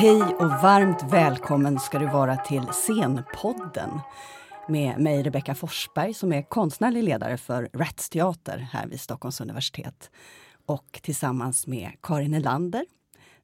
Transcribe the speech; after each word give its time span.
Hej 0.00 0.22
och 0.22 0.50
varmt 0.50 1.02
välkommen 1.12 1.78
ska 1.78 1.98
du 1.98 2.06
vara 2.06 2.36
till 2.36 2.62
Scenpodden 2.62 3.90
med 4.68 4.98
mig 4.98 5.22
Rebecka 5.22 5.54
Forsberg 5.54 6.14
som 6.14 6.32
är 6.32 6.42
konstnärlig 6.42 7.04
ledare 7.04 7.36
för 7.36 7.70
Rats 7.72 8.08
Teater 8.08 8.58
här 8.58 8.86
vid 8.86 9.00
Stockholms 9.00 9.40
universitet. 9.40 10.10
Och 10.66 11.00
tillsammans 11.02 11.66
med 11.66 11.92
Karin 12.02 12.34
Elander 12.34 12.86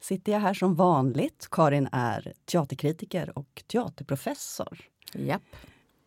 sitter 0.01 0.33
jag 0.33 0.41
här 0.41 0.55
som 0.55 0.75
vanligt. 0.75 1.49
Karin 1.51 1.89
är 1.93 2.33
teaterkritiker 2.45 3.39
och 3.39 3.63
teaterprofessor. 3.67 4.79
Japp. 5.15 5.57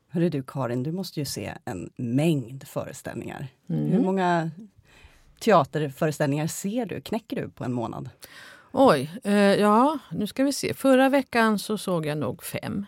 Hörru 0.07 0.29
du 0.29 0.43
Karin, 0.43 0.83
du 0.83 0.91
måste 0.91 1.19
ju 1.19 1.25
se 1.25 1.53
en 1.65 1.89
mängd 1.95 2.67
föreställningar. 2.67 3.47
Mm. 3.69 3.91
Hur 3.91 3.99
många 3.99 4.51
teaterföreställningar 5.39 6.47
ser 6.47 6.85
du, 6.85 7.01
knäcker 7.01 7.35
du 7.35 7.49
på 7.49 7.63
en 7.63 7.73
månad? 7.73 8.09
Oj, 8.71 9.11
eh, 9.23 9.33
ja 9.33 9.99
nu 10.11 10.27
ska 10.27 10.43
vi 10.43 10.53
se. 10.53 10.73
Förra 10.73 11.09
veckan 11.09 11.59
så 11.59 11.77
såg 11.77 12.05
jag 12.05 12.17
nog 12.17 12.43
fem. 12.43 12.85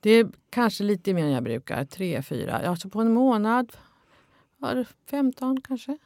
Det 0.00 0.10
är 0.10 0.28
kanske 0.50 0.84
lite 0.84 1.14
mer 1.14 1.24
än 1.24 1.30
jag 1.30 1.44
brukar, 1.44 1.84
tre, 1.84 2.22
fyra. 2.22 2.58
Alltså 2.58 2.88
på 2.88 3.00
en 3.00 3.12
månad, 3.12 3.72
var 4.56 4.74
det 4.74 4.84
15 5.10 5.60
kanske. 5.60 5.98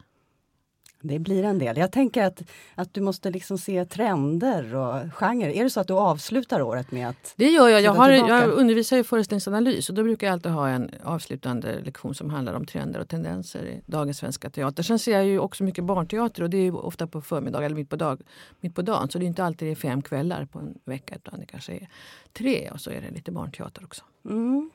Det 1.07 1.19
blir 1.19 1.45
en 1.45 1.59
del. 1.59 1.77
Jag 1.77 1.93
tänker 1.93 2.25
att, 2.25 2.43
att 2.75 2.95
du 2.95 3.01
måste 3.01 3.31
liksom 3.31 3.59
se 3.59 3.85
trender 3.85 4.75
och 4.75 5.13
genrer. 5.13 5.49
Är 5.49 5.65
det 5.65 5.71
så 5.71 5.81
att 5.81 5.89
du 5.89 5.95
avslutar 5.95 6.63
året 6.63 6.91
med 6.91 7.09
att 7.09 7.35
Det 7.37 7.51
gör 7.51 7.69
jag. 7.69 7.83
Jag, 7.83 7.93
har, 7.93 8.11
jag 8.11 8.49
undervisar 8.49 8.97
i 8.97 9.05
föreställningsanalys 9.05 9.89
och 9.89 9.95
då 9.95 10.03
brukar 10.03 10.27
jag 10.27 10.33
alltid 10.33 10.53
ha 10.53 10.69
en 10.69 10.91
avslutande 11.05 11.81
lektion 11.81 12.15
som 12.15 12.31
handlar 12.31 12.55
om 12.55 12.67
trender 12.67 13.01
och 13.01 13.09
tendenser 13.09 13.65
i 13.65 13.81
dagens 13.87 14.19
svenska 14.19 14.51
teater. 14.51 14.83
Sen 14.83 14.99
ser 14.99 15.13
jag 15.13 15.27
ju 15.27 15.39
också 15.39 15.65
mycket 15.65 15.85
barnteater 15.85 16.43
och 16.43 16.51
det 16.51 16.57
är 16.57 16.87
ofta 16.87 17.07
på 17.07 17.21
förmiddag 17.21 17.65
eller 17.65 17.77
mitt 17.77 17.91
på, 17.91 17.97
dag, 17.97 18.21
mitt 18.61 18.75
på 18.75 18.83
dagen. 18.83 19.11
Så 19.11 19.19
det 19.19 19.25
är 19.25 19.27
inte 19.27 19.45
alltid 19.45 19.79
fem 19.79 20.03
kvällar 20.03 20.45
på 20.45 20.59
en 20.59 20.79
vecka 20.85 21.15
utan 21.15 21.41
det 21.41 21.47
kanske 21.47 21.73
är 21.73 21.89
tre 22.33 22.71
och 22.71 22.81
så 22.81 22.91
är 22.91 23.01
det 23.01 23.11
lite 23.11 23.33
barnteater 23.33 23.85
också. 23.85 24.05
Mm. 24.25 24.71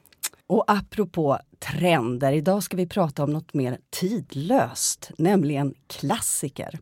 Och 0.52 0.64
apropå 0.68 1.40
trender, 1.60 2.32
idag 2.32 2.64
ska 2.64 2.78
vi 2.78 2.88
prata 2.88 3.24
om 3.24 3.34
något 3.34 3.54
mer 3.54 3.80
tidlöst, 3.90 5.12
nämligen 5.18 5.74
klassiker. 5.88 6.80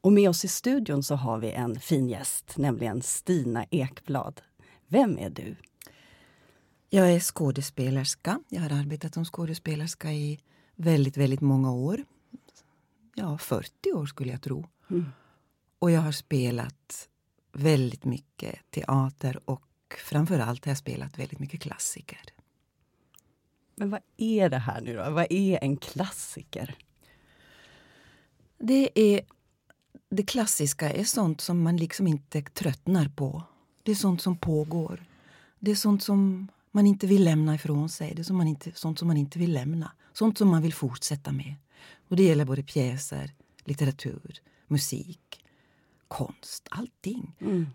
Och 0.00 0.12
med 0.12 0.28
oss 0.28 0.44
i 0.44 0.48
studion 0.48 1.02
så 1.02 1.14
har 1.14 1.38
vi 1.38 1.52
en 1.52 1.80
fin 1.80 2.08
gäst, 2.08 2.56
nämligen 2.56 3.02
Stina 3.02 3.64
Ekblad. 3.70 4.40
Vem 4.86 5.18
är 5.18 5.30
du? 5.30 5.56
Jag 6.90 7.12
är 7.12 7.20
skådespelerska. 7.20 8.40
Jag 8.48 8.60
har 8.60 8.70
arbetat 8.70 9.14
som 9.14 9.24
skådespelerska 9.24 10.12
i 10.12 10.40
väldigt, 10.76 11.16
väldigt 11.16 11.40
många 11.40 11.72
år. 11.72 12.04
Ja, 13.14 13.38
40 13.38 13.92
år 13.92 14.06
skulle 14.06 14.32
jag 14.32 14.42
tro. 14.42 14.66
Mm. 14.90 15.12
Och 15.78 15.90
jag 15.90 16.00
har 16.00 16.12
spelat 16.12 17.08
väldigt 17.52 18.04
mycket 18.04 18.70
teater 18.70 19.40
och 19.44 19.66
framför 20.04 20.38
allt 20.38 20.64
har 20.64 20.70
jag 20.70 20.78
spelat 20.78 21.18
väldigt 21.18 21.38
mycket 21.38 21.60
klassiker. 21.60 22.32
Men 23.74 23.90
vad 23.90 24.00
är 24.16 24.48
det 24.48 24.58
här 24.58 24.80
nu 24.80 24.96
då? 24.96 25.10
Vad 25.10 25.26
är 25.30 25.58
en 25.62 25.76
klassiker? 25.76 26.74
Det 28.58 28.90
är 28.94 29.20
det 30.10 30.22
klassiska 30.22 30.92
är 30.92 31.04
sånt 31.04 31.40
som 31.40 31.62
man 31.62 31.76
liksom 31.76 32.06
inte 32.06 32.42
tröttnar 32.42 33.08
på. 33.08 33.42
Det 33.82 33.90
är 33.90 33.94
sånt 33.96 34.22
som 34.22 34.36
pågår. 34.36 35.04
Det 35.58 35.70
är 35.70 35.74
sånt 35.74 36.02
som 36.02 36.48
man 36.70 36.86
inte 36.86 37.06
vill 37.06 37.24
lämna 37.24 37.54
ifrån 37.54 37.88
sig. 37.88 38.14
Det 38.14 38.22
är 38.22 38.24
som 38.24 38.36
man 38.36 38.48
inte, 38.48 38.72
sånt 38.74 38.98
som 38.98 39.08
man 39.08 39.16
inte 39.16 39.38
vill 39.38 39.52
lämna. 39.52 39.92
Sånt 40.12 40.38
som 40.38 40.48
man 40.48 40.62
vill 40.62 40.74
fortsätta 40.74 41.32
med. 41.32 41.54
Och 42.08 42.16
Det 42.16 42.22
gäller 42.22 42.44
både 42.44 42.62
pjäser, 42.62 43.30
litteratur, 43.64 44.40
musik, 44.66 45.44
konst, 46.08 46.68
allting. 46.70 47.34
Mm. 47.40 47.66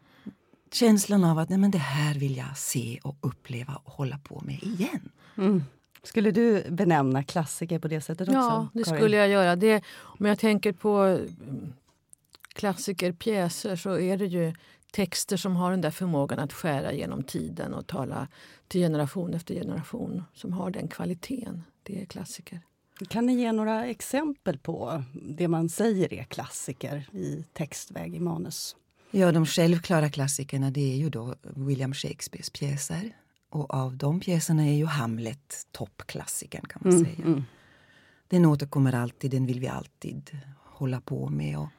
Känslan 0.72 1.24
av 1.24 1.40
att 1.40 1.50
nej, 1.50 1.60
men 1.60 1.72
det 1.72 1.78
här 1.78 2.16
vill 2.16 2.38
jag 2.38 2.58
se 2.58 3.00
och 3.04 3.18
uppleva 3.22 3.76
och 3.76 3.92
hålla 3.92 4.18
på 4.18 4.42
med 4.46 4.64
igen. 4.64 5.10
Mm. 5.38 5.64
Skulle 6.08 6.32
du 6.32 6.64
benämna 6.70 7.24
klassiker 7.24 7.80
på 7.80 7.88
det 7.88 8.02
sättet 8.02 8.28
också? 8.28 8.40
Ja, 8.40 8.70
det 8.74 8.84
Karin? 8.84 9.00
skulle 9.00 9.18
jag 9.18 9.30
göra. 9.30 9.56
Det, 9.56 9.84
om 10.00 10.26
jag 10.26 10.40
tänker 10.40 10.72
på 10.72 10.98
mm, 10.98 11.74
klassikerpjäser 12.54 13.76
så 13.76 14.00
är 14.00 14.18
det 14.18 14.26
ju 14.26 14.54
texter 14.92 15.38
som 15.38 15.56
har 15.56 15.72
den 15.72 15.82
där 15.82 15.92
förmågan 15.92 16.40
att 16.40 16.54
skära 16.54 16.94
genom 16.94 17.24
tiden 17.24 17.74
och 17.74 17.88
tala 17.88 18.28
till 18.68 18.82
generation 18.82 19.34
efter 19.34 19.54
generation. 19.54 20.24
Som 20.34 20.54
har 20.54 20.72
den 20.72 20.88
kvaliteten. 20.88 21.64
Det 21.84 22.02
är 22.02 22.06
klassiker. 22.06 22.62
Kan 23.10 23.26
ni 23.26 23.34
ge 23.34 23.52
några 23.52 23.86
exempel 23.86 24.58
på 24.58 25.04
det 25.14 25.48
man 25.48 25.70
säger 25.70 26.14
är 26.14 26.24
klassiker 26.24 27.10
i 27.12 27.46
textväg 27.54 28.16
i 28.16 28.20
manus? 28.20 28.76
Ja, 29.12 29.32
de 29.32 29.46
självklara 29.46 30.10
klassikerna 30.10 30.72
det 30.72 30.94
är 30.94 30.98
ju 30.98 31.10
då 31.10 31.36
William 31.42 31.94
Shakespeares 31.94 32.50
pjäser. 32.50 33.12
Och 33.50 33.74
av 33.74 33.98
de 33.98 34.20
pjäserna 34.20 34.66
är 34.66 34.74
ju 34.74 34.86
Hamlet 34.86 35.68
toppklassikern 35.72 36.66
kan 36.66 36.82
man 36.84 36.94
mm, 36.94 37.06
säga. 37.06 37.28
Mm. 37.28 37.44
Den 38.28 38.46
återkommer 38.46 38.96
alltid, 38.96 39.32
den 39.32 39.46
vill 39.46 39.60
vi 39.60 39.68
alltid 39.68 40.38
hålla 40.56 41.02
på 41.02 41.30
med 41.30 41.58
och 41.58 41.70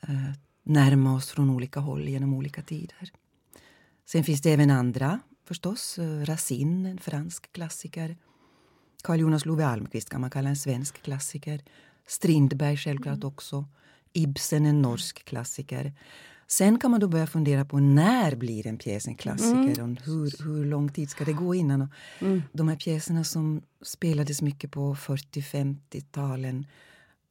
eh, 0.00 0.32
närma 0.62 1.14
oss 1.14 1.30
från 1.30 1.50
olika 1.50 1.80
håll 1.80 2.08
genom 2.08 2.34
olika 2.34 2.62
tider. 2.62 3.12
Sen 4.04 4.24
finns 4.24 4.42
det 4.42 4.50
även 4.50 4.70
andra 4.70 5.20
förstås. 5.44 5.98
Eh, 5.98 6.24
Racine, 6.24 6.90
en 6.90 6.98
fransk 6.98 7.52
klassiker. 7.52 8.16
Carl 9.02 9.20
Jonas 9.20 9.46
Love 9.46 9.66
Almqvist 9.66 10.10
kan 10.10 10.20
man 10.20 10.30
kalla 10.30 10.48
en 10.48 10.56
svensk 10.56 11.02
klassiker. 11.02 11.62
Strindberg 12.06 12.76
självklart 12.76 13.16
mm. 13.16 13.28
också. 13.28 13.64
Ibsen, 14.12 14.66
en 14.66 14.82
norsk 14.82 15.24
klassiker. 15.24 15.92
Sen 16.46 16.78
kan 16.78 16.90
man 16.90 17.00
då 17.00 17.08
börja 17.08 17.26
fundera 17.26 17.64
på 17.64 17.78
när 17.78 18.36
blir 18.36 18.66
en 18.66 18.78
pjäs 18.78 19.06
en 19.06 19.14
klassiker 19.14 19.80
mm. 19.80 19.92
och 19.92 20.06
hur, 20.06 20.44
hur 20.44 20.64
lång 20.64 20.88
tid 20.88 21.10
ska 21.10 21.24
det 21.24 21.32
gå 21.32 21.54
innan. 21.54 21.82
Och 21.82 21.88
mm. 22.20 22.42
De 22.52 22.68
här 22.68 22.76
pjäserna 22.76 23.24
som 23.24 23.62
spelades 23.82 24.42
mycket 24.42 24.70
på 24.70 24.94
40-50-talen 24.94 26.66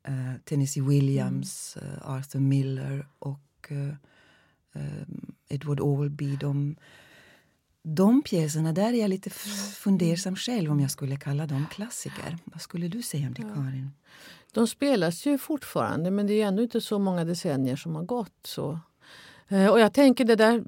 uh, 0.10 0.34
Tennessee 0.46 0.84
Williams, 0.84 1.78
mm. 1.82 1.94
uh, 1.94 2.12
Arthur 2.12 2.40
Miller 2.40 3.08
och 3.20 3.72
uh, 3.72 3.94
Edward 5.50 5.82
Albee. 5.82 6.38
De, 6.40 6.76
de 7.84 8.22
pjäserna, 8.22 8.74
där 8.74 8.94
är 8.94 9.02
jag 9.02 9.10
lite 9.10 9.30
fundersam 9.30 10.36
själv 10.36 10.72
om 10.72 10.80
jag 10.80 10.92
skulle 10.92 11.18
kalla 11.18 11.48
dem 11.48 11.66
klassiker. 11.72 12.38
Vad 12.44 12.62
skulle 12.62 12.88
du 12.88 13.02
säga 13.02 13.28
om 13.28 13.34
det, 13.34 13.42
Karin? 13.42 13.92
De 14.54 14.68
spelas 14.68 15.26
ju 15.26 15.38
fortfarande 15.38 16.12
men 16.12 16.28
det 16.28 16.42
är 16.42 16.48
ändå 16.48 16.64
inte 16.64 16.82
så 16.82 17.00
många 17.00 17.26
decennier 17.26 17.76
som 17.76 17.96
har 17.96 18.04
gått. 18.04 18.40
så 18.44 18.72
Eh, 18.72 18.91
och 19.52 19.80
jag 19.80 19.94
tänker 19.94 20.26
det 20.26 20.36
där... 20.36 20.64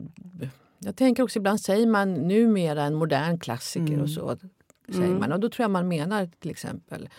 Jag 0.79 0.95
tänker 0.95 1.23
också 1.23 1.39
ibland 1.39 1.61
säger 1.61 1.87
man 1.87 2.13
numera 2.13 2.83
en 2.83 2.95
modern 2.95 3.39
klassiker 3.39 3.93
mm. 3.93 4.01
och 4.01 4.09
så. 4.09 4.37
säger 4.87 5.05
mm. 5.05 5.19
man. 5.19 5.31
Och 5.31 5.39
då 5.39 5.49
tror 5.49 5.63
jag 5.63 5.71
man 5.71 5.87
menar 5.87 6.29
till 6.39 6.51
exempel 6.51 7.09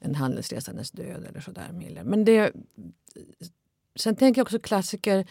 En 0.00 0.14
handelsresandes 0.14 0.90
död 0.90 1.26
eller 1.28 1.40
sådär. 1.40 2.02
Men 2.04 2.24
det, 2.24 2.52
sen 3.96 4.16
tänker 4.16 4.38
jag 4.38 4.44
också 4.44 4.58
klassiker 4.58 5.26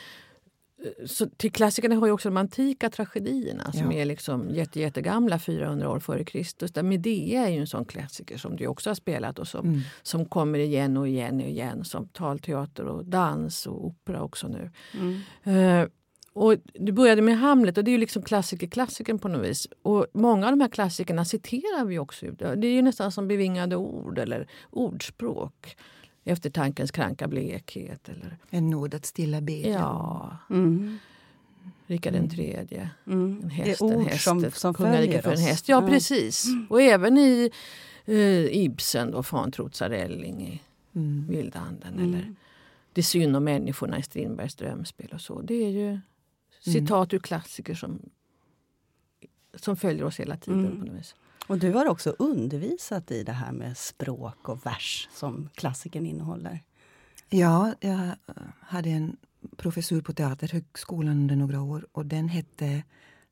så 1.06 1.30
till 1.30 1.52
klassikerna 1.52 1.96
har 1.96 2.08
ju 2.08 2.14
också 2.14 2.30
de 2.30 2.38
antika 2.38 2.90
tragedierna 2.90 3.72
som 3.72 3.92
ja. 3.92 3.98
är 3.98 4.06
liksom 4.06 4.50
jätte, 4.50 4.80
jättegamla, 4.80 5.40
400 5.40 5.90
år 5.90 6.00
före 6.00 6.24
Kristus. 6.24 6.72
Där 6.72 6.84
Medea 6.84 7.48
är 7.48 7.50
ju 7.50 7.60
en 7.60 7.68
sån 7.68 7.86
klassiker 7.86 8.38
som 8.38 8.56
du 8.56 8.68
också 8.68 8.90
har 8.90 8.96
spelat 8.96 9.40
och 9.40 9.48
som, 9.48 9.68
mm. 9.68 9.82
som 10.02 10.26
kommer 10.26 10.60
igen 10.60 10.98
och 10.98 11.08
igen 11.08 11.42
och 11.42 11.48
igen 11.48 11.86
som 11.86 12.08
talteater 12.08 12.86
och 12.86 13.06
dans 13.06 13.68
och 13.68 13.86
opera 13.86 14.22
också 14.22 14.48
nu. 14.48 14.72
Mm. 14.94 15.58
Uh, 15.58 15.90
och 16.34 16.56
du 16.74 16.92
började 16.92 17.22
med 17.22 17.40
Hamlet 17.40 17.78
och 17.78 17.84
det 17.84 17.92
är 17.92 17.94
ju 17.94 17.98
liksom 17.98 18.22
klassiker-klassikern 18.22 19.20
på 19.20 19.28
något 19.28 19.46
vis. 19.48 19.68
Och 19.82 20.08
många 20.14 20.46
av 20.46 20.52
de 20.52 20.62
här 20.62 20.70
klassikerna 20.70 21.26
citerar 21.26 21.86
vi 21.86 22.00
också. 22.00 22.26
Det 22.32 22.68
är 22.68 22.72
ju 22.72 22.82
nästan 22.82 23.12
som 23.12 23.28
bevingade 23.28 23.76
ord 23.76 24.20
eller 24.20 24.48
ordspråk 24.70 25.78
eftertankens 26.30 26.92
kranka 26.92 27.28
blekhet. 27.28 28.10
Eller... 28.10 28.38
En 28.50 28.70
nåd 28.70 28.94
att 28.94 29.06
stilla 29.06 29.42
bedja. 29.42 29.72
Ja. 29.72 30.38
Mm. 30.50 30.98
Rikard 31.88 32.14
den 32.14 32.30
tredje. 32.30 32.90
Mm. 33.08 33.42
En 33.44 33.50
häst, 33.50 33.80
det 33.80 33.86
är 33.86 33.88
ord 33.88 34.02
en 34.02 34.06
häst, 34.06 34.24
som, 34.24 34.52
som 34.52 34.74
följer 34.74 35.22
för 35.22 35.32
en 35.32 35.38
häst. 35.38 35.70
Ja, 35.70 35.78
mm. 35.78 35.90
precis. 35.90 36.48
Och 36.70 36.82
även 36.82 37.18
i 37.18 37.52
eh, 38.06 38.64
Ibsen, 38.64 39.12
då, 39.12 39.24
Fan 39.24 39.52
Trotsarelling 39.52 40.48
i 40.48 40.62
mm. 40.96 41.26
Vildanden. 41.30 41.94
Mm. 41.94 42.10
Eller 42.10 42.36
Det 42.94 43.02
är 43.02 43.04
synd 43.04 43.36
om 43.36 43.44
människorna 43.44 44.00
i 44.00 44.04
Strindbergs 44.04 44.56
drömspel. 44.56 45.10
och 45.14 45.22
så. 45.22 45.42
Det 45.42 45.54
är 45.54 45.70
ju 45.70 45.90
mm. 45.90 46.02
citat 46.60 47.14
ur 47.14 47.20
klassiker 47.20 47.74
som, 47.74 48.00
som 49.56 49.76
följer 49.76 50.04
oss 50.04 50.20
hela 50.20 50.38
tiden. 50.38 50.66
Mm. 50.66 50.80
på 50.80 50.86
något 50.86 51.00
vis. 51.00 51.16
Och 51.50 51.60
du 51.60 51.72
har 51.72 51.86
också 51.86 52.16
undervisat 52.20 53.12
i 53.12 53.24
det 53.24 53.32
här 53.32 53.52
med 53.52 53.78
språk 53.78 54.50
och 54.50 54.66
vers 54.66 55.10
som 55.14 55.50
klassikern 55.56 56.06
innehåller. 56.06 56.64
Ja, 57.30 57.74
jag 57.80 58.12
hade 58.62 58.90
en 58.90 59.18
professur 59.58 60.02
på 60.02 60.14
Teaterhögskolan 60.14 61.12
under 61.12 61.36
några 61.36 61.62
år 61.62 61.88
och 61.92 62.06
den 62.06 62.30
hette 62.30 62.84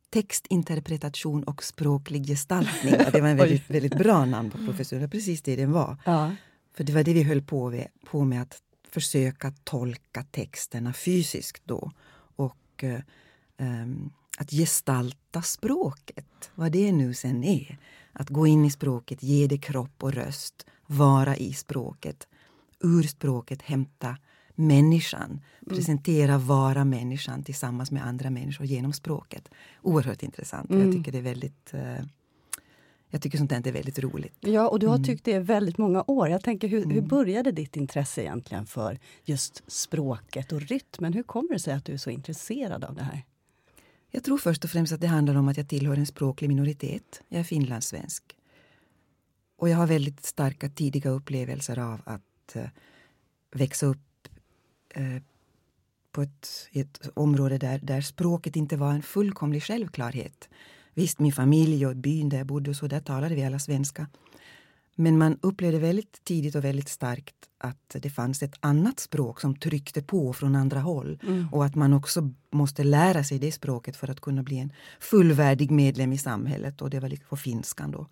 Textinterpretation 0.09 1.43
och 1.43 1.63
språklig 1.63 2.27
gestaltning. 2.27 2.93
Det 3.11 3.21
var 3.21 3.29
en 3.29 3.37
väldigt, 3.43 3.69
väldigt 3.69 3.97
bra 3.97 4.25
namn 4.25 4.51
på 4.51 4.57
professuren, 4.57 5.09
precis 5.09 5.41
det 5.41 5.55
den 5.55 5.71
var. 5.71 5.97
Ja. 6.05 6.35
För 6.73 6.83
det 6.83 6.93
var 6.93 7.03
det 7.03 7.13
vi 7.13 7.23
höll 7.23 7.41
på 7.41 7.69
med, 7.69 7.87
på 8.05 8.25
med 8.25 8.41
att 8.41 8.61
försöka 8.89 9.53
tolka 9.63 10.23
texterna 10.23 10.93
fysiskt 10.93 11.61
då. 11.65 11.91
Och 12.35 12.83
eh, 12.83 12.99
um, 13.57 14.11
att 14.37 14.51
gestalta 14.51 15.41
språket, 15.41 16.51
vad 16.55 16.71
det 16.71 16.91
nu 16.91 17.13
sen 17.13 17.43
är. 17.43 17.77
Att 18.19 18.29
gå 18.29 18.47
in 18.47 18.65
i 18.65 18.71
språket, 18.71 19.23
ge 19.23 19.47
det 19.47 19.57
kropp 19.57 20.03
och 20.03 20.13
röst, 20.13 20.65
vara 20.87 21.35
i 21.35 21.53
språket. 21.53 22.27
Ur 22.79 23.03
språket 23.03 23.61
hämta 23.61 24.17
människan, 24.55 25.29
mm. 25.29 25.75
presentera 25.75 26.37
vara 26.37 26.85
människan 26.85 27.43
tillsammans 27.43 27.91
med 27.91 28.05
andra 28.05 28.29
människor 28.29 28.65
genom 28.65 28.93
språket. 28.93 29.49
Oerhört 29.81 30.23
intressant. 30.23 30.69
Mm. 30.69 30.85
Jag 30.85 30.95
tycker 30.95 31.11
det 31.11 31.17
är 31.17 31.21
väldigt 31.21 31.73
uh, 31.73 32.05
jag 33.09 33.21
tycker 33.21 33.37
sånt 33.37 33.49
där 33.49 33.67
är 33.67 33.71
väldigt 33.71 33.99
roligt. 33.99 34.37
Ja, 34.39 34.67
och 34.67 34.79
du 34.79 34.87
har 34.87 34.95
mm. 34.95 35.05
tyckt 35.05 35.25
det 35.25 35.31
i 35.31 35.39
väldigt 35.39 35.77
många 35.77 36.03
år. 36.07 36.29
Jag 36.29 36.43
tänker, 36.43 36.67
hur, 36.67 36.83
mm. 36.83 36.91
hur 36.91 37.01
började 37.01 37.51
ditt 37.51 37.75
intresse 37.75 38.21
egentligen 38.21 38.65
för 38.65 38.99
just 39.23 39.63
språket 39.67 40.51
och 40.51 40.61
rytmen? 40.61 41.13
Hur 41.13 41.23
kommer 41.23 41.53
det 41.53 41.59
sig 41.59 41.73
att 41.73 41.85
du 41.85 41.93
är 41.93 41.97
så 41.97 42.09
intresserad 42.09 42.83
av 42.83 42.95
det 42.95 43.03
här? 43.03 43.23
Jag 44.11 44.23
tror 44.23 44.37
först 44.37 44.63
och 44.63 44.69
främst 44.69 44.93
att 44.93 45.01
det 45.01 45.07
handlar 45.07 45.35
om 45.35 45.47
att 45.47 45.57
jag 45.57 45.67
tillhör 45.67 45.97
en 45.97 46.05
språklig 46.05 46.47
minoritet. 46.47 47.21
Jag 47.29 47.39
är 47.39 47.43
finlandssvensk. 47.43 48.23
Och 49.57 49.69
jag 49.69 49.77
har 49.77 49.87
väldigt 49.87 50.25
starka 50.25 50.69
tidiga 50.69 51.09
upplevelser 51.09 51.79
av 51.79 52.01
att 52.05 52.55
eh, 52.55 52.69
växa 53.51 53.85
upp 53.85 54.27
uh, 54.97 55.21
på 56.11 56.21
ett, 56.21 56.69
ett 56.71 57.09
område 57.13 57.57
där, 57.57 57.79
där 57.79 58.01
språket 58.01 58.55
inte 58.55 58.77
var 58.77 58.91
en 58.91 59.01
fullkomlig 59.01 59.63
självklarhet. 59.63 60.49
Visst, 60.93 61.19
min 61.19 61.33
familj 61.33 61.87
och 61.87 61.95
byn 61.95 62.29
där 62.29 62.37
jag 62.37 62.47
bodde, 62.47 62.75
så 62.75 62.87
där 62.87 62.99
talade 62.99 63.35
vi 63.35 63.43
alla 63.43 63.59
svenska. 63.59 64.07
Men 64.99 65.17
man 65.17 65.39
upplevde 65.41 65.79
väldigt 65.79 66.23
tidigt 66.23 66.55
och 66.55 66.63
väldigt 66.63 66.89
starkt 66.89 67.35
att 67.57 67.95
det 68.01 68.09
fanns 68.09 68.43
ett 68.43 68.55
annat 68.59 68.99
språk 68.99 69.41
som 69.41 69.55
tryckte 69.55 70.01
på 70.01 70.33
från 70.33 70.55
andra 70.55 70.79
håll 70.79 71.19
mm. 71.23 71.47
och 71.51 71.65
att 71.65 71.75
man 71.75 71.93
också 71.93 72.33
måste 72.51 72.83
lära 72.83 73.23
sig 73.23 73.39
det 73.39 73.51
språket 73.51 73.95
för 73.95 74.09
att 74.09 74.21
kunna 74.21 74.43
bli 74.43 74.57
en 74.57 74.73
fullvärdig 74.99 75.71
medlem 75.71 76.13
i 76.13 76.17
samhället 76.17 76.81
och 76.81 76.89
det 76.89 76.99
var 76.99 77.27
på 77.29 77.37
finskan 77.37 77.91
då. 77.91 78.07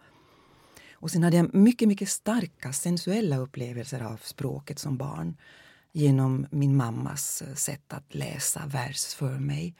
Och 0.93 1.11
sen 1.11 1.23
hade 1.23 1.37
jag 1.37 1.53
mycket, 1.53 1.87
mycket 1.87 2.09
starka 2.09 2.73
sensuella 2.73 3.37
upplevelser 3.37 4.01
av 4.01 4.19
språket 4.23 4.79
som 4.79 4.97
barn 4.97 5.37
genom 5.91 6.47
min 6.51 6.75
mammas 6.75 7.43
sätt 7.55 7.93
att 7.93 8.15
läsa 8.15 8.65
vers 8.65 9.13
för 9.13 9.39
mig 9.39 9.75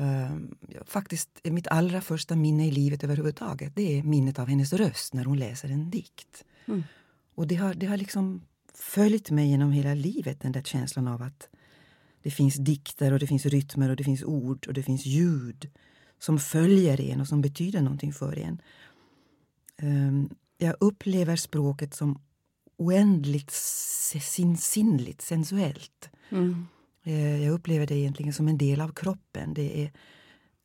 Uh, 0.00 0.36
faktiskt 0.86 1.28
mitt 1.44 1.66
allra 1.66 2.00
första 2.00 2.36
minne 2.36 2.66
i 2.66 2.70
livet 2.70 3.04
överhuvudtaget 3.04 3.72
det 3.76 3.98
är 3.98 4.02
minnet 4.02 4.38
av 4.38 4.48
hennes 4.48 4.72
röst 4.72 5.14
när 5.14 5.24
hon 5.24 5.38
läser 5.38 5.68
en 5.68 5.90
dikt. 5.90 6.44
Mm. 6.66 6.82
Och 7.34 7.46
det 7.46 7.54
har, 7.54 7.74
det 7.74 7.86
har 7.86 7.96
liksom 7.96 8.42
följt 8.74 9.30
mig 9.30 9.48
genom 9.48 9.72
hela 9.72 9.94
livet, 9.94 10.40
den 10.40 10.52
där 10.52 10.62
känslan 10.62 11.08
av 11.08 11.22
att 11.22 11.48
det 12.22 12.30
finns 12.30 12.54
dikter 12.54 13.12
och 13.12 13.18
det 13.18 13.26
finns 13.26 13.46
rytmer 13.46 13.88
och 13.90 13.96
det 13.96 14.04
finns 14.04 14.22
ord 14.22 14.66
och 14.66 14.74
det 14.74 14.82
finns 14.82 15.06
ljud 15.06 15.70
som 16.18 16.38
följer 16.38 17.00
en 17.00 17.20
och 17.20 17.28
som 17.28 17.40
betyder 17.40 17.82
någonting 17.82 18.12
för 18.12 18.38
en. 18.38 18.62
Um, 19.82 20.30
jag 20.58 20.76
upplever 20.80 21.36
språket 21.36 21.94
som 21.94 22.18
oändligt 22.76 23.50
sinnligt, 23.50 25.22
sensuellt. 25.22 26.10
Mm. 26.30 26.66
Eh, 27.02 27.44
jag 27.44 27.52
upplever 27.52 27.86
det 27.86 27.94
egentligen 27.94 28.32
som 28.32 28.48
en 28.48 28.58
del 28.58 28.80
av 28.80 28.92
kroppen. 28.92 29.54
Det 29.54 29.84
är 29.84 29.92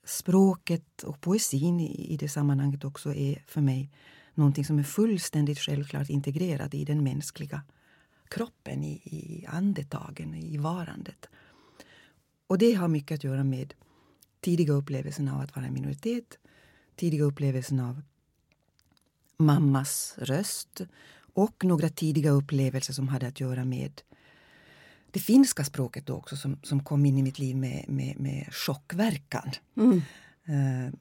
språket 0.06 1.04
och 1.04 1.22
poesin 1.22 1.80
i 1.80 2.18
det 2.20 2.30
sammanhanget 2.30 2.84
också 2.84 3.14
är 3.14 3.44
för 3.48 3.62
mig 3.62 3.92
någonting 4.34 4.66
som 4.66 4.80
är 4.80 4.84
fullständigt 4.84 5.60
självklart 5.60 6.10
integrerat 6.10 6.74
i 6.74 6.86
den 6.86 7.04
mänskliga 7.04 7.62
kroppen, 8.28 8.84
i, 8.84 8.94
i 8.94 9.46
andetagen, 9.48 10.36
i 10.36 10.58
varandet. 10.58 11.30
Och 12.48 12.58
det 12.58 12.74
har 12.74 12.88
mycket 12.88 13.16
att 13.16 13.24
göra 13.24 13.44
med 13.44 13.74
tidiga 14.42 14.74
upplevelsen 14.74 15.28
av 15.28 15.42
att 15.42 15.56
vara 15.56 15.66
en 15.66 15.74
minoritet, 15.74 16.38
tidiga 16.96 17.24
upplevelsen 17.24 17.80
av 17.80 18.02
mammas 19.38 20.16
röst 20.18 20.82
och 21.34 21.66
några 21.66 21.90
tidiga 21.90 22.32
upplevelser 22.32 22.94
som 22.94 23.08
hade 23.08 23.28
att 23.28 23.40
göra 23.40 23.66
med 23.66 24.02
det 25.16 25.20
finska 25.20 25.64
språket 25.64 26.06
då 26.06 26.14
också 26.14 26.38
som, 26.38 26.60
som 26.64 26.84
kom 26.84 27.06
in 27.06 27.18
i 27.18 27.24
mitt 27.24 27.40
liv 27.40 27.56
med, 27.56 27.86
med, 27.88 28.20
med 28.20 28.48
chockverkan. 28.52 29.52
Mm. 29.78 30.02
Uh, 30.50 30.94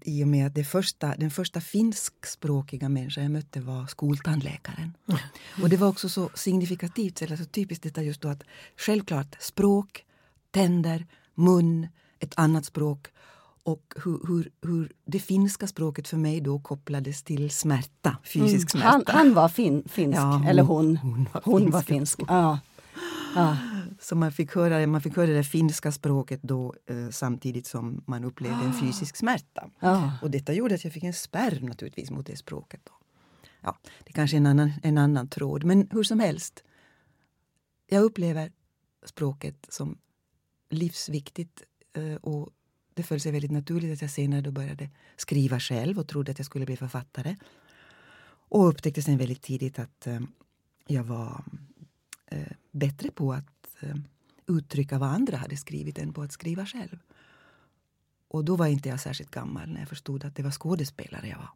I 0.00 0.24
och 0.24 0.28
med 0.28 0.58
att 0.58 0.66
första, 0.66 1.14
den 1.16 1.30
första 1.30 1.60
finskspråkiga 1.60 2.88
människa 2.88 3.20
jag 3.20 3.30
mötte 3.30 3.60
var 3.60 3.86
skoltandläkaren. 3.86 4.96
Mm. 5.08 5.20
Och 5.62 5.68
det 5.68 5.76
var 5.76 5.88
också 5.88 6.08
så 6.08 6.30
signifikativt, 6.34 7.22
eller 7.22 7.36
så 7.36 7.44
typiskt 7.44 7.82
detta 7.82 8.02
just 8.02 8.20
då 8.20 8.28
att 8.28 8.42
självklart 8.76 9.36
språk, 9.40 10.04
tänder, 10.50 11.06
mun, 11.34 11.88
ett 12.18 12.34
annat 12.36 12.64
språk 12.64 13.06
och 13.64 13.94
hur, 14.04 14.26
hur, 14.26 14.50
hur, 14.62 14.92
det 15.04 15.18
finska 15.18 15.66
språket 15.66 16.08
för 16.08 16.16
mig 16.16 16.40
då 16.40 16.58
kopplades 16.58 17.22
till 17.22 17.50
smärta, 17.50 18.16
fysisk 18.24 18.74
mm. 18.74 18.82
smärta. 18.82 19.12
Han, 19.12 19.26
han 19.26 19.34
var 19.34 19.48
fin, 19.48 19.84
finsk, 19.88 20.18
ja, 20.18 20.32
hon, 20.32 20.46
eller 20.46 20.62
hon. 20.62 20.96
Hon 20.96 21.28
var 21.32 21.42
hon 21.44 21.60
finsk. 21.60 21.72
Var 21.72 21.82
finsk. 21.82 22.20
Ja. 22.28 22.58
Ja. 23.34 23.56
Så 24.00 24.16
man 24.16 24.32
fick, 24.32 24.54
höra, 24.54 24.86
man 24.86 25.00
fick 25.00 25.16
höra 25.16 25.30
det 25.30 25.44
finska 25.44 25.92
språket 25.92 26.42
då 26.42 26.74
eh, 26.86 27.08
samtidigt 27.10 27.66
som 27.66 28.04
man 28.06 28.24
upplevde 28.24 28.64
en 28.64 28.72
fysisk 28.72 29.16
smärta. 29.16 29.70
Ja. 29.80 30.12
Och 30.22 30.30
detta 30.30 30.52
gjorde 30.52 30.74
att 30.74 30.84
jag 30.84 30.92
fick 30.92 31.04
en 31.04 31.12
spärr 31.12 31.60
naturligtvis 31.60 32.10
mot 32.10 32.26
det 32.26 32.36
språket. 32.36 32.80
Då. 32.84 32.92
Ja, 33.60 33.78
det 34.04 34.12
kanske 34.12 34.36
är 34.36 34.38
en 34.38 34.46
annan, 34.46 34.72
en 34.82 34.98
annan 34.98 35.28
tråd, 35.28 35.64
men 35.64 35.88
hur 35.90 36.02
som 36.02 36.20
helst. 36.20 36.64
Jag 37.86 38.02
upplever 38.02 38.52
språket 39.04 39.66
som 39.68 39.98
livsviktigt 40.70 41.62
eh, 41.92 42.14
och 42.14 42.50
det 42.94 43.02
föll 43.02 43.20
sig 43.20 43.32
väldigt 43.32 43.50
naturligt 43.50 43.92
att 43.92 44.02
jag 44.02 44.10
senare 44.10 44.40
då 44.40 44.50
började 44.50 44.90
skriva 45.16 45.60
själv 45.60 45.98
och 45.98 46.08
trodde 46.08 46.32
att 46.32 46.38
jag 46.38 46.46
skulle 46.46 46.66
bli 46.66 46.76
författare. 46.76 47.36
Och 48.48 48.68
upptäckte 48.68 49.02
sen 49.02 49.18
väldigt 49.18 49.42
tidigt 49.42 49.78
att 49.78 50.06
eh, 50.06 50.20
jag 50.86 51.04
var 51.04 51.44
eh, 52.26 52.52
bättre 52.72 53.10
på 53.10 53.32
att 53.32 53.76
eh, 53.80 53.96
uttrycka 54.48 54.98
vad 54.98 55.08
andra 55.08 55.36
hade 55.36 55.56
skrivit 55.56 55.98
än 55.98 56.12
på 56.12 56.22
att 56.22 56.32
skriva 56.32 56.66
själv. 56.66 56.98
Och 58.28 58.44
då 58.44 58.56
var 58.56 58.66
inte 58.66 58.88
jag 58.88 59.00
särskilt 59.00 59.30
gammal 59.30 59.68
när 59.68 59.80
jag 59.80 59.88
förstod 59.88 60.24
att 60.24 60.36
det 60.36 60.42
var 60.42 60.50
skådespelare 60.50 61.28
jag 61.28 61.36
var. 61.36 61.50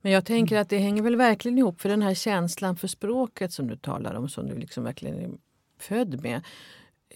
Men 0.00 0.12
jag 0.12 0.24
tänker 0.24 0.58
att 0.58 0.68
det 0.68 0.78
hänger 0.78 1.02
väl 1.02 1.16
verkligen 1.16 1.58
ihop 1.58 1.80
för 1.80 1.88
den 1.88 2.02
här 2.02 2.14
känslan 2.14 2.76
för 2.76 2.88
språket 2.88 3.52
som 3.52 3.66
du 3.66 3.76
talar 3.76 4.14
om, 4.14 4.28
som 4.28 4.48
du 4.48 4.58
liksom 4.58 4.84
verkligen 4.84 5.18
är 5.18 5.30
född 5.78 6.22
med 6.22 6.42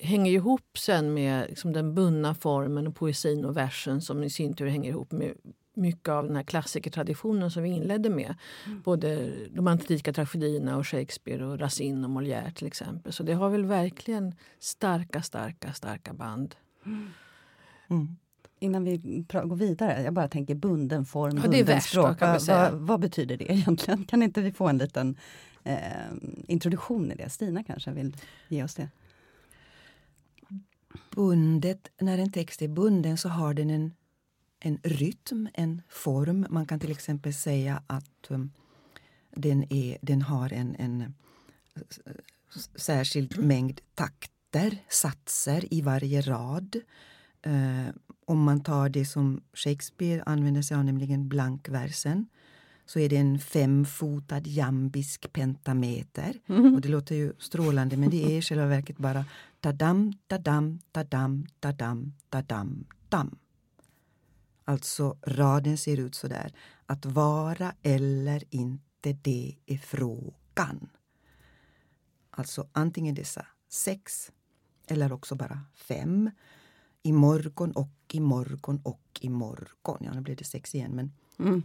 hänger 0.01 0.33
ihop 0.33 0.79
sen 0.79 1.15
med 1.15 1.49
liksom 1.49 1.73
den 1.73 1.95
bunna 1.95 2.35
formen 2.35 2.87
och 2.87 2.97
poesin 2.97 3.45
och 3.45 3.57
versen 3.57 4.01
som 4.01 4.23
i 4.23 4.31
sin 4.31 4.55
tur 4.55 4.67
hänger 4.67 4.91
ihop 4.91 5.13
med 5.13 5.35
mycket 5.75 6.09
av 6.09 6.27
den 6.27 6.37
här 6.37 6.43
klassikertraditionen 6.43 7.51
som 7.51 7.63
vi 7.63 7.69
inledde 7.69 8.11
med. 8.11 8.35
Mm. 8.67 8.83
Både 8.83 9.33
de 9.51 9.67
antika 9.67 10.13
tragedierna 10.13 10.77
och 10.77 10.87
Shakespeare 10.87 11.45
och 11.45 11.61
Racine 11.61 12.07
och 12.07 12.11
Molière 12.11 12.53
till 12.53 12.67
exempel. 12.67 13.13
Så 13.13 13.23
det 13.23 13.33
har 13.33 13.51
väl 13.51 13.65
verkligen 13.65 14.35
starka, 14.59 15.23
starka, 15.23 15.73
starka 15.73 16.13
band. 16.13 16.55
Mm. 16.87 17.11
Mm. 17.89 18.17
Innan 18.59 18.85
vi 18.85 19.25
går 19.29 19.57
vidare, 19.57 20.03
jag 20.03 20.15
bara 20.15 20.29
tänker 20.29 20.55
bunden 20.55 21.05
form, 21.05 21.37
ja, 21.37 21.43
bunden 21.43 21.81
språk. 21.81 22.21
Vad, 22.21 22.47
vad, 22.47 22.73
vad, 22.73 23.01
betyder 23.01 23.37
det 23.37 23.53
egentligen? 23.53 24.05
Kan 24.05 24.23
inte 24.23 24.41
vi 24.41 24.53
få 24.53 24.69
en 24.69 24.79
liten 24.79 25.17
eh, 25.65 25.79
introduktion 26.49 27.13
i 27.13 27.15
det? 27.15 27.31
Stina 27.31 27.65
kanske 27.65 27.91
vill 27.91 28.17
ge 28.49 28.65
oss 28.65 28.75
det? 28.75 28.89
Bundet, 31.11 31.91
när 32.01 32.19
en 32.19 32.33
text 32.33 32.63
är 32.63 32.69
bunden 32.69 33.17
så 33.17 33.29
har 33.29 33.55
den 33.55 33.71
en 33.71 33.93
en 34.65 34.79
rytm, 34.83 35.49
en 35.55 35.83
form. 35.89 36.47
Man 36.51 36.67
kan 36.67 36.81
till 36.81 36.91
exempel 36.91 37.35
säga 37.35 37.83
att 37.87 38.27
um, 38.29 38.51
den, 39.31 39.73
är, 39.73 39.99
den 40.03 40.23
har 40.23 40.53
en, 40.53 40.77
en 40.79 41.15
särskild 42.75 43.39
mängd 43.39 43.81
takter, 43.95 44.79
satser 44.89 45.75
i 45.75 45.81
varje 45.81 46.21
rad. 46.21 46.77
Uh, 47.47 47.89
om 48.27 48.43
man 48.43 48.63
tar 48.63 48.89
det 48.89 49.05
som 49.05 49.43
Shakespeare 49.53 50.23
använder 50.27 50.63
sig 50.63 50.77
av, 50.77 50.85
nämligen 50.85 51.29
blankversen 51.29 52.27
så 52.87 52.99
är 52.99 53.09
det 53.09 53.17
en 53.17 53.39
femfotad 53.39 54.47
jambisk 54.47 55.33
pentameter. 55.33 56.41
Mm. 56.47 56.75
Och 56.75 56.81
det 56.81 56.89
låter 56.89 57.15
ju 57.15 57.33
strålande 57.39 57.97
men 57.97 58.11
det 58.11 58.25
är 58.25 58.39
i 58.39 58.43
själva 58.43 58.67
verket 58.67 58.99
bara 58.99 59.25
tadam, 59.61 60.13
tadam, 60.27 60.81
tadam, 60.93 61.47
tadam, 61.61 62.13
tadam, 62.31 62.87
dam. 63.09 63.39
Alltså 64.65 65.17
raden 65.23 65.79
ser 65.79 66.01
ut 66.01 66.15
så 66.15 66.29
där. 66.29 66.53
Att 66.87 67.07
vara 67.07 67.75
eller 67.83 68.45
inte, 68.51 69.13
det 69.13 69.57
är 69.67 69.79
frågan. 69.79 70.89
Alltså 72.31 72.69
antingen 72.73 73.15
dessa 73.15 73.47
sex 73.69 74.33
eller 74.87 75.13
också 75.13 75.35
bara 75.35 75.61
fem. 75.75 76.31
I 77.03 77.13
morgon 77.13 77.73
och 77.73 77.91
i 78.13 78.21
morgon 78.21 78.81
och 78.85 79.21
i 79.21 79.29
morgon. 79.29 79.99
Ja, 80.01 80.13
nu 80.15 80.21
blev 80.21 80.37
det 80.37 80.45
sex 80.45 80.75
igen. 80.75 80.91
Men 80.93 81.13
mm. 81.39 81.63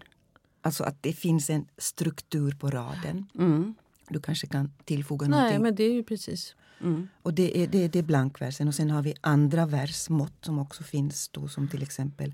Alltså 0.61 0.83
att 0.83 1.03
det 1.03 1.13
finns 1.13 1.49
en 1.49 1.67
struktur 1.77 2.51
på 2.51 2.69
raden. 2.69 3.25
Mm. 3.35 3.75
Du 4.09 4.21
kanske 4.21 4.47
kan 4.47 4.71
tillfoga 4.85 5.27
Nej, 5.27 5.39
någonting? 5.39 5.61
men 5.61 5.75
det 5.75 5.83
är 5.83 5.93
ju 5.93 6.03
precis. 6.03 6.55
Mm. 6.81 7.07
Och 7.21 7.33
det 7.33 7.63
är, 7.63 7.67
det, 7.67 7.87
det 7.87 7.99
är 7.99 8.03
blankversen 8.03 8.67
och 8.67 8.75
sen 8.75 8.89
har 8.89 9.01
vi 9.01 9.13
andra 9.21 9.65
versmått 9.65 10.45
som 10.45 10.59
också 10.59 10.83
finns 10.83 11.29
då 11.29 11.47
som 11.47 11.67
till 11.67 11.83
exempel 11.83 12.33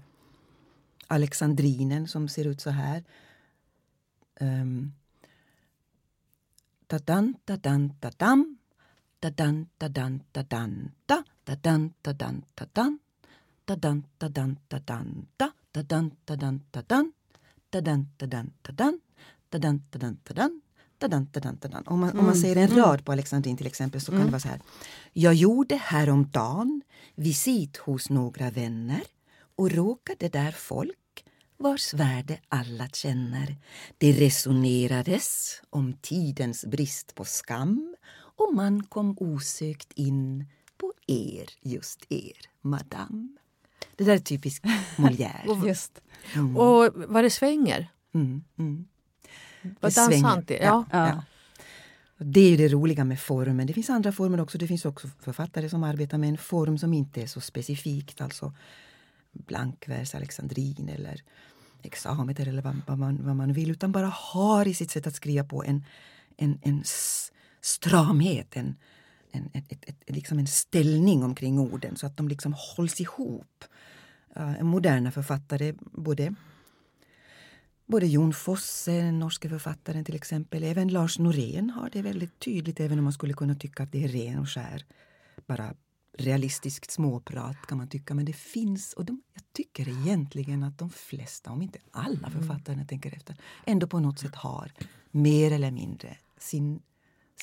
Alexandrinen 1.07 2.07
som 2.07 2.27
ser 2.27 2.47
ut 2.47 2.61
så 2.61 2.69
här. 2.69 3.03
Um, 4.39 4.93
Tadan, 6.87 7.33
tadan, 7.45 7.93
tadam. 7.99 8.57
Tadan, 9.19 9.67
tadan, 9.77 10.21
tadan, 10.31 10.91
ta. 11.05 11.23
Tadan, 11.45 11.93
tadan, 12.01 12.43
tadan. 12.55 12.99
Tadan, 13.65 14.03
tadan, 14.17 14.57
tadan, 14.67 15.27
ta. 15.37 15.51
Tadan, 15.71 16.11
tadan, 16.25 16.59
tadan. 16.71 17.11
Tadan, 17.69 18.07
tadan, 18.17 18.51
tadan. 18.61 18.99
Tadan, 19.49 19.79
tadan, 19.91 20.17
tadan. 20.23 20.61
Tadan, 20.99 21.25
tadan, 21.27 21.57
tadan. 21.57 21.83
Om 21.87 21.99
man, 21.99 22.19
om 22.19 22.25
man 22.25 22.35
säger 22.35 22.55
en 22.55 22.75
rad 22.75 23.05
på 23.05 23.11
Alexandrin 23.11 23.57
till 23.57 23.67
exempel 23.67 24.01
så 24.01 24.11
kan 24.11 24.25
det 24.25 24.31
vara 24.31 24.39
så 24.39 24.47
här. 24.47 24.61
Jag 25.13 25.33
gjorde 25.33 25.75
häromdagen 25.75 26.81
visit 27.15 27.77
hos 27.77 28.09
några 28.09 28.51
vänner 28.51 29.03
och 29.55 29.71
råkade 29.71 30.29
där 30.29 30.51
folk 30.51 31.25
vars 31.57 31.93
värde 31.93 32.39
alla 32.47 32.87
känner. 32.87 33.55
Det 33.97 34.11
resonerades 34.11 35.61
om 35.69 35.93
tidens 36.01 36.65
brist 36.65 37.15
på 37.15 37.25
skam 37.25 37.95
och 38.37 38.53
man 38.53 38.83
kom 38.83 39.17
osökt 39.19 39.91
in 39.95 40.45
på 40.77 40.93
er, 41.07 41.49
just 41.61 42.05
er, 42.09 42.49
madame. 42.61 43.27
Det 43.95 44.03
där 44.03 44.13
är 44.13 44.19
typiskt 44.19 44.65
Molière. 44.95 45.67
Just. 45.67 46.01
Och 46.57 46.93
vad 46.95 47.23
det 47.23 47.29
svänger. 47.29 47.87
Mm, 48.13 48.43
mm. 48.57 48.85
Vad 49.79 49.93
dansant 49.93 50.47
det 50.47 50.63
är. 50.63 50.65
Ja. 50.65 50.85
Ja. 50.91 51.07
Ja. 51.07 51.23
Det 52.17 52.39
är 52.39 52.49
ju 52.49 52.57
det 52.57 52.67
roliga 52.67 53.03
med 53.03 53.19
formen. 53.19 53.67
Det 53.67 53.73
finns 53.73 53.89
andra 53.89 54.11
former 54.11 54.41
också. 54.41 54.57
Det 54.57 54.67
finns 54.67 54.85
också 54.85 55.07
författare 55.19 55.69
som 55.69 55.83
arbetar 55.83 56.17
med 56.17 56.29
en 56.29 56.37
form 56.37 56.77
som 56.77 56.93
inte 56.93 57.21
är 57.21 57.27
så 57.27 57.41
specifikt. 57.41 58.21
Alltså 58.21 58.53
blankvers, 59.35 60.15
alexandrin 60.15 60.89
eller 60.89 61.21
exameter 61.81 62.47
eller 62.47 62.61
vad, 62.61 62.81
vad, 62.87 62.97
man, 62.97 63.25
vad 63.25 63.35
man 63.35 63.53
vill. 63.53 63.71
Utan 63.71 63.91
bara 63.91 64.07
har 64.07 64.67
i 64.67 64.73
sitt 64.73 64.91
sätt 64.91 65.07
att 65.07 65.15
skriva 65.15 65.43
på 65.43 65.63
en, 65.63 65.85
en, 66.37 66.59
en 66.61 66.83
stramhet, 67.61 68.55
en, 68.55 68.75
en, 69.31 69.49
ett, 69.53 69.71
ett, 69.71 69.89
ett, 69.89 70.15
liksom 70.15 70.39
en 70.39 70.47
ställning 70.47 71.23
omkring 71.23 71.59
orden 71.59 71.95
så 71.95 72.07
att 72.07 72.17
de 72.17 72.27
liksom 72.27 72.55
hålls 72.57 73.01
ihop. 73.01 73.63
Uh, 74.37 74.63
moderna 74.63 75.11
författare, 75.11 75.73
både 75.79 76.35
Både 77.87 78.07
Jon 78.07 78.33
Fosse, 78.33 78.91
den 78.91 79.19
norske 79.19 79.49
författaren 79.49 80.05
till 80.05 80.15
exempel, 80.15 80.63
även 80.63 80.87
Lars 80.87 81.19
Norén 81.19 81.69
har 81.69 81.89
det 81.89 82.01
väldigt 82.01 82.39
tydligt 82.39 82.79
även 82.79 82.97
om 82.97 83.03
man 83.03 83.13
skulle 83.13 83.33
kunna 83.33 83.55
tycka 83.55 83.83
att 83.83 83.91
det 83.91 84.03
är 84.03 84.07
ren 84.07 84.39
och 84.39 84.49
skär 84.49 84.85
bara 85.47 85.73
realistiskt 86.17 86.91
småprat 86.91 87.57
kan 87.67 87.77
man 87.77 87.87
tycka. 87.87 88.13
Men 88.13 88.25
det 88.25 88.33
finns, 88.33 88.93
och 88.93 89.05
de, 89.05 89.21
jag 89.33 89.43
tycker 89.53 89.89
egentligen 89.89 90.63
att 90.63 90.77
de 90.77 90.89
flesta, 90.89 91.51
om 91.51 91.61
inte 91.61 91.79
alla 91.91 92.29
författare 92.29 92.77
jag 92.77 92.87
tänker 92.87 93.15
efter, 93.15 93.35
ändå 93.65 93.87
på 93.87 93.99
något 93.99 94.19
sätt 94.19 94.35
har 94.35 94.71
mer 95.11 95.51
eller 95.51 95.71
mindre 95.71 96.17
sin, 96.37 96.81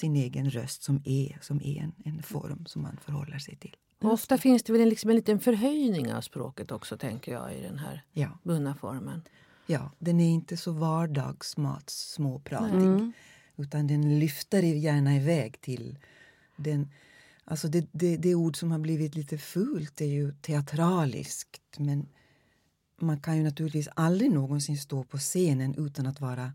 sin 0.00 0.16
egen 0.16 0.50
röst 0.50 0.82
som 0.82 1.02
är, 1.04 1.38
som 1.40 1.60
är 1.64 1.82
en, 1.82 1.92
en 2.04 2.22
form 2.22 2.66
som 2.66 2.82
man 2.82 2.96
förhåller 3.04 3.38
sig 3.38 3.56
till. 3.56 3.76
Och 4.00 4.12
ofta 4.12 4.38
finns 4.38 4.62
det 4.62 4.72
väl 4.72 4.82
en, 4.82 4.88
liksom 4.88 5.10
en 5.10 5.16
liten 5.16 5.40
förhöjning 5.40 6.12
av 6.12 6.20
språket 6.20 6.70
också 6.72 6.96
tänker 6.96 7.32
jag 7.32 7.54
i 7.54 7.62
den 7.62 7.78
här 7.78 8.02
Ja. 8.12 8.38
bundna 8.42 8.74
formen. 8.74 9.22
Ja, 9.66 9.90
den 9.98 10.20
är 10.20 10.28
inte 10.30 10.56
så 10.56 10.72
vardagsmat 10.72 11.90
småpratig. 11.90 13.12
Utan 13.56 13.86
den 13.86 14.18
lyfter 14.18 14.62
gärna 14.62 15.16
iväg 15.16 15.60
till 15.60 15.98
den... 16.56 16.88
Alltså 17.44 17.68
det, 17.68 17.86
det, 17.92 18.16
det 18.16 18.34
ord 18.34 18.56
som 18.56 18.70
har 18.70 18.78
blivit 18.78 19.14
lite 19.14 19.38
fult 19.38 20.00
är 20.00 20.06
ju 20.06 20.32
teatraliskt. 20.32 21.60
Men 21.78 22.08
man 23.00 23.20
kan 23.20 23.36
ju 23.36 23.42
naturligtvis 23.42 23.88
aldrig 23.94 24.30
någonsin 24.30 24.78
stå 24.78 25.04
på 25.04 25.18
scenen 25.18 25.74
utan 25.74 26.06
att 26.06 26.20
vara 26.20 26.52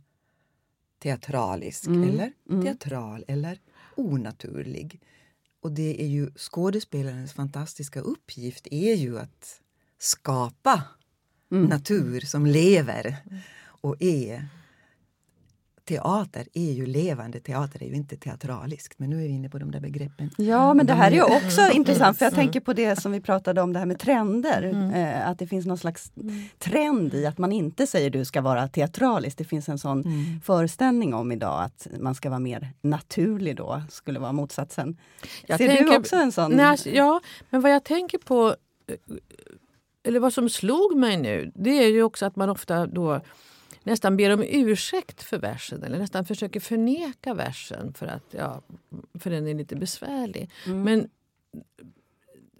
teatralisk 1.00 1.88
eller 1.88 2.34
teatral 2.64 3.26
eller 3.28 3.60
onaturlig. 3.96 5.02
Och 5.60 5.72
det 5.72 6.04
är 6.04 6.08
ju 6.08 6.32
skådespelarens 6.36 7.34
fantastiska 7.34 8.00
uppgift 8.00 8.68
är 8.72 8.96
ju 8.96 9.20
att 9.20 9.62
skapa 9.98 10.84
natur 11.50 12.20
som 12.22 12.46
lever 12.46 13.18
och 13.60 13.96
är 14.00 14.48
Teater 15.88 16.48
är 16.54 16.72
ju 16.72 16.86
levande, 16.86 17.40
teater 17.40 17.84
är 17.84 17.88
ju 17.88 17.96
inte 17.96 18.18
teatraliskt. 18.18 19.00
Men 19.00 19.10
nu 19.10 19.16
är 19.16 19.28
vi 19.28 19.34
inne 19.34 19.50
på 19.50 19.58
de 19.60 19.72
där 19.72 19.80
begreppen. 19.80 20.30
Ja, 20.38 20.74
men 20.74 20.86
det 20.86 20.94
här 20.94 21.12
är 21.12 21.16
ju 21.16 21.22
också 21.24 21.62
Mm. 21.62 21.72
intressant 21.78 22.18
för 22.18 22.26
jag 22.26 22.34
tänker 22.34 22.60
på 22.60 22.74
det 22.74 22.96
som 23.02 23.12
vi 23.12 23.22
pratade 23.22 23.62
om, 23.62 23.74
det 23.74 23.80
här 23.80 23.86
med 23.86 24.00
trender. 24.00 24.92
Eh, 24.96 25.30
att 25.30 25.40
det 25.40 25.48
finns 25.48 25.66
någon 25.66 25.78
slags 25.78 26.12
trend 26.60 27.14
i 27.14 27.26
att 27.26 27.38
man 27.38 27.52
inte 27.52 27.88
säger 27.88 28.10
du 28.10 28.26
ska 28.26 28.42
vara 28.42 28.68
teatralisk. 28.68 29.38
Det 29.38 29.44
finns 29.44 29.70
en 29.70 29.80
sån 29.80 30.02
Mm. 30.06 30.42
föreställning 30.44 31.14
om 31.14 31.32
idag 31.32 31.64
att 31.64 31.88
man 32.00 32.16
ska 32.16 32.30
vara 32.30 32.40
mer 32.40 32.70
naturlig 32.82 33.56
då, 33.56 33.82
skulle 33.90 34.20
vara 34.20 34.32
motsatsen. 34.32 34.98
Jag 35.48 35.58
Ser 35.58 35.68
du 35.68 35.76
tänker- 35.78 36.00
också 36.00 36.16
en 36.16 36.32
sån? 36.32 36.52
Nej, 36.52 36.66
alltså, 36.66 36.90
ja, 36.90 37.22
men 37.50 37.62
vad 37.62 37.72
jag 37.72 37.84
tänker 37.84 38.18
på, 38.18 38.56
eh, 38.88 38.96
eller 40.04 40.20
vad 40.20 40.34
som 40.34 40.50
slog 40.50 40.98
mig 40.98 41.18
nu, 41.18 41.52
det 41.56 41.70
är 41.84 41.88
ju 41.88 42.04
också 42.04 42.26
att 42.26 42.36
man 42.36 42.50
ofta 42.50 42.86
då 42.88 43.22
nästan 43.88 44.18
ber 44.18 44.34
om 44.34 44.44
ursäkt 44.44 45.24
för 45.24 45.38
versen 45.38 45.84
eller 45.84 46.00
nästan 46.00 46.26
försöker 46.26 46.60
förneka 46.60 47.34
versen 47.34 47.94
för 47.94 48.06
att 48.06 48.26
ja, 48.32 48.62
för 49.20 49.30
den 49.30 49.48
är 49.48 49.54
lite 49.54 49.76
besvärlig. 49.76 50.50
Men 50.66 51.10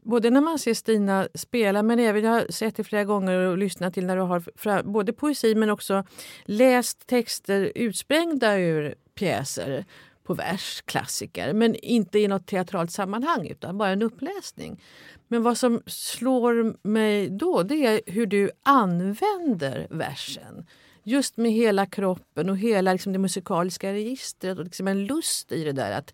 både 0.04 0.30
när 0.30 0.42
man 0.42 0.60
ser 0.60 0.74
Stina 0.74 1.28
spela 1.34 1.84
men 1.84 2.00
även 2.00 2.24
jag 2.24 2.32
har 2.32 2.52
sett 2.52 2.76
det 2.76 2.84
flera 2.84 3.04
gånger 3.04 3.38
och 3.38 3.58
lyssnat 3.58 3.94
till 3.94 4.06
när 4.06 4.16
du 4.16 4.22
har 4.22 4.84
både 4.84 5.14
poesi 5.14 5.56
men 5.56 5.70
också 5.70 6.04
läst 6.46 7.08
texter 7.08 7.72
utsprängda 7.76 8.58
ur 8.58 8.96
pjäser 9.16 9.86
på 10.24 10.34
vers, 10.34 10.82
klassiker, 10.86 11.54
men 11.54 11.76
inte 11.76 12.20
i 12.20 12.28
något 12.28 12.48
teatralt 12.48 12.92
sammanhang 12.92 13.48
utan 13.48 13.78
bara 13.78 13.90
en 13.90 14.02
uppläsning. 14.02 14.84
Men 15.28 15.44
vad 15.44 15.58
som 15.58 15.82
slår 15.86 16.88
mig 16.88 17.30
då 17.30 17.64
det 17.64 17.86
är 17.86 18.02
hur 18.06 18.26
du 18.26 18.52
använder 18.64 19.88
versen. 19.90 20.66
Just 21.08 21.38
med 21.38 21.52
hela 21.52 21.86
kroppen 21.86 22.50
och 22.50 22.58
hela 22.58 22.94
liksom, 22.94 23.14
det 23.14 23.20
musikaliska 23.20 23.94
registret 23.94 24.58
och 24.58 24.64
liksom 24.64 24.88
en 24.88 25.06
lust 25.06 25.52
i 25.52 25.64
det 25.64 25.72
där 25.72 25.92
att 25.92 26.14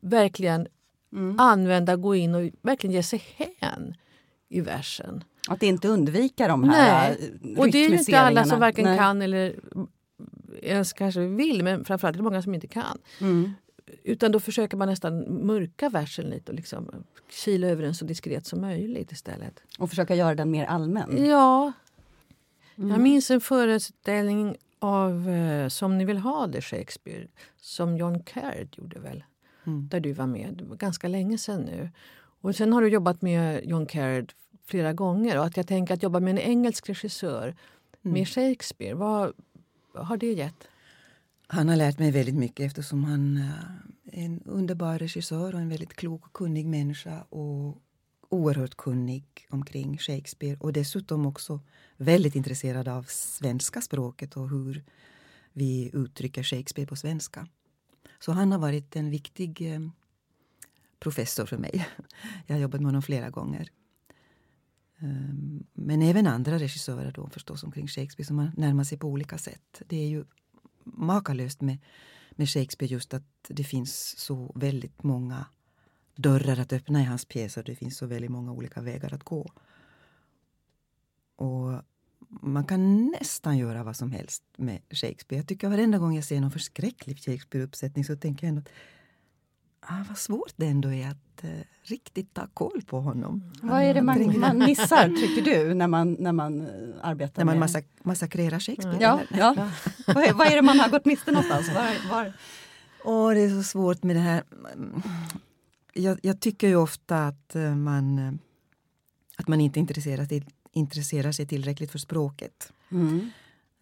verkligen 0.00 0.66
använda, 1.38 1.96
gå 1.96 2.14
in 2.14 2.34
och 2.34 2.50
verkligen 2.62 2.94
ge 2.94 3.02
sig 3.02 3.22
hän 3.36 3.94
i 4.48 4.60
versen. 4.60 5.24
Att 5.48 5.62
inte 5.62 5.88
undvika 5.88 6.48
de 6.48 6.64
här 6.64 7.16
Nej, 7.16 7.56
och 7.58 7.70
det 7.70 7.78
är 7.78 7.88
ju 7.88 7.98
inte 7.98 8.20
alla 8.20 8.44
som 8.44 8.60
varken 8.60 8.84
Nej. 8.84 8.98
kan 8.98 9.22
eller 9.22 9.56
ens 10.62 10.92
kanske 10.92 11.20
vill, 11.20 11.62
men 11.62 11.84
framförallt 11.84 12.16
är 12.16 12.18
det 12.18 12.24
många 12.24 12.42
som 12.42 12.54
inte 12.54 12.66
kan. 12.66 12.98
Mm. 13.20 13.52
Utan 14.04 14.32
då 14.32 14.40
försöker 14.40 14.76
man 14.76 14.88
nästan 14.88 15.46
mörka 15.46 15.88
versen 15.88 16.24
lite 16.24 16.52
och 16.52 16.56
liksom 16.56 17.04
kila 17.30 17.66
över 17.66 17.82
den 17.82 17.94
så 17.94 18.04
diskret 18.04 18.46
som 18.46 18.60
möjligt 18.60 19.12
istället. 19.12 19.62
Och 19.78 19.90
försöka 19.90 20.14
göra 20.14 20.34
den 20.34 20.50
mer 20.50 20.64
allmän. 20.64 21.26
Ja. 21.26 21.72
Jag 22.76 23.00
minns 23.00 23.30
en 23.30 23.40
föreställning 23.40 24.56
av 24.78 25.28
eh, 25.28 25.68
Som 25.68 25.98
ni 25.98 26.04
vill 26.04 26.18
ha 26.18 26.46
det, 26.46 26.60
Shakespeare, 26.60 27.26
som 27.56 27.96
John 27.96 28.22
Caird 28.22 28.74
gjorde 28.78 29.00
väl? 29.00 29.24
Där 29.64 30.00
du 30.00 30.12
var 30.12 30.26
med. 30.26 30.54
Det 30.58 30.64
var 30.64 30.76
ganska 30.76 31.08
länge 31.08 31.38
sedan 31.38 31.62
nu. 31.62 31.90
Och 32.40 32.56
sen 32.56 32.72
har 32.72 32.82
du 32.82 32.88
jobbat 32.88 33.22
med 33.22 33.64
John 33.64 33.86
Caird 33.86 34.32
flera 34.64 34.92
gånger. 34.92 35.38
Och 35.38 35.44
att 35.44 35.56
jag 35.56 35.66
tänker 35.66 35.94
att 35.94 36.02
jobba 36.02 36.20
med 36.20 36.30
en 36.30 36.38
engelsk 36.38 36.88
regissör 36.88 37.56
med 38.00 38.28
Shakespeare, 38.28 38.94
vad, 38.94 39.32
vad 39.92 40.06
har 40.06 40.16
det 40.16 40.32
gett? 40.32 40.68
Han 41.46 41.68
har 41.68 41.76
lärt 41.76 41.98
mig 41.98 42.10
väldigt 42.10 42.34
mycket 42.34 42.66
eftersom 42.66 43.04
han 43.04 43.36
eh, 43.36 44.20
är 44.20 44.24
en 44.24 44.42
underbar 44.44 44.98
regissör 44.98 45.54
och 45.54 45.60
en 45.60 45.68
väldigt 45.68 45.94
klok 45.94 46.26
och 46.26 46.32
kunnig 46.32 46.66
människa 46.66 47.22
och 47.22 47.78
oerhört 48.34 48.74
kunnig 48.74 49.24
omkring 49.50 49.98
Shakespeare 49.98 50.56
och 50.60 50.72
dessutom 50.72 51.26
också 51.26 51.60
väldigt 51.96 52.34
intresserad 52.34 52.88
av 52.88 53.02
svenska 53.08 53.80
språket 53.80 54.36
och 54.36 54.50
hur 54.50 54.84
vi 55.52 55.90
uttrycker 55.92 56.42
Shakespeare 56.42 56.86
på 56.86 56.96
svenska. 56.96 57.48
Så 58.18 58.32
han 58.32 58.52
har 58.52 58.58
varit 58.58 58.96
en 58.96 59.10
viktig 59.10 59.74
eh, 59.74 59.80
professor 60.98 61.46
för 61.46 61.58
mig. 61.58 61.88
Jag 62.46 62.54
har 62.54 62.60
jobbat 62.60 62.80
med 62.80 62.88
honom 62.88 63.02
flera 63.02 63.30
gånger. 63.30 63.70
Ehm, 64.98 65.66
men 65.72 66.02
även 66.02 66.26
andra 66.26 66.58
regissörer 66.58 67.12
då 67.12 67.28
förstås 67.28 67.62
omkring 67.64 67.88
Shakespeare 67.88 68.26
som 68.26 68.38
har 68.38 68.52
närmat 68.56 68.86
sig 68.86 68.98
på 68.98 69.08
olika 69.08 69.38
sätt. 69.38 69.82
Det 69.86 69.96
är 69.96 70.08
ju 70.08 70.24
makalöst 70.84 71.60
med, 71.60 71.78
med 72.30 72.48
Shakespeare 72.48 72.92
just 72.92 73.14
att 73.14 73.24
det 73.48 73.64
finns 73.64 74.18
så 74.18 74.52
väldigt 74.54 75.02
många 75.02 75.46
dörrar 76.14 76.60
att 76.60 76.72
öppna 76.72 77.00
i 77.00 77.04
hans 77.04 77.24
pjäser. 77.24 77.62
Det 77.62 77.74
finns 77.74 77.96
så 77.96 78.06
väldigt 78.06 78.30
många 78.30 78.52
olika 78.52 78.80
vägar 78.80 79.14
att 79.14 79.24
gå. 79.24 79.52
Och 81.36 81.82
man 82.28 82.64
kan 82.64 83.06
nästan 83.06 83.58
göra 83.58 83.82
vad 83.82 83.96
som 83.96 84.12
helst 84.12 84.42
med 84.56 84.80
Shakespeare. 84.90 85.40
Jag 85.40 85.48
tycker 85.48 85.68
varenda 85.68 85.98
gång 85.98 86.14
jag 86.14 86.24
ser 86.24 86.40
någon 86.40 86.50
förskräcklig 86.50 87.18
Shakespeare-uppsättning 87.18 88.04
så 88.04 88.16
tänker 88.16 88.46
jag 88.46 88.48
ändå 88.48 88.60
att 88.60 88.68
ah, 89.80 90.04
vad 90.08 90.18
svårt 90.18 90.52
det 90.56 90.66
ändå 90.66 90.92
är 90.92 91.08
att 91.08 91.44
eh, 91.44 91.50
riktigt 91.82 92.34
ta 92.34 92.46
koll 92.54 92.82
på 92.86 93.00
honom. 93.00 93.52
Vad 93.62 93.82
är 93.82 93.94
det 93.94 94.02
man, 94.02 94.40
man 94.40 94.58
missar, 94.58 95.08
tycker 95.08 95.42
du, 95.42 95.74
när 95.74 95.88
man, 95.88 96.16
när 96.18 96.32
man 96.32 96.60
eh, 96.60 96.66
arbetar 97.02 97.40
När 97.40 97.44
man 97.44 97.54
med... 97.54 97.60
massa, 97.60 97.82
massakrerar 98.02 98.58
Shakespeare? 98.58 98.98
Ja, 99.00 99.20
ja. 99.30 99.70
vad, 100.06 100.24
är, 100.24 100.32
vad 100.32 100.46
är 100.46 100.56
det 100.56 100.62
man 100.62 100.80
har 100.80 100.88
gått 100.88 101.04
miste 101.04 101.30
någonstans? 101.32 101.68
Var, 101.68 102.10
var... 102.10 102.32
Åh, 103.04 103.34
det 103.34 103.40
är 103.40 103.48
så 103.48 103.62
svårt 103.62 104.02
med 104.02 104.16
det 104.16 104.20
här. 104.20 104.42
Jag, 105.94 106.18
jag 106.22 106.40
tycker 106.40 106.68
ju 106.68 106.76
ofta 106.76 107.26
att 107.26 107.56
eh, 107.56 107.76
man, 107.76 108.18
eh, 108.18 108.32
att 109.36 109.48
man 109.48 109.60
inte 109.60 109.80
intresserar 109.80 110.24
sig, 110.24 110.46
intresserar 110.72 111.32
sig 111.32 111.46
tillräckligt 111.46 111.90
för 111.90 111.98
språket. 111.98 112.72
Mm. 112.90 113.30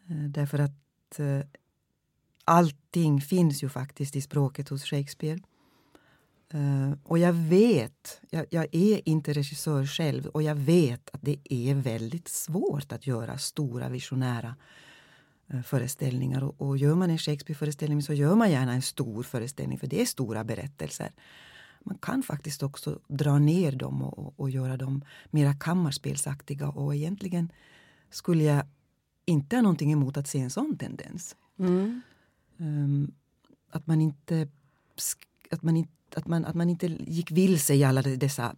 Eh, 0.09 0.16
Därför 0.16 0.59
att 0.59 0.73
allting 2.45 3.21
finns 3.21 3.62
ju 3.62 3.69
faktiskt 3.69 4.16
i 4.16 4.21
språket 4.21 4.69
hos 4.69 4.85
Shakespeare. 4.85 5.40
Och 7.02 7.19
jag 7.19 7.33
vet, 7.33 8.21
jag, 8.31 8.47
jag 8.50 8.66
är 8.73 9.09
inte 9.09 9.33
regissör 9.33 9.87
själv 9.87 10.26
och 10.26 10.42
jag 10.42 10.54
vet 10.54 11.11
att 11.12 11.23
det 11.23 11.38
är 11.45 11.75
väldigt 11.75 12.28
svårt 12.28 12.92
att 12.92 13.07
göra 13.07 13.38
stora 13.38 13.88
visionära 13.88 14.57
föreställningar. 15.64 16.45
Och, 16.45 16.61
och 16.61 16.76
gör 16.76 16.95
man 16.95 17.11
en 17.11 17.19
Shakespeare-föreställning 17.19 18.02
så 18.02 18.12
gör 18.12 18.35
man 18.35 18.50
gärna 18.50 18.73
en 18.73 18.83
stor 18.83 19.23
föreställning 19.23 19.78
för 19.78 19.87
det 19.87 20.00
är 20.00 20.07
stora 20.07 20.45
berättelser. 20.45 21.12
Man 21.85 21.99
kan 21.99 22.23
faktiskt 22.23 22.62
också 22.62 22.99
dra 23.09 23.39
ner 23.39 23.73
dem 23.73 24.03
och, 24.03 24.41
och, 24.41 24.51
göra 24.51 24.77
dem 24.77 25.05
mera 25.31 25.55
kammarspelsaktiga 25.55 26.69
och 26.69 26.95
egentligen 26.95 27.53
skulle 28.11 28.45
jag 28.45 28.67
inte 29.25 29.57
ha 29.57 29.62
någonting 29.62 29.93
emot 29.93 30.17
att 30.17 30.29
se 30.29 30.39
en 30.39 30.51
sån 30.51 30.77
tendens. 30.77 31.37
Mm. 31.59 32.01
Ehm, 32.59 33.12
att 33.71 33.87
man 33.87 34.01
inte 34.01 34.49
att 35.51 35.62
man, 35.62 35.77
inte- 35.77 36.19
att, 36.19 36.27
man, 36.27 36.45
att 36.45 36.55
man 36.55 36.71
inte 36.71 36.87
gick 36.87 37.31
vilse 37.31 37.75
i 37.75 37.85
alla 37.85 38.03
dessa 38.03 38.57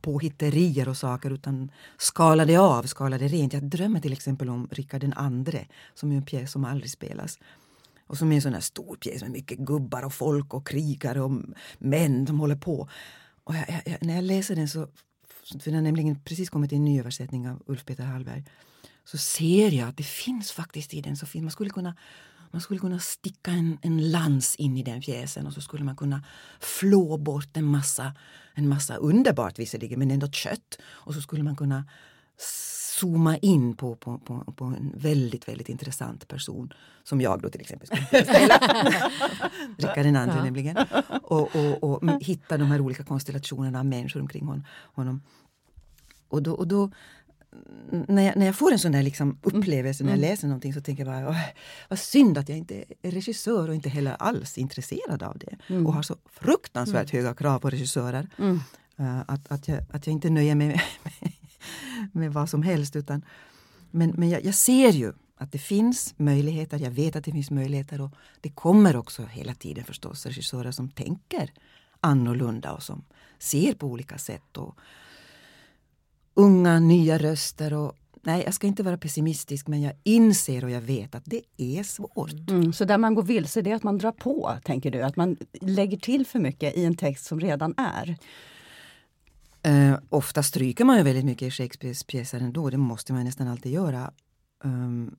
påhitterier 0.00 0.88
och 0.88 0.96
saker 0.96 1.30
utan 1.30 1.70
skalade 1.98 2.60
av, 2.60 2.82
skalade 2.82 3.28
rent. 3.28 3.52
Jag 3.52 3.62
drömmer 3.62 4.00
till 4.00 4.12
exempel 4.12 4.48
om 4.48 4.68
den 4.90 5.12
andre 5.12 5.66
som 5.94 6.12
är 6.12 6.16
en 6.16 6.22
pjäs 6.22 6.52
som 6.52 6.64
aldrig 6.64 6.90
spelas. 6.90 7.38
Och 8.08 8.18
som 8.18 8.32
är 8.32 8.36
en 8.36 8.42
sån 8.42 8.54
här 8.54 8.60
stor 8.60 8.96
pjäs 8.96 9.22
med 9.22 9.30
mycket 9.30 9.58
gubbar 9.58 10.02
och 10.02 10.14
folk 10.14 10.54
och 10.54 10.66
krigare 10.66 11.20
och 11.20 11.32
män 11.78 12.26
som 12.26 12.40
håller 12.40 12.56
på. 12.56 12.88
Och 13.44 13.54
jag, 13.54 13.82
jag, 13.84 14.02
när 14.02 14.14
jag 14.14 14.24
läser 14.24 14.56
den 14.56 14.68
så, 14.68 14.88
för 15.44 15.64
den 15.64 15.74
har 15.74 15.82
nämligen 15.82 16.20
precis 16.20 16.50
kommit 16.50 16.72
i 16.72 16.76
en 16.76 16.84
ny 16.84 17.00
översättning 17.00 17.48
av 17.48 17.62
Ulf 17.66 17.84
Peter 17.84 18.04
Hallberg, 18.04 18.44
så 19.04 19.18
ser 19.18 19.70
jag 19.70 19.88
att 19.88 19.96
det 19.96 20.02
finns 20.02 20.52
faktiskt 20.52 20.94
i 20.94 21.00
den 21.00 21.16
så 21.16 21.26
fint. 21.26 21.42
man 21.42 21.50
skulle 21.50 21.70
kunna 21.70 21.96
man 22.50 22.60
skulle 22.60 22.80
kunna 22.80 22.98
sticka 22.98 23.50
en, 23.50 23.78
en 23.82 24.10
lans 24.10 24.54
in 24.56 24.76
i 24.76 24.82
den 24.82 25.00
pjäsen 25.00 25.46
och 25.46 25.52
så 25.52 25.60
skulle 25.60 25.84
man 25.84 25.96
kunna 25.96 26.24
flå 26.60 27.16
bort 27.16 27.56
en 27.56 27.64
massa, 27.64 28.14
en 28.54 28.68
massa 28.68 28.96
underbart 28.96 29.58
visserligen, 29.58 29.98
men 29.98 30.10
ändå 30.10 30.30
kött. 30.30 30.78
Och 30.84 31.14
så 31.14 31.20
skulle 31.20 31.42
man 31.42 31.56
kunna 31.56 31.84
zooma 33.00 33.36
in 33.38 33.76
på, 33.76 33.96
på, 33.96 34.18
på, 34.18 34.52
på 34.56 34.64
en 34.64 34.92
väldigt, 34.96 35.48
väldigt 35.48 35.68
intressant 35.68 36.28
person 36.28 36.72
som 37.04 37.20
jag 37.20 37.40
då 37.42 37.48
till 37.48 37.60
exempel 37.60 37.86
skulle 37.86 38.24
spela. 38.24 38.54
Rickard 39.78 40.04
den 40.04 40.16
andre 40.16 40.36
Ja. 40.36 40.44
nämligen. 40.44 40.76
Och, 41.22 41.56
och, 41.56 41.82
och 41.84 42.02
m- 42.02 42.18
hitta 42.20 42.58
de 42.58 42.64
här 42.70 42.80
olika 42.80 43.04
konstellationerna 43.04 43.78
av 43.78 43.86
människor 43.86 44.20
omkring 44.20 44.46
hon, 44.46 44.64
honom. 44.94 45.22
Och 46.28 46.42
då, 46.42 46.52
och 46.52 46.68
då 46.68 46.90
när 48.08 48.22
jag, 48.22 48.36
när 48.36 48.46
jag 48.46 48.56
får 48.56 48.72
en 48.72 48.78
sån 48.78 48.92
där 48.92 49.02
liksom 49.02 49.38
upplevelse 49.42 50.04
när 50.04 50.10
jag 50.10 50.20
läser 50.20 50.46
någonting 50.48 50.74
så 50.74 50.80
tänker 50.80 51.06
jag 51.06 51.14
bara 51.14 51.28
"Åh, 51.30 51.36
vad 51.88 51.98
synd 51.98 52.38
att 52.38 52.48
jag 52.48 52.58
inte 52.58 52.84
är 53.02 53.10
regissör 53.10 53.68
och 53.68 53.74
inte 53.74 53.88
heller 53.88 54.12
alls 54.18 54.58
intresserad 54.58 55.22
av 55.22 55.38
det. 55.38 55.74
Och 55.86 55.92
har 55.92 56.02
så 56.02 56.16
fruktansvärt 56.30 57.10
höga 57.10 57.34
krav 57.34 57.58
på 57.58 57.70
regissörer. 57.70 58.28
Mm. 58.38 58.60
Eh, 58.98 59.20
att, 59.28 59.52
att, 59.52 59.68
jag, 59.68 59.78
att 59.92 60.06
jag 60.06 60.12
inte 60.12 60.30
nöjer 60.30 60.54
mig 60.54 60.66
med, 60.68 60.80
med, 61.20 61.32
med 62.12 62.32
vad 62.32 62.50
som 62.50 62.62
helst. 62.62 62.96
Utan, 62.96 63.24
men 63.90 64.10
men 64.16 64.28
jag, 64.28 64.44
jag 64.44 64.54
ser 64.54 64.92
ju 64.92 65.12
att 65.36 65.52
det 65.52 65.58
finns 65.58 66.14
möjligheter. 66.16 66.78
Jag 66.78 66.90
vet 66.90 67.16
att 67.16 67.24
det 67.24 67.32
finns 67.32 67.50
möjligheter. 67.50 68.00
Och 68.00 68.10
det 68.40 68.50
kommer 68.50 68.96
också 68.96 69.22
hela 69.24 69.54
tiden 69.54 69.84
förstås 69.84 70.26
regissörer 70.26 70.70
som 70.70 70.88
tänker 70.88 71.52
annorlunda 72.00 72.72
och 72.72 72.82
som 72.82 73.04
ser 73.38 73.72
på 73.72 73.86
olika 73.86 74.18
sätt. 74.18 74.56
Och, 74.56 74.78
unga 76.38 76.80
nya 76.80 77.18
röster. 77.18 77.72
Och, 77.72 77.92
nej, 78.22 78.42
jag 78.44 78.54
ska 78.54 78.66
inte 78.66 78.82
vara 78.82 78.98
pessimistisk 78.98 79.66
men 79.66 79.82
jag 79.82 79.92
inser 80.04 80.64
och 80.64 80.70
jag 80.70 80.80
vet 80.80 81.14
att 81.14 81.24
det 81.24 81.42
är 81.56 81.82
svårt. 81.82 82.32
Mm. 82.32 82.60
mm. 82.60 82.72
Så 82.72 82.84
där 82.84 82.98
man 82.98 83.14
går 83.14 83.22
vilse 83.22 83.62
det 83.62 83.70
är 83.70 83.74
att 83.74 83.82
man 83.82 83.98
drar 83.98 84.12
på, 84.12 84.58
tänker 84.64 84.90
du? 84.90 85.02
Att 85.02 85.16
man 85.16 85.36
lägger 85.60 85.96
till 85.96 86.26
för 86.26 86.38
mycket 86.38 86.76
i 86.76 86.84
en 86.84 86.96
text 86.96 87.26
som 87.26 87.40
redan 87.40 87.74
är? 87.76 88.16
Eh, 89.68 89.98
ofta 90.08 90.42
stryker 90.42 90.84
man 90.84 90.96
ju 90.96 91.02
väldigt 91.02 91.24
mycket 91.24 91.48
i 91.48 91.50
Shakespeares 91.50 92.04
pjäser 92.04 92.40
ändå, 92.40 92.70
det 92.70 92.76
måste 92.76 93.12
man 93.12 93.24
nästan 93.24 93.48
alltid 93.48 93.72
göra. 93.72 94.12
Um, 94.64 95.16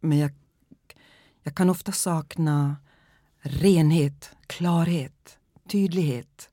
men 0.00 0.18
jag, 0.18 0.30
jag 1.42 1.54
kan 1.54 1.70
ofta 1.70 1.92
sakna 1.92 2.76
renhet, 3.38 4.30
klarhet, 4.46 5.38
tydlighet. 5.68 6.50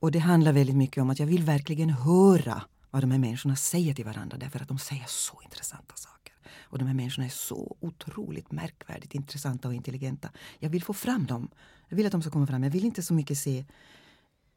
Och 0.00 0.12
det 0.12 0.18
handlar 0.18 0.52
väldigt 0.52 0.76
mycket 0.76 1.02
om 1.02 1.10
att 1.10 1.18
jag 1.18 1.26
vill 1.26 1.42
verkligen 1.42 1.90
höra 1.90 2.62
vad 2.90 3.02
de 3.02 3.10
här 3.10 3.18
människorna 3.18 3.56
säger 3.56 3.94
till 3.94 4.04
varandra 4.04 4.38
därför 4.38 4.62
att 4.62 4.68
de 4.68 4.78
säger 4.78 5.04
så 5.06 5.40
intressanta 5.44 5.94
saker. 5.96 6.34
Och 6.62 6.78
de 6.78 6.86
här 6.86 6.94
människorna 6.94 7.26
är 7.26 7.30
så 7.30 7.76
otroligt 7.80 8.52
märkvärdigt 8.52 9.14
intressanta 9.14 9.68
och 9.68 9.74
intelligenta. 9.74 10.30
Jag 10.58 10.70
vill 10.70 10.82
få 10.82 10.92
fram 10.92 11.26
dem. 11.26 11.48
Jag 11.88 11.96
vill 11.96 12.06
att 12.06 12.12
de 12.12 12.22
ska 12.22 12.30
komma 12.30 12.46
fram. 12.46 12.62
Jag 12.62 12.70
vill 12.70 12.84
inte 12.84 13.02
så 13.02 13.14
mycket 13.14 13.38
se 13.38 13.64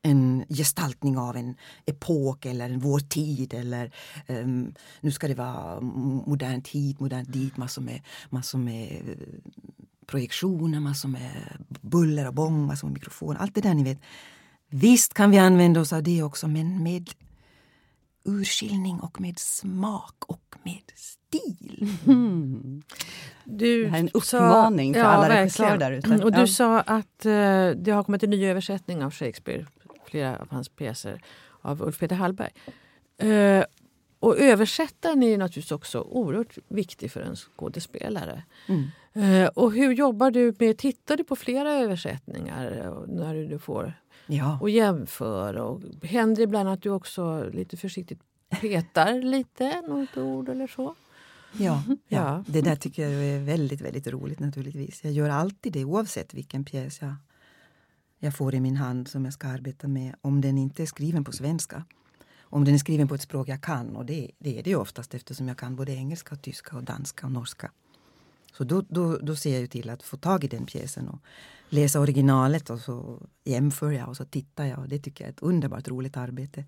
en 0.01 0.45
gestaltning 0.49 1.17
av 1.17 1.37
en 1.37 1.55
epok 1.85 2.45
eller 2.45 2.69
en 2.69 2.79
vår 2.79 2.99
tid 2.99 3.53
eller 3.53 3.91
ehm, 4.27 4.73
nu 5.01 5.11
ska 5.11 5.27
det 5.27 5.33
vara 5.35 5.81
modernt 5.81 6.67
hit, 6.67 6.99
modernt 6.99 7.33
dit, 7.33 7.57
massor 7.57 7.81
med, 7.81 8.01
massor 8.29 8.59
med 8.59 9.01
eh, 9.09 9.27
projektioner, 10.05 10.79
massor 10.79 11.09
med 11.09 11.31
buller 11.81 12.27
och 12.27 12.33
bång, 12.33 12.65
massor 12.65 12.87
med 12.87 12.93
mikrofon. 12.93 13.37
Allt 13.37 13.55
det 13.55 13.61
där 13.61 13.73
ni 13.73 13.83
vet. 13.83 13.99
Visst 14.69 15.13
kan 15.13 15.31
vi 15.31 15.37
använda 15.37 15.79
oss 15.81 15.93
av 15.93 16.03
det 16.03 16.23
också 16.23 16.47
men 16.47 16.83
med 16.83 17.09
urskiljning 18.25 18.99
och 18.99 19.21
med 19.21 19.39
smak 19.39 20.15
och 20.27 20.55
med 20.63 20.81
stil. 20.95 21.89
Du 23.43 23.83
Det 23.83 23.89
här 23.89 23.97
är 23.97 24.01
en 24.13 24.21
sa- 24.23 24.37
uppmaning 24.37 24.93
för 24.93 25.01
alla 25.01 25.29
regissörer 25.29 25.77
där 25.77 25.91
ute. 25.91 26.23
Och 26.23 26.31
du 26.31 26.39
Ja. 26.39 26.47
sa 26.47 26.79
att 26.79 27.25
eh, 27.25 27.31
det 27.77 27.91
har 27.91 28.03
kommit 28.03 28.23
en 28.23 28.29
ny 28.29 28.45
översättning 28.45 29.03
av 29.03 29.11
Shakespeare, 29.11 29.65
flera 30.09 30.37
av 30.37 30.49
hans 30.51 30.69
pjäser, 30.69 31.21
av 31.61 31.81
Ulf 31.81 31.99
Peter 31.99 32.15
Hallberg. 32.15 32.51
Eh, 33.17 33.63
och 34.19 34.37
översättaren 34.39 35.23
är 35.23 35.37
naturligtvis 35.37 35.71
också 35.71 36.01
oerhört 36.01 36.57
viktig 36.67 37.11
för 37.11 37.21
en 37.21 37.35
skådespelare. 37.35 38.43
Mm. 38.67 38.83
Eh, 39.13 39.47
och 39.47 39.73
hur 39.73 39.91
jobbar 39.91 40.31
du 40.31 40.53
med, 40.59 40.77
tittar 40.77 41.17
du 41.17 41.23
på 41.23 41.35
flera 41.35 41.71
översättningar 41.73 42.71
eh, 42.85 43.13
när 43.15 43.35
du 43.35 43.59
får 43.59 43.93
Ja. 44.27 44.57
och 44.61 44.69
jämför? 44.69 45.55
Och 45.57 45.81
händer 46.03 46.35
det 46.35 46.43
ibland 46.43 46.69
att 46.69 46.81
du 46.81 46.89
också 46.89 47.49
lite 47.53 47.77
försiktigt 47.77 48.19
petar 48.61 49.21
lite, 49.21 49.81
något 49.81 50.17
ord 50.17 50.49
eller 50.49 50.67
så? 50.67 50.95
Ja, 51.51 51.83
ja. 51.87 51.97
Ja. 52.07 52.43
det 52.47 52.61
där 52.61 52.75
tycker 52.75 53.09
jag 53.09 53.23
är 53.23 53.39
väldigt, 53.39 53.81
väldigt 53.81 54.07
roligt 54.07 54.39
naturligtvis. 54.39 55.03
Jag 55.03 55.13
gör 55.13 55.29
alltid 55.29 55.73
det 55.73 55.85
oavsett 55.85 56.33
vilken 56.33 56.65
pjäs 56.65 57.01
jag, 57.01 57.15
jag 58.19 58.35
får 58.35 58.55
i 58.55 58.59
min 58.59 58.77
hand 58.77 59.07
som 59.07 59.25
jag 59.25 59.33
ska 59.33 59.47
arbeta 59.47 59.87
med. 59.87 60.15
Om 60.21 60.41
den 60.41 60.57
inte 60.57 60.83
är 60.83 60.87
skriven 60.87 61.23
på 61.23 61.31
svenska. 61.31 61.83
Om 62.41 62.65
den 62.65 62.73
är 62.73 62.77
skriven 62.77 63.07
på 63.07 63.15
ett 63.15 63.21
språk 63.21 63.47
jag 63.47 63.61
kan 63.61 63.95
och 63.95 64.05
det, 64.05 64.31
det 64.39 64.59
är 64.59 64.63
det 64.63 64.69
ju 64.69 64.75
oftast 64.75 65.13
eftersom 65.13 65.47
jag 65.47 65.57
kan 65.57 65.75
både 65.75 65.91
engelska, 65.91 66.35
och 66.35 66.41
tyska, 66.41 66.77
och 66.77 66.83
danska 66.83 67.25
och 67.25 67.31
norska. 67.31 67.71
Så 68.53 68.63
då, 68.63 68.81
då, 68.89 69.17
då 69.17 69.35
ser 69.35 69.51
jag 69.51 69.61
ju 69.61 69.67
till 69.67 69.89
att 69.89 70.03
få 70.03 70.17
tag 70.17 70.43
i 70.43 70.47
den 70.47 70.65
pjäsen 70.65 71.09
och 71.09 71.19
läsa 71.69 71.99
originalet 71.99 72.69
och 72.69 72.79
så 72.79 73.27
jämför 73.43 73.91
jag 73.91 74.09
och 74.09 74.17
så 74.17 74.25
tittar 74.25 74.65
jag. 74.65 74.79
Och 74.79 74.89
det 74.89 74.99
tycker 74.99 75.23
jag 75.23 75.27
är 75.27 75.33
ett 75.33 75.39
underbart 75.39 75.87
roligt 75.87 76.17
arbete. 76.17 76.65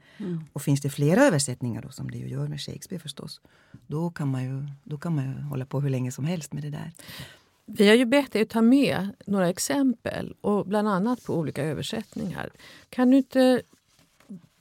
Och 0.54 0.62
finns 0.62 0.82
det 0.82 0.90
flera 0.90 1.22
översättningar 1.22 1.82
då, 1.82 1.90
som 1.90 2.12
det 2.12 2.18
ju 2.18 2.30
gör 2.30 2.48
med 2.48 2.62
Shakespeare 2.62 3.02
förstås, 3.02 3.42
då 3.88 4.10
kan, 4.10 4.28
man 4.28 4.44
ju, 4.44 4.68
då 4.84 4.98
kan 4.98 5.16
man 5.16 5.26
ju 5.26 5.42
hålla 5.42 5.66
på 5.66 5.82
hur 5.82 5.90
länge 5.90 6.12
som 6.12 6.26
helst 6.26 6.54
med 6.54 6.64
det 6.64 6.70
där. 6.70 6.92
Vi 7.74 7.88
har 7.88 7.96
ju 7.96 8.06
bett 8.06 8.36
att 8.36 8.50
ta 8.50 8.62
med 8.62 9.10
några 9.26 9.50
exempel, 9.50 10.36
och 10.42 10.66
bland 10.66 10.88
annat 10.88 11.24
på 11.24 11.36
olika 11.36 11.64
översättningar. 11.64 12.50
Kan 12.90 13.12
du 13.12 13.18
inte 13.18 13.62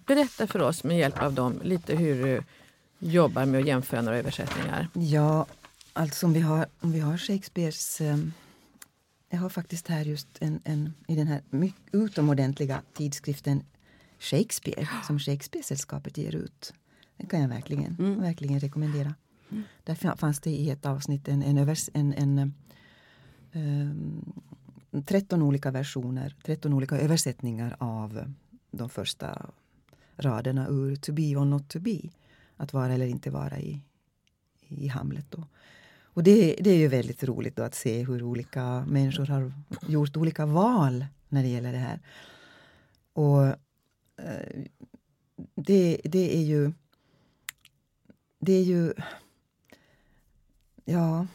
berätta 0.06 0.46
för 0.46 0.62
oss 0.62 0.84
med 0.84 0.98
hjälp 0.98 1.22
av 1.22 1.32
dem 1.32 1.60
lite 1.62 1.96
hur 1.96 2.24
du 2.24 2.42
jobbar 2.98 3.46
med 3.46 3.60
att 3.60 3.66
jämföra 3.66 4.02
några 4.02 4.18
översättningar? 4.18 4.88
Ja, 4.92 5.46
alltså 5.92 6.26
om 6.26 6.32
vi 6.32 6.40
har, 6.40 6.66
om 6.80 6.92
vi 6.92 7.00
har 7.00 7.18
Shakespeares... 7.18 8.00
ehm, 8.00 8.32
jag 9.30 9.38
har 9.38 9.48
faktiskt 9.48 9.88
här 9.88 10.04
just 10.04 10.28
en, 10.40 10.60
en 10.64 10.94
i 11.06 11.14
den 11.14 11.26
här 11.26 11.42
mycket 11.50 11.94
utomordentliga 11.94 12.82
tidskriften 12.92 13.62
Shakespeare 14.18 14.88
som 15.06 15.18
Shakespeare-sällskapet 15.18 16.18
ger 16.18 16.34
ut. 16.34 16.72
Den 17.16 17.26
kan 17.26 17.40
jag 17.40 17.48
verkligen, 17.48 18.20
verkligen 18.20 18.60
rekommendera. 18.60 19.14
Där 19.84 20.16
fanns 20.16 20.40
det 20.40 20.50
i 20.50 20.70
ett 20.70 20.86
avsnitt 20.86 21.28
en, 21.28 21.42
en, 21.42 21.58
övers, 21.58 21.90
en, 21.92 22.12
en 22.12 22.54
Ehm, 23.52 24.32
13 25.06 25.42
olika 25.42 25.70
versioner, 25.70 26.36
13 26.42 26.72
olika 26.72 26.98
översättningar 26.98 27.76
av 27.78 28.34
de 28.70 28.88
första 28.88 29.50
raderna 30.16 30.68
ur 30.68 30.96
To 30.96 31.12
be 31.12 31.36
or 31.36 31.44
not 31.44 31.68
to 31.68 31.78
be. 31.80 32.00
Att 32.56 32.72
vara 32.72 32.92
eller 32.92 33.06
inte 33.06 33.30
vara 33.30 33.58
i, 33.58 33.80
i 34.68 34.88
Hamlet. 34.88 35.26
Då. 35.30 35.44
Och 36.12 36.22
det, 36.22 36.56
det 36.60 36.70
är 36.70 36.76
ju 36.76 36.88
väldigt 36.88 37.24
roligt 37.24 37.58
att 37.58 37.74
se 37.74 38.04
hur 38.04 38.22
olika 38.22 38.84
människor 38.88 39.26
har 39.26 39.52
gjort 39.88 40.16
olika 40.16 40.46
val 40.46 41.06
när 41.28 41.42
det 41.42 41.48
gäller 41.48 41.72
det 41.72 41.78
här. 41.78 42.00
Och 43.12 43.46
eh, 44.16 44.64
det, 45.54 46.00
det 46.04 46.36
är 46.36 46.42
ju... 46.42 46.72
Det 48.38 48.52
är 48.52 48.62
ju... 48.62 48.92
Ja, 50.84 51.26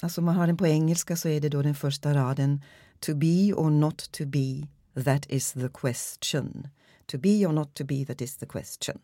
alltså 0.00 0.22
man 0.22 0.36
har 0.36 0.46
den 0.46 0.56
på 0.56 0.66
engelska 0.66 1.16
så 1.16 1.28
är 1.28 1.40
det 1.40 1.48
då 1.48 1.62
den 1.62 1.74
första 1.74 2.14
raden 2.14 2.60
To 3.00 3.14
be 3.14 3.52
or 3.52 3.70
not 3.70 4.12
to 4.12 4.24
be, 4.26 4.66
that 5.04 5.26
is 5.28 5.52
the 5.52 5.68
question. 5.68 6.68
To 7.06 7.18
be 7.18 7.46
or 7.46 7.52
not 7.52 7.74
to 7.74 7.84
be, 7.84 8.04
that 8.04 8.20
is 8.20 8.36
the 8.36 8.46
question. 8.46 8.98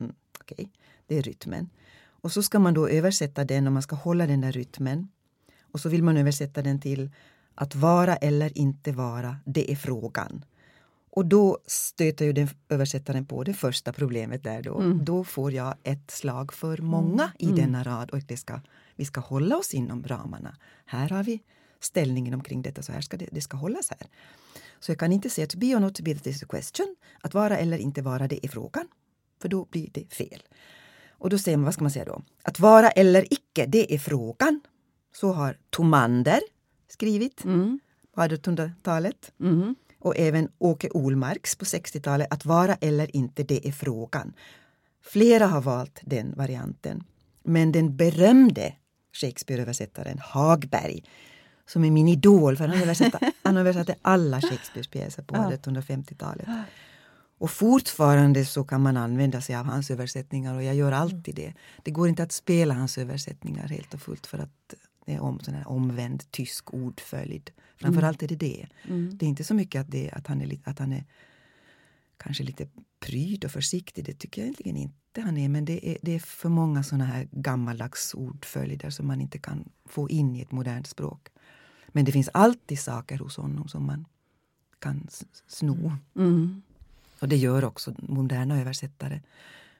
Mm, 0.00 0.14
okay. 0.40 0.68
Det 1.06 1.18
är 1.18 1.22
rytmen. 1.22 1.70
Och 2.04 2.32
så 2.32 2.42
ska 2.42 2.58
man 2.58 2.74
då 2.74 2.88
översätta 2.88 3.44
den 3.44 3.66
och 3.66 3.72
man 3.72 3.82
ska 3.82 3.96
hålla 3.96 4.26
den 4.26 4.40
där 4.40 4.52
rytmen. 4.52 5.08
Och 5.72 5.80
så 5.80 5.88
vill 5.88 6.02
man 6.02 6.16
översätta 6.16 6.62
den 6.62 6.80
till 6.80 7.10
att 7.54 7.74
vara 7.74 8.16
eller 8.16 8.58
inte 8.58 8.92
vara, 8.92 9.36
det 9.44 9.72
är 9.72 9.76
frågan. 9.76 10.44
Och 11.10 11.26
då 11.26 11.58
stöter 11.66 12.24
ju 12.24 12.32
den 12.32 12.48
översättaren 12.68 13.26
på 13.26 13.44
det 13.44 13.54
första 13.54 13.92
problemet 13.92 14.42
där 14.42 14.62
då. 14.62 14.78
Mm. 14.78 15.04
Då 15.04 15.24
får 15.24 15.52
jag 15.52 15.74
ett 15.82 16.10
slag 16.10 16.52
för 16.52 16.78
många 16.78 17.22
mm. 17.22 17.34
i 17.38 17.44
mm. 17.44 17.56
denna 17.56 17.84
rad 17.84 18.10
och 18.10 18.18
det 18.18 18.36
ska, 18.36 18.60
vi 19.02 19.06
ska 19.06 19.20
hålla 19.20 19.56
oss 19.56 19.74
inom 19.74 20.04
ramarna. 20.04 20.56
Här 20.86 21.08
har 21.08 21.22
vi 21.22 21.42
ställningen 21.80 22.34
omkring 22.34 22.62
detta, 22.62 22.82
så 22.82 22.92
här 22.92 23.00
ska 23.00 23.16
det, 23.16 23.28
det 23.32 23.40
ska 23.40 23.56
hållas 23.56 23.90
här. 23.90 24.08
Så 24.80 24.90
jag 24.90 24.98
kan 24.98 25.12
inte 25.12 25.30
säga 25.30 25.46
to 25.46 25.58
be 25.58 25.74
or 25.76 25.80
not 25.80 25.94
to 25.94 26.02
be, 26.02 26.14
that 26.14 26.26
is 26.26 26.40
the 26.40 26.46
question. 26.46 26.96
Att 27.20 27.34
vara 27.34 27.58
eller 27.58 27.78
inte 27.78 28.02
vara, 28.02 28.28
det 28.28 28.46
är 28.46 28.48
frågan. 28.48 28.88
För 29.40 29.48
då 29.48 29.64
blir 29.64 29.90
det 29.92 30.14
fel. 30.14 30.42
Och 31.10 31.30
då 31.30 31.38
säger 31.38 31.56
man, 31.58 31.64
vad 31.64 31.74
ska 31.74 31.84
man 31.84 31.90
säga 31.90 32.04
då? 32.04 32.22
Att 32.42 32.60
vara 32.60 32.90
eller 32.90 33.26
icke, 33.30 33.66
det 33.66 33.94
är 33.94 33.98
frågan. 33.98 34.60
Så 35.12 35.32
har 35.32 35.58
Tomander 35.70 36.40
skrivit 36.88 37.44
mm. 37.44 37.80
på 38.14 38.20
1800-talet. 38.20 39.32
Mm. 39.40 39.74
Och 39.98 40.16
även 40.16 40.48
Åke 40.58 40.90
Olmarks 40.90 41.56
på 41.56 41.64
60-talet. 41.64 42.26
Att 42.30 42.44
vara 42.44 42.74
eller 42.74 43.16
inte, 43.16 43.42
det 43.42 43.68
är 43.68 43.72
frågan. 43.72 44.32
Flera 45.02 45.46
har 45.46 45.60
valt 45.60 46.00
den 46.02 46.34
varianten. 46.36 47.04
Men 47.42 47.72
den 47.72 47.96
berömde 47.96 48.74
Shakespeare-översättaren 49.12 50.18
Hagberg 50.18 51.02
som 51.66 51.84
är 51.84 51.90
min 51.90 52.08
idol, 52.08 52.56
för 52.56 52.68
han 52.68 52.82
översatte, 52.82 53.32
han 53.42 53.56
översatte 53.56 53.94
alla 54.02 54.40
Shakespeares 54.40 54.88
pjäser 54.88 55.22
på 55.22 55.34
1850-talet. 55.34 56.48
Och 57.38 57.50
fortfarande 57.50 58.44
så 58.44 58.64
kan 58.64 58.82
man 58.82 58.96
använda 58.96 59.40
sig 59.40 59.56
av 59.56 59.66
hans 59.66 59.90
översättningar 59.90 60.54
och 60.54 60.62
jag 60.62 60.74
gör 60.74 60.92
alltid 60.92 61.34
det. 61.34 61.54
Det 61.82 61.90
går 61.90 62.08
inte 62.08 62.22
att 62.22 62.32
spela 62.32 62.74
hans 62.74 62.98
översättningar 62.98 63.68
helt 63.68 63.94
och 63.94 64.00
fullt 64.00 64.26
för 64.26 64.38
att 64.38 64.74
det 65.06 65.14
är 65.14 65.20
om, 65.20 65.40
sån 65.40 65.54
här 65.54 65.68
omvänd 65.68 66.30
tysk 66.30 66.74
ordföljd. 66.74 67.50
Framförallt 67.76 68.22
är 68.22 68.28
det 68.28 68.36
det. 68.36 68.66
Mm. 68.88 69.18
Det 69.18 69.26
är 69.26 69.28
inte 69.28 69.44
så 69.44 69.54
mycket 69.54 69.80
att, 69.80 69.90
det, 69.90 70.10
att, 70.10 70.26
han 70.26 70.42
är, 70.42 70.58
att 70.64 70.78
han 70.78 70.92
är 70.92 71.04
kanske 72.16 72.44
lite 72.44 72.68
pryd 73.00 73.44
och 73.44 73.50
försiktig. 73.50 74.04
Det 74.04 74.14
tycker 74.14 74.40
jag 74.40 74.46
egentligen 74.46 74.76
inte 74.76 75.01
han 75.20 75.36
är. 75.36 75.48
Men 75.48 75.64
det 75.64 75.88
är, 75.88 75.98
det 76.02 76.14
är 76.14 76.18
för 76.18 76.48
många 76.48 76.82
såna 76.82 77.04
här 77.04 77.28
gammaldags 77.30 78.14
ordföljder 78.14 78.90
som 78.90 79.06
man 79.06 79.20
inte 79.20 79.38
kan 79.38 79.68
få 79.84 80.10
in 80.10 80.36
i 80.36 80.40
ett 80.40 80.52
modernt 80.52 80.86
språk. 80.86 81.28
Men 81.88 82.04
det 82.04 82.12
finns 82.12 82.28
alltid 82.34 82.78
saker 82.78 83.18
hos 83.18 83.36
honom 83.36 83.68
som 83.68 83.86
man 83.86 84.04
kan 84.78 85.06
sno. 85.46 85.92
Mm. 86.16 86.62
Och 87.18 87.28
det 87.28 87.36
gör 87.36 87.64
också 87.64 87.94
moderna 87.98 88.60
översättare. 88.60 89.20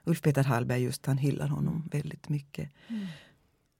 Ulf 0.03 0.21
Peter 0.21 0.43
Hallberg 0.43 0.81
just, 0.81 1.05
han 1.05 1.17
hyllar 1.17 1.47
honom 1.47 1.89
väldigt 1.91 2.29
mycket. 2.29 2.69
Mm. 2.87 3.07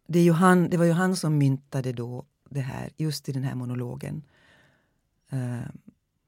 Det, 0.08 0.20
är 0.20 0.24
ju 0.24 0.32
han, 0.32 0.70
det 0.70 0.78
var 0.78 0.86
ju 0.86 0.92
han 0.92 1.16
som 1.16 1.38
myntade 1.38 1.94
då 1.94 2.26
det 2.50 2.62
här, 2.62 2.90
just 2.98 3.30
i 3.30 3.32
den 3.32 3.44
här 3.44 3.56
monologen. 3.56 4.24
Uh, 5.34 5.62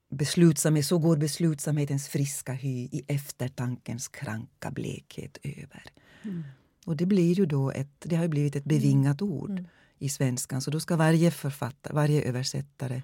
beslutsamhet, 0.09 0.85
så 0.85 0.97
går 0.97 1.17
beslutsamhetens 1.17 2.07
friska 2.07 2.53
hy 2.53 2.89
i 2.91 3.03
eftertankens 3.07 4.07
kranka 4.07 4.71
blekhet 4.71 5.37
över. 5.43 5.83
Mm. 6.23 6.43
Och 6.85 6.95
det 6.95 7.05
blir 7.05 7.33
ju 7.33 7.45
då 7.45 7.71
ett, 7.71 7.95
det 7.99 8.15
har 8.15 8.27
blivit 8.27 8.55
ett 8.55 8.63
bevingat 8.63 9.21
ord 9.21 9.49
mm. 9.49 9.65
i 9.99 10.09
svenskan. 10.09 10.61
Så 10.61 10.71
då 10.71 10.79
ska 10.79 10.95
varje 10.95 11.31
författare, 11.31 11.93
varje 11.93 12.21
översättare 12.21 13.01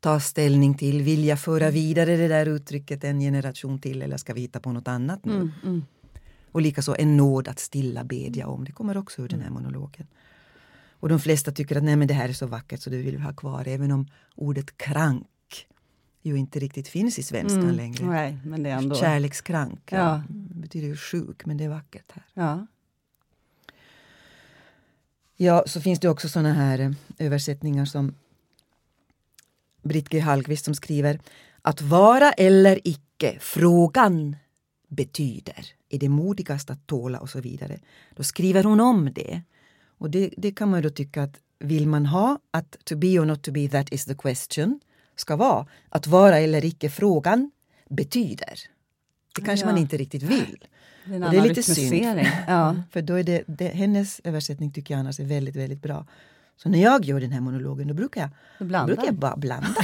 ta 0.00 0.20
ställning 0.20 0.74
till. 0.74 1.02
Vill 1.02 1.24
jag 1.24 1.40
föra 1.40 1.64
mm. 1.64 1.74
vidare 1.74 2.16
det 2.16 2.28
där 2.28 2.46
uttrycket 2.46 3.04
en 3.04 3.20
generation 3.20 3.78
till 3.78 4.02
eller 4.02 4.16
ska 4.16 4.34
vi 4.34 4.40
hitta 4.40 4.60
på 4.60 4.72
något 4.72 4.88
annat 4.88 5.24
nu? 5.24 5.34
Mm, 5.34 5.50
mm. 5.64 5.84
Och 6.52 6.62
likaså 6.62 6.96
en 6.98 7.16
nåd 7.16 7.48
att 7.48 7.58
stilla 7.58 8.04
bedja 8.04 8.46
om. 8.46 8.64
Det 8.64 8.72
kommer 8.72 8.96
också 8.96 9.22
ur 9.22 9.28
den 9.28 9.40
här 9.40 9.48
mm. 9.48 9.62
monologen. 9.62 10.06
Och 11.00 11.08
de 11.08 11.20
flesta 11.20 11.52
tycker 11.52 11.76
att 11.76 11.84
nej 11.84 11.96
men 11.96 12.08
det 12.08 12.14
här 12.14 12.28
är 12.28 12.32
så 12.32 12.46
vackert 12.46 12.82
så 12.82 12.90
det 12.90 12.96
vill 12.96 13.16
vi 13.16 13.22
ha 13.22 13.32
kvar. 13.32 13.68
Även 13.68 13.92
om 13.92 14.06
ordet 14.34 14.76
krank 14.76 15.26
ju 16.22 16.36
inte 16.36 16.58
riktigt 16.58 16.88
finns 16.88 17.18
i 17.18 17.22
svenskan 17.22 17.62
mm. 17.62 17.76
längre. 17.76 18.04
Nej, 18.04 18.38
men 18.44 18.62
det 18.62 18.70
är 18.70 18.76
ändå... 18.76 18.96
Kärlekskrank 18.96 19.80
ja. 19.90 19.98
ja. 19.98 20.22
betyder 20.28 20.88
ju 20.88 20.96
sjuk, 20.96 21.46
men 21.46 21.56
det 21.56 21.64
är 21.64 21.68
vackert 21.68 22.12
här. 22.12 22.24
Ja. 22.34 22.66
Ja, 25.36 25.64
så 25.66 25.80
finns 25.80 26.00
det 26.00 26.08
också 26.08 26.28
såna 26.28 26.52
här 26.52 26.78
eh, 26.78 26.90
översättningar 27.18 27.84
som 27.84 28.14
Britt 29.82 30.08
G 30.08 30.20
Hallqvist 30.20 30.64
som 30.64 30.74
skriver 30.74 31.20
att 31.62 31.82
vara 31.82 32.32
eller 32.32 32.80
icke, 32.84 33.36
frågan 33.40 34.36
betyder, 34.88 35.66
är 35.88 35.98
det 35.98 36.08
modigast 36.08 36.70
att 36.70 36.86
tåla 36.86 37.20
och 37.20 37.30
så 37.30 37.40
vidare. 37.40 37.80
Då 38.16 38.22
skriver 38.22 38.64
hon 38.64 38.80
om 38.80 39.12
det. 39.14 39.42
Och 39.98 40.10
det, 40.10 40.34
det 40.36 40.52
kan 40.52 40.70
man 40.70 40.82
då 40.82 40.90
tycka 40.90 41.22
att 41.22 41.40
vill 41.58 41.88
man 41.88 42.06
ha 42.06 42.38
att 42.50 42.76
to 42.84 42.96
be 42.96 43.18
or 43.18 43.24
not 43.24 43.42
to 43.42 43.52
be, 43.52 43.68
that 43.68 43.92
is 43.92 44.04
the 44.04 44.14
question, 44.14 44.80
ska 45.20 45.36
vara 45.36 45.66
att 45.88 46.06
vara 46.06 46.38
eller 46.38 46.64
icke 46.64 46.90
frågan 46.90 47.50
betyder. 47.88 48.58
Det 49.34 49.42
kanske 49.42 49.66
ja. 49.66 49.72
man 49.72 49.80
inte 49.80 49.96
riktigt 49.96 50.22
vill. 50.22 50.64
Det 51.04 51.14
är, 51.14 51.30
det 51.30 51.36
är 51.36 51.42
lite 51.42 51.62
synd. 51.62 52.20
Ja. 52.46 52.76
För 52.90 53.02
då 53.02 53.14
är 53.14 53.22
det, 53.22 53.44
det, 53.46 53.68
hennes 53.68 54.20
översättning 54.24 54.72
tycker 54.72 54.94
jag 54.94 55.00
annars 55.00 55.20
är 55.20 55.24
väldigt, 55.24 55.56
väldigt 55.56 55.82
bra. 55.82 56.06
Så 56.56 56.68
när 56.68 56.82
jag 56.82 57.04
gör 57.04 57.20
den 57.20 57.32
här 57.32 57.40
monologen 57.40 57.88
då 57.88 57.94
brukar 57.94 58.20
jag, 58.20 58.30
då 58.68 58.86
brukar 58.86 59.04
jag 59.04 59.14
bara 59.14 59.36
blanda. 59.36 59.74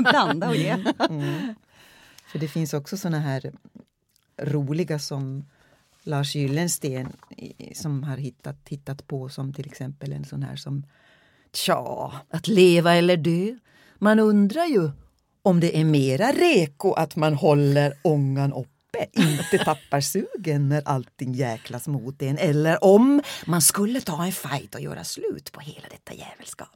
blanda 0.10 0.48
och 0.48 0.56
ge. 0.56 0.70
Mm. 1.10 1.54
För 2.32 2.38
det 2.38 2.48
finns 2.48 2.74
också 2.74 2.96
såna 2.96 3.18
här 3.18 3.52
roliga 4.42 4.98
som 4.98 5.44
Lars 6.02 6.34
Gyllensten 6.34 7.12
som 7.74 8.02
har 8.02 8.16
hittat, 8.16 8.56
hittat 8.68 9.06
på 9.06 9.28
som 9.28 9.52
till 9.52 9.66
exempel 9.66 10.12
en 10.12 10.24
sån 10.24 10.42
här 10.42 10.56
som 10.56 10.86
Tja, 11.52 12.12
att 12.30 12.48
leva 12.48 12.94
eller 12.94 13.16
dö. 13.16 13.56
Man 13.98 14.18
undrar 14.18 14.64
ju 14.64 14.90
om 15.42 15.60
det 15.60 15.80
är 15.80 15.84
mera 15.84 16.32
reko 16.32 16.92
att 16.92 17.16
man 17.16 17.34
håller 17.34 17.94
ångan 18.02 18.52
upp 18.52 18.68
uppe 18.88 19.20
inte 19.20 19.64
tappar 19.64 20.00
sugen 20.00 20.68
när 20.68 20.82
allting 20.84 21.32
jäklas 21.32 21.88
mot 21.88 22.22
en 22.22 22.38
eller 22.38 22.84
om 22.84 23.22
man 23.46 23.62
skulle 23.62 24.00
ta 24.00 24.24
en 24.24 24.32
fight 24.32 24.74
och 24.74 24.80
göra 24.80 25.04
slut 25.04 25.52
på 25.52 25.60
hela 25.60 25.86
detta 25.90 26.14
jävelskap. 26.14 26.68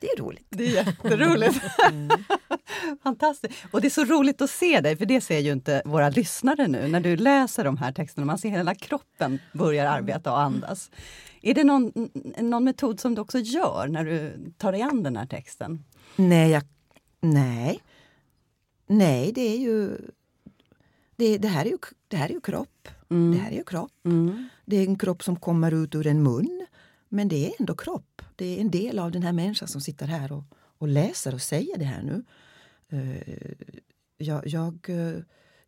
Det 0.00 0.06
är 0.06 0.16
roligt. 0.16 0.46
Det 0.50 0.64
är 0.64 0.70
jätteroligt. 0.86 1.60
Mm. 1.90 2.08
Fantastiskt. 3.02 3.54
Och 3.70 3.80
det 3.80 3.88
är 3.88 3.90
så 3.90 4.04
roligt 4.04 4.42
att 4.42 4.50
se 4.50 4.80
dig, 4.80 4.96
för 4.96 5.06
det 5.06 5.20
ser 5.20 5.38
ju 5.38 5.52
inte 5.52 5.82
våra 5.84 6.08
lyssnare 6.08 6.66
nu 6.66 6.88
när 6.88 7.00
du 7.00 7.16
läser 7.16 7.64
de 7.64 7.76
här 7.76 7.92
texterna. 7.92 8.26
Man 8.26 8.38
ser 8.38 8.50
hela 8.50 8.74
kroppen 8.74 9.38
börjar 9.52 9.86
arbeta 9.86 10.32
och 10.32 10.40
andas. 10.40 10.90
Är 11.42 11.54
det 11.54 11.64
någon, 11.64 11.92
någon 12.38 12.64
metod 12.64 13.00
som 13.00 13.14
du 13.14 13.20
också 13.20 13.38
gör 13.38 13.86
när 13.88 14.04
du 14.04 14.36
tar 14.56 14.72
dig 14.72 14.82
an 14.82 15.02
den 15.02 15.16
här 15.16 15.26
texten? 15.26 15.84
Nej, 16.18 16.50
jag, 16.50 16.62
nej. 17.20 17.80
Nej, 18.86 19.32
det 19.32 19.40
är 19.40 19.58
ju 19.58 19.98
det, 21.16 21.38
det, 21.38 21.48
här 21.48 21.64
är 21.64 21.70
ju, 21.70 21.78
det 22.08 22.16
här 22.16 22.28
är 22.28 22.32
ju 22.32 22.40
kropp. 22.40 22.88
Mm. 23.10 23.32
Det 23.32 23.38
här 23.38 23.50
är 23.50 23.56
ju 23.56 23.64
kropp. 23.64 23.92
Mm. 24.04 24.48
Det 24.64 24.76
är 24.76 24.84
en 24.84 24.98
kropp 24.98 25.22
som 25.22 25.36
kommer 25.36 25.84
ut 25.84 25.94
ur 25.94 26.06
en 26.06 26.22
mun. 26.22 26.66
Men 27.08 27.28
det 27.28 27.46
är 27.46 27.52
ändå 27.60 27.74
kropp. 27.74 28.22
Det 28.36 28.46
är 28.56 28.60
en 28.60 28.70
del 28.70 28.98
av 28.98 29.10
den 29.10 29.22
här 29.22 29.32
människan 29.32 29.68
som 29.68 29.80
sitter 29.80 30.06
här 30.06 30.32
och, 30.32 30.44
och 30.78 30.88
läser 30.88 31.34
och 31.34 31.42
säger 31.42 31.78
det 31.78 31.84
här 31.84 32.02
nu. 32.02 32.24
Uh, 32.92 33.16
jag, 34.18 34.46
jag, 34.46 34.88
uh, 34.88 35.18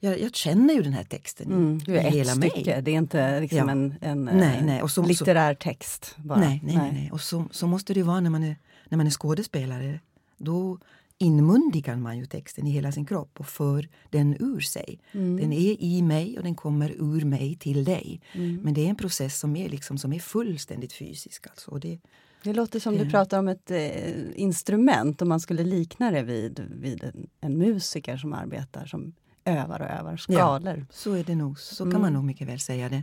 jag, 0.00 0.20
jag, 0.20 0.34
känner 0.34 0.74
ju 0.74 0.82
den 0.82 0.92
här 0.92 1.04
texten 1.04 1.52
mm, 1.52 1.80
är 1.86 2.10
hela 2.10 2.32
ett 2.32 2.38
stycke. 2.38 2.80
Det 2.80 2.90
är 2.90 2.98
inte 2.98 3.40
liksom 3.40 3.58
ja. 3.58 3.70
en, 3.70 3.94
en 4.00 4.24
nej, 4.24 4.62
nej. 4.62 4.82
Och 4.82 4.90
så, 4.90 5.02
litterär 5.02 5.54
text. 5.54 6.14
Bara. 6.18 6.40
Nej, 6.40 6.60
nej, 6.64 6.76
nej. 6.76 6.92
nej. 6.92 7.10
Och 7.12 7.20
så, 7.20 7.44
så 7.50 7.66
måste 7.66 7.94
det 7.94 8.02
vara 8.02 8.20
när 8.20 8.30
man 8.30 8.42
är, 8.42 8.56
när 8.88 8.96
man 8.96 9.06
är 9.06 9.10
skådespelare. 9.10 10.00
Då 10.40 10.78
inmundigar 11.18 11.96
man 11.96 12.18
ju 12.18 12.26
texten 12.26 12.66
i 12.66 12.70
hela 12.70 12.92
sin 12.92 13.06
kropp 13.06 13.40
och 13.40 13.46
för 13.46 13.88
den 14.10 14.36
ur 14.40 14.60
sig. 14.60 15.00
Mm. 15.12 15.36
Den 15.36 15.52
är 15.52 15.82
i 15.82 16.02
mig 16.02 16.38
och 16.38 16.44
den 16.44 16.54
kommer 16.54 16.90
ur 16.90 17.24
mig 17.24 17.54
till 17.56 17.84
dig. 17.84 18.20
Mm. 18.32 18.60
Men 18.62 18.74
det 18.74 18.86
är 18.86 18.90
en 18.90 18.96
process 18.96 19.38
som 19.38 19.56
är, 19.56 19.68
liksom, 19.68 19.98
som 19.98 20.12
är 20.12 20.18
fullständigt 20.18 20.92
fysisk. 20.92 21.46
Alltså. 21.46 21.70
Och 21.70 21.80
det, 21.80 21.98
Det 22.42 22.52
låter 22.52 22.80
som 22.80 22.94
du 22.96 23.04
Ja. 23.04 23.10
pratar 23.10 23.38
om 23.38 23.48
ett 23.48 23.70
eh, 23.70 24.40
instrument, 24.40 25.22
om 25.22 25.28
man 25.28 25.40
skulle 25.40 25.64
likna 25.64 26.10
det 26.10 26.22
vid, 26.22 26.60
vid 26.70 27.04
en, 27.04 27.26
en 27.40 27.58
musiker 27.58 28.16
som 28.16 28.32
arbetar, 28.32 28.86
som 28.86 29.12
övar 29.44 29.80
och 29.80 29.88
övar 30.00 30.16
skalor. 30.16 30.86
så 30.90 31.12
är 31.12 31.24
det 31.24 31.34
nog. 31.34 31.58
Så 31.58 31.84
Mm. 31.84 31.92
kan 31.92 32.00
man 32.00 32.12
nog 32.12 32.24
mycket 32.24 32.48
väl 32.48 32.60
säga 32.60 32.88
det. 32.88 33.02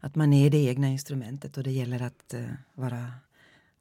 Att 0.00 0.14
man 0.14 0.32
är 0.32 0.50
det 0.50 0.58
egna 0.58 0.88
instrumentet 0.88 1.56
och 1.56 1.62
det 1.64 1.70
gäller 1.72 2.02
att 2.02 2.34
eh, 2.34 2.40
vara, 2.74 3.06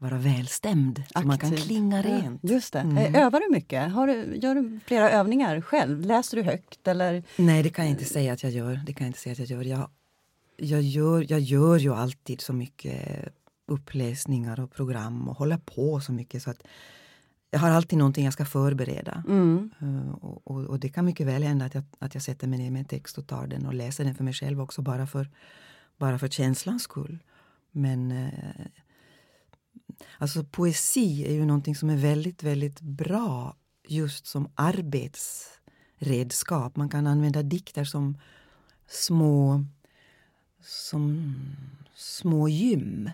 vara 0.02 0.18
välstämd. 0.18 1.04
Så 1.14 1.22
man 1.22 1.38
kan 1.38 1.54
Aktiv. 1.54 1.66
klinga 1.66 2.02
rent. 2.02 2.40
Ja, 2.44 2.50
just 2.54 2.74
det. 2.74 2.80
Mm. 2.80 3.16
Övar 3.16 3.40
du 3.40 3.52
mycket? 3.52 3.92
Har 3.92 4.08
du, 4.08 4.36
gör 4.36 4.56
du 4.56 4.80
flera 4.86 5.12
övningar 5.12 5.62
själv? 5.62 6.06
Läser 6.06 6.38
du 6.38 6.44
högt? 6.44 6.88
Eller? 6.88 7.24
Nej, 7.38 7.64
det 7.64 7.70
kan 7.70 7.86
jag 7.86 7.92
inte 7.92 8.06
säga 8.06 8.34
att 8.34 8.44
jag 8.44 8.52
gör. 8.52 8.82
Det 8.86 8.94
kan 8.94 9.06
jag 9.06 9.10
inte 9.10 9.20
säga 9.20 9.34
att 9.34 9.40
jag 9.40 9.48
gör. 9.48 9.64
Jag, 9.64 9.90
jag 10.58 10.82
gör. 10.82 11.26
Jag 11.30 11.40
gör 11.40 11.78
ju 11.78 11.94
alltid 11.94 12.42
så 12.42 12.54
mycket 12.54 13.34
uppläsningar 13.68 14.60
och 14.60 14.72
program 14.72 15.30
och 15.30 15.38
håller 15.38 15.58
på 15.58 16.02
så 16.02 16.12
mycket 16.12 16.44
så 16.44 16.50
att 16.50 16.64
jag 17.52 17.60
har 17.60 17.70
alltid 17.70 17.98
någonting 17.98 18.26
jag 18.26 18.34
ska 18.34 18.46
förbereda. 18.46 19.24
Mm. 19.28 19.72
Och, 20.22 20.52
och, 20.52 20.64
och 20.66 20.80
det 20.80 20.90
kan 20.90 21.06
mycket 21.06 21.28
väl 21.28 21.44
hända 21.44 21.66
att 21.66 21.74
jag, 21.74 21.84
att 22.00 22.14
jag 22.14 22.24
sätter 22.24 22.48
mig 22.48 22.60
ner 22.60 22.72
med 22.72 22.80
en 22.80 22.86
text 22.86 23.18
och 23.18 23.28
tar 23.28 23.48
den 23.48 23.66
och 23.66 23.74
läser 23.74 24.04
den 24.04 24.16
för 24.16 24.24
mig 24.24 24.34
själv 24.34 24.62
också 24.62 24.82
bara 24.82 25.08
för, 25.08 25.30
bara 25.98 26.20
för 26.20 26.28
känslans 26.28 26.84
skull. 26.84 27.20
Men 27.72 28.12
alltså 30.18 30.44
poesi 30.44 31.26
är 31.28 31.34
ju 31.34 31.46
någonting 31.46 31.76
som 31.76 31.90
är 31.90 31.98
väldigt, 31.98 32.44
väldigt 32.44 32.82
bra 32.82 33.56
just 33.88 34.28
som 34.28 34.52
arbetsredskap. 34.56 36.76
Man 36.76 36.90
kan 36.90 37.08
använda 37.08 37.44
dikter 37.44 37.84
som 37.84 38.18
små 38.88 39.66
som 40.64 41.36
små 41.96 42.50
gym, 42.50 43.10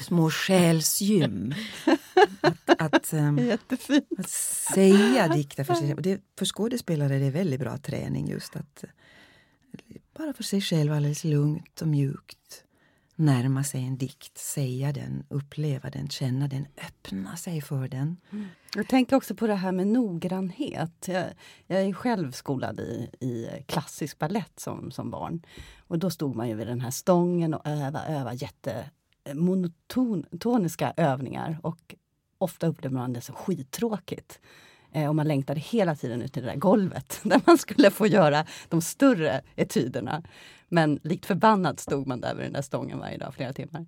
små 0.00 0.30
själsgym. 0.46 1.54
Att, 2.66 2.94
att, 2.94 3.12
ehm, 3.12 3.50
att 4.18 4.30
säga 4.74 5.28
dikter 5.28 5.64
för 5.64 5.74
sig 5.74 5.94
själv. 5.94 6.20
För 6.38 6.46
skådespelare 6.46 7.16
är 7.16 7.20
det 7.20 7.30
väldigt 7.30 7.60
bra 7.60 7.78
träning 7.78 8.28
just 8.28 8.56
att 8.56 8.84
eh, 8.84 8.90
bara 10.18 10.32
för 10.32 10.42
sig 10.42 10.60
själv 10.60 10.92
alldeles 10.92 11.24
lugnt 11.24 11.82
och 11.82 11.88
mjukt 11.88 12.64
närma 13.16 13.64
sig 13.64 13.84
en 13.84 13.96
dikt, 13.96 14.38
säga 14.38 14.92
den, 14.92 15.24
uppleva 15.28 15.90
den, 15.90 16.08
känna 16.08 16.48
den, 16.48 16.66
öppna 16.86 17.36
sig 17.36 17.60
för 17.60 17.88
den. 17.88 18.16
Mm. 18.30 18.46
Jag 18.74 18.88
tänker 18.88 19.16
också 19.16 19.34
på 19.34 19.46
det 19.46 19.54
här 19.54 19.72
med 19.72 19.86
noggrannhet. 19.86 21.08
Jag, 21.08 21.24
jag 21.66 21.82
är 21.82 21.92
själv 21.92 22.32
skolad 22.32 22.80
i, 22.80 23.10
i 23.20 23.48
klassisk 23.66 24.18
ballett 24.18 24.60
som, 24.60 24.90
som 24.90 25.10
barn. 25.10 25.42
Och 25.78 25.98
då 25.98 26.10
stod 26.10 26.36
man 26.36 26.48
ju 26.48 26.54
vid 26.54 26.66
den 26.66 26.80
här 26.80 26.90
stången 26.90 27.54
och 27.54 27.66
öva, 27.66 28.06
öva 28.06 28.34
jättemonotoniska 28.34 30.92
övningar. 30.96 31.58
Och 31.62 31.94
ofta 32.38 32.66
upplevde 32.66 32.98
man 32.98 33.12
det 33.12 33.20
som 33.20 33.34
skittråkigt. 33.34 34.40
Eh, 34.96 35.08
och 35.08 35.14
man 35.14 35.28
längtade 35.28 35.60
hela 35.60 35.94
tiden 35.94 36.22
ut 36.22 36.32
till 36.32 36.42
det 36.42 36.48
där 36.48 36.56
golvet 36.56 37.20
där 37.22 37.40
man 37.46 37.58
skulle 37.58 37.90
få 37.90 38.06
göra 38.06 38.46
de 38.68 38.82
större 38.82 39.40
etyderna. 39.56 40.22
Men 40.68 41.00
likt 41.02 41.26
förbannad 41.26 41.80
stod 41.80 42.06
man 42.06 42.20
där 42.20 42.34
vid 42.34 42.44
den 42.44 42.52
där 42.52 42.62
stången 42.62 42.98
varje 42.98 43.18
dag 43.18 43.34
flera 43.34 43.52
timmar. 43.52 43.86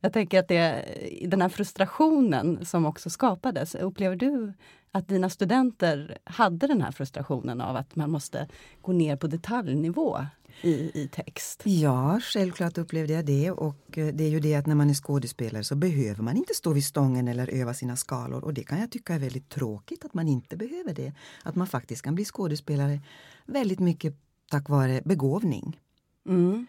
Jag 0.00 0.12
tänker 0.12 0.38
att 0.38 0.48
det, 0.48 0.84
den 1.26 1.42
här 1.42 1.48
frustrationen 1.48 2.64
som 2.64 2.86
också 2.86 3.10
skapades, 3.10 3.74
upplever 3.74 4.16
du 4.16 4.52
att 4.92 5.08
dina 5.08 5.30
studenter 5.30 6.18
hade 6.24 6.66
den 6.66 6.82
här 6.82 6.92
frustrationen 6.92 7.60
av 7.60 7.76
att 7.76 7.96
man 7.96 8.10
måste 8.10 8.48
gå 8.82 8.92
ner 8.92 9.16
på 9.16 9.26
detaljnivå 9.26 10.18
i, 10.62 10.70
i 11.02 11.08
text? 11.12 11.62
Ja, 11.64 12.20
självklart 12.22 12.78
upplevde 12.78 13.12
jag 13.12 13.24
det 13.24 13.50
och 13.50 13.98
eh, 13.98 14.06
det 14.06 14.24
är 14.24 14.28
ju 14.28 14.40
det 14.40 14.54
att 14.54 14.66
när 14.66 14.74
man 14.74 14.90
är 14.90 14.94
skådespelare 14.94 15.64
så 15.64 15.74
behöver 15.74 16.22
man 16.22 16.36
inte 16.36 16.54
stå 16.54 16.72
vid 16.72 16.84
stången 16.84 17.28
eller 17.28 17.48
öva 17.48 17.74
sina 17.74 17.96
skalor 17.96 18.44
och 18.44 18.54
det 18.54 18.62
kan 18.64 18.80
jag 18.80 18.90
tycka 18.90 19.14
är 19.14 19.18
väldigt 19.18 19.48
tråkigt 19.48 20.04
att 20.04 20.14
man 20.14 20.28
inte 20.28 20.56
behöver 20.56 20.94
det. 20.94 21.12
Att 21.42 21.54
man 21.54 21.66
faktiskt 21.66 22.02
kan 22.02 22.14
bli 22.14 22.24
skådespelare 22.24 23.00
väldigt 23.46 23.80
mycket 23.80 24.16
tack 24.50 24.68
vare 24.68 25.02
begåvning. 25.04 25.80
Mm. 26.28 26.66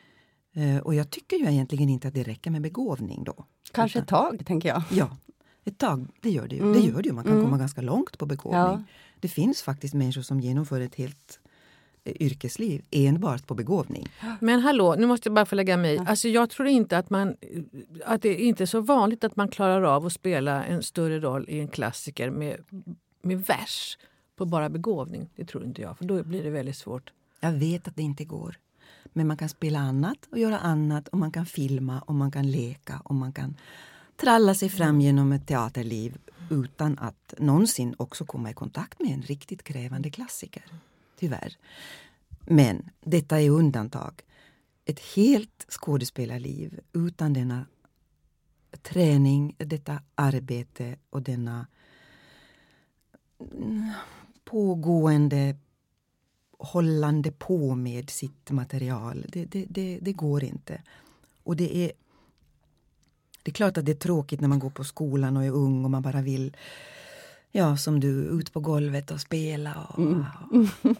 Eh, 0.54 0.78
Och 0.78 0.96
jag 0.96 1.10
tycker 1.10 1.38
ju 1.38 1.46
egentligen 1.52 1.90
inte 1.90 2.08
att 2.08 2.14
det 2.14 2.24
räcker 2.24 2.52
med 2.52 2.62
begåvning 2.62 3.24
då. 3.24 3.46
Kanske 3.72 4.00
ett 4.00 4.08
tag, 4.08 4.46
tänker 4.46 4.70
jag. 4.70 4.84
Ja, 4.92 5.18
ett 5.66 5.78
tag, 5.78 6.08
det 6.22 6.30
gör 6.30 6.48
det 6.48 6.56
ju. 6.56 6.62
Mm. 6.62 6.74
Det 6.74 6.80
gör 6.80 7.02
det 7.02 7.08
ju. 7.10 7.14
Man 7.14 7.24
kan 7.24 7.34
Mm. 7.34 7.46
komma 7.46 7.58
ganska 7.58 7.82
långt 7.82 8.18
på 8.18 8.26
begåvning. 8.26 8.62
Ja. 8.62 8.84
Det 9.20 9.28
finns 9.28 9.62
faktiskt 9.62 9.94
människor 9.94 10.22
som 10.22 10.40
genomför 10.40 10.82
ett 10.82 10.96
helt 10.96 11.40
eh, 12.04 12.14
yrkesliv 12.20 12.86
enbart 12.92 13.48
på 13.48 13.54
begåvning. 13.56 14.08
Men 14.40 14.60
hallå, 14.60 14.96
nu 15.00 15.08
måste 15.08 15.30
jag 15.30 15.36
bara 15.36 15.46
få 15.46 15.56
lägga 15.56 15.78
mig 15.78 15.96
i. 15.96 15.98
Alltså 15.98 16.28
jag 16.28 16.50
tror 16.50 16.68
inte 16.68 16.98
att 16.98 17.10
man... 17.10 17.36
Att 18.06 18.22
det 18.22 18.42
inte 18.42 18.64
är 18.64 18.66
så 18.66 18.82
vanligt 18.82 19.24
att 19.24 19.36
man 19.36 19.48
klarar 19.48 19.82
av 19.82 20.06
att 20.06 20.14
spela 20.14 20.64
en 20.66 20.84
större 20.84 21.20
roll 21.20 21.46
i 21.50 21.60
en 21.60 21.68
klassiker 21.68 22.30
med, 22.30 22.58
med 23.22 23.46
vers 23.46 23.98
på 24.36 24.46
bara 24.46 24.70
begåvning. 24.70 25.30
Det 25.36 25.46
tror 25.46 25.64
inte 25.66 25.82
jag, 25.82 25.98
för 25.98 26.06
då 26.06 26.24
blir 26.24 26.44
det 26.44 26.50
väldigt 26.50 26.78
svårt. 26.78 27.12
Jag 27.40 27.52
vet 27.52 27.88
att 27.88 27.96
det 27.96 28.02
inte 28.04 28.26
går. 28.26 28.56
Men 29.14 29.28
man 29.28 29.38
kan 29.38 29.50
spela 29.50 29.80
annat 29.80 30.18
och 30.32 30.38
göra 30.40 30.60
annat 30.60 31.08
och 31.08 31.18
man 31.18 31.32
kan 31.32 31.46
filma 31.46 32.00
och 32.02 32.16
man 32.16 32.32
kan 32.32 32.52
leka 32.52 33.02
och 33.04 33.16
man 33.16 33.34
kan 33.34 33.56
tralla 34.22 34.54
sig 34.54 34.70
fram 34.70 35.02
genom 35.02 35.32
ett 35.32 35.48
teaterliv 35.48 36.18
utan 36.50 36.98
att 37.00 37.34
någonsin 37.38 37.96
också 37.98 38.26
komma 38.26 38.52
i 38.52 38.54
kontakt 38.54 39.00
med 39.00 39.14
en 39.14 39.22
riktigt 39.22 39.64
krävande 39.64 40.10
klassiker. 40.10 40.64
Tyvärr. 41.20 41.58
Men 42.46 42.90
detta 43.02 43.42
är 43.42 43.50
undantag. 43.50 44.22
Ett 44.86 45.00
helt 45.00 45.66
skådespelarliv 45.70 46.80
utan 46.94 47.34
denna 47.34 47.66
träning, 48.82 49.56
detta 49.58 50.02
arbete 50.16 50.96
och 51.10 51.22
denna 51.22 51.68
pågående 54.44 55.56
hållande 56.58 57.32
på 57.32 57.76
med 57.76 58.10
sitt 58.10 58.52
material. 58.52 59.26
Det, 59.30 59.46
det, 59.46 59.66
det, 59.70 60.00
det 60.02 60.14
går 60.14 60.44
inte. 60.44 60.82
Och 61.44 61.56
det 61.56 61.78
är 61.78 61.92
det 63.44 63.52
är 63.52 63.54
klart 63.54 63.78
att 63.78 63.86
det 63.86 63.92
är 63.92 63.96
tråkigt 63.96 64.42
när 64.42 64.48
man 64.48 64.60
går 64.60 64.70
på 64.70 64.84
skolan 64.84 65.38
och 65.38 65.46
är 65.46 65.52
ung 65.52 65.86
och 65.86 65.92
man 65.92 66.02
bara 66.02 66.22
vill 66.22 66.56
Ja, 67.54 67.78
som 67.78 68.00
du, 68.00 68.08
ut 68.08 68.54
på 68.54 68.60
golvet 68.60 69.12
och 69.12 69.22
spela. 69.22 69.74
Och, 69.74 70.00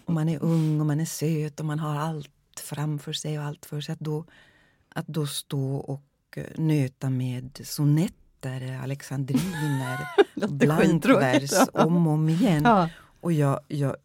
och 0.04 0.14
man 0.14 0.28
är 0.28 0.42
ung 0.42 0.80
och 0.80 0.86
man 0.86 1.00
är 1.00 1.04
söt 1.04 1.60
och 1.60 1.66
man 1.66 1.78
har 1.78 1.96
allt 1.96 2.60
framför 2.60 3.12
sig 3.12 3.38
och 3.38 3.44
allt 3.44 3.66
för 3.66 3.80
sig. 3.80 3.92
Att 3.92 4.00
då, 4.00 4.24
att 4.88 5.06
då 5.06 5.26
stå 5.26 5.76
och 5.76 6.04
eh, 6.36 6.44
nöta 6.56 7.10
med 7.10 7.60
sonetter, 7.64 8.80
alexandriner, 8.82 9.98
blankvers 10.48 11.52
ja. 11.52 11.84
om 11.84 12.06
och 12.06 12.12
om 12.12 12.28
igen. 12.28 12.62
Ja. 12.64 12.88
Och 13.20 13.32
jag, 13.32 13.60
jag, 13.68 13.96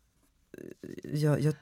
jag, 1.03 1.41
jag 1.41 1.53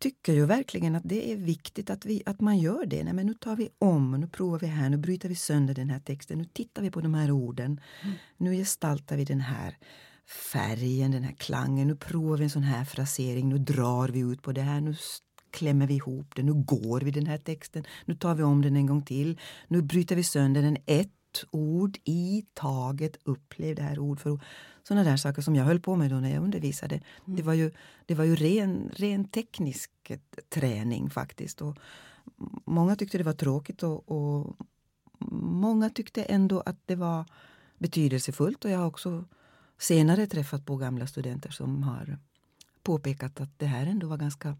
tycker 0.00 0.32
ju 0.32 0.46
verkligen 0.46 0.96
att 0.96 1.02
det 1.06 1.32
är 1.32 1.36
viktigt 1.36 1.90
att, 1.90 2.06
vi, 2.06 2.22
att 2.26 2.40
man 2.40 2.58
gör 2.58 2.86
det. 2.86 3.04
Nej, 3.04 3.12
men 3.12 3.26
nu 3.26 3.34
tar 3.34 3.56
vi 3.56 3.68
om, 3.78 4.10
nu 4.20 4.26
provar 4.26 4.58
vi 4.58 4.66
här, 4.66 4.90
nu 4.90 4.96
bryter 4.96 5.28
vi 5.28 5.34
sönder 5.34 5.74
den 5.74 5.90
här 5.90 6.00
texten, 6.00 6.38
nu 6.38 6.44
tittar 6.44 6.82
vi 6.82 6.90
på 6.90 7.00
de 7.00 7.14
här 7.14 7.30
orden. 7.30 7.80
Nu 8.36 8.52
gestaltar 8.54 9.16
vi 9.16 9.24
den 9.24 9.40
här 9.40 9.76
färgen, 10.52 11.10
den 11.10 11.22
här 11.22 11.32
klangen, 11.32 11.88
nu 11.88 11.96
provar 11.96 12.36
vi 12.36 12.44
en 12.44 12.50
sån 12.50 12.62
här 12.62 12.84
frasering, 12.84 13.48
nu 13.48 13.58
drar 13.58 14.08
vi 14.08 14.20
ut 14.20 14.42
på 14.42 14.52
det 14.52 14.62
här, 14.62 14.80
nu 14.80 14.94
klämmer 15.50 15.86
vi 15.86 15.94
ihop 15.94 16.34
det, 16.36 16.42
nu 16.42 16.52
går 16.54 17.00
vi 17.00 17.10
den 17.10 17.26
här 17.26 17.38
texten, 17.38 17.84
nu 18.04 18.14
tar 18.14 18.34
vi 18.34 18.42
om 18.42 18.62
den 18.62 18.76
en 18.76 18.86
gång 18.86 19.02
till, 19.02 19.38
nu 19.68 19.82
bryter 19.82 20.16
vi 20.16 20.22
sönder 20.22 20.62
den 20.62 20.76
ett 20.86 21.19
ord 21.50 21.98
i 22.04 22.44
taget, 22.54 23.16
upplev 23.24 23.76
det 23.76 23.82
här 23.82 23.98
ord 23.98 24.20
för 24.20 24.30
ord. 24.30 24.40
Sådana 24.82 25.10
där 25.10 25.16
saker 25.16 25.42
som 25.42 25.56
jag 25.56 25.64
höll 25.64 25.80
på 25.80 25.96
med 25.96 26.10
då 26.10 26.16
när 26.16 26.34
jag 26.34 26.42
undervisade. 26.42 27.00
Det 27.24 27.42
var 27.42 27.54
ju, 27.54 27.70
det 28.06 28.14
var 28.14 28.24
ju 28.24 28.36
ren, 28.36 28.90
ren 28.96 29.24
teknisk 29.28 29.90
eh, 30.08 30.18
träning 30.48 31.10
faktiskt. 31.10 31.62
Och 31.62 31.76
många 32.64 32.96
tyckte 32.96 33.18
det 33.18 33.24
var 33.24 33.32
tråkigt 33.32 33.82
och, 33.82 34.08
och 34.08 34.56
många 35.42 35.90
tyckte 35.90 36.22
ändå 36.22 36.60
att 36.60 36.78
det 36.86 36.96
var 36.96 37.24
betydelsefullt. 37.78 38.64
Och 38.64 38.70
jag 38.70 38.78
har 38.78 38.86
också 38.86 39.24
senare 39.78 40.26
träffat 40.26 40.66
på 40.66 40.76
gamla 40.76 41.06
studenter 41.06 41.50
som 41.50 41.82
har 41.82 42.18
påpekat 42.82 43.40
att 43.40 43.58
det 43.58 43.66
här 43.66 43.86
ändå 43.86 44.06
var 44.06 44.16
ganska 44.16 44.56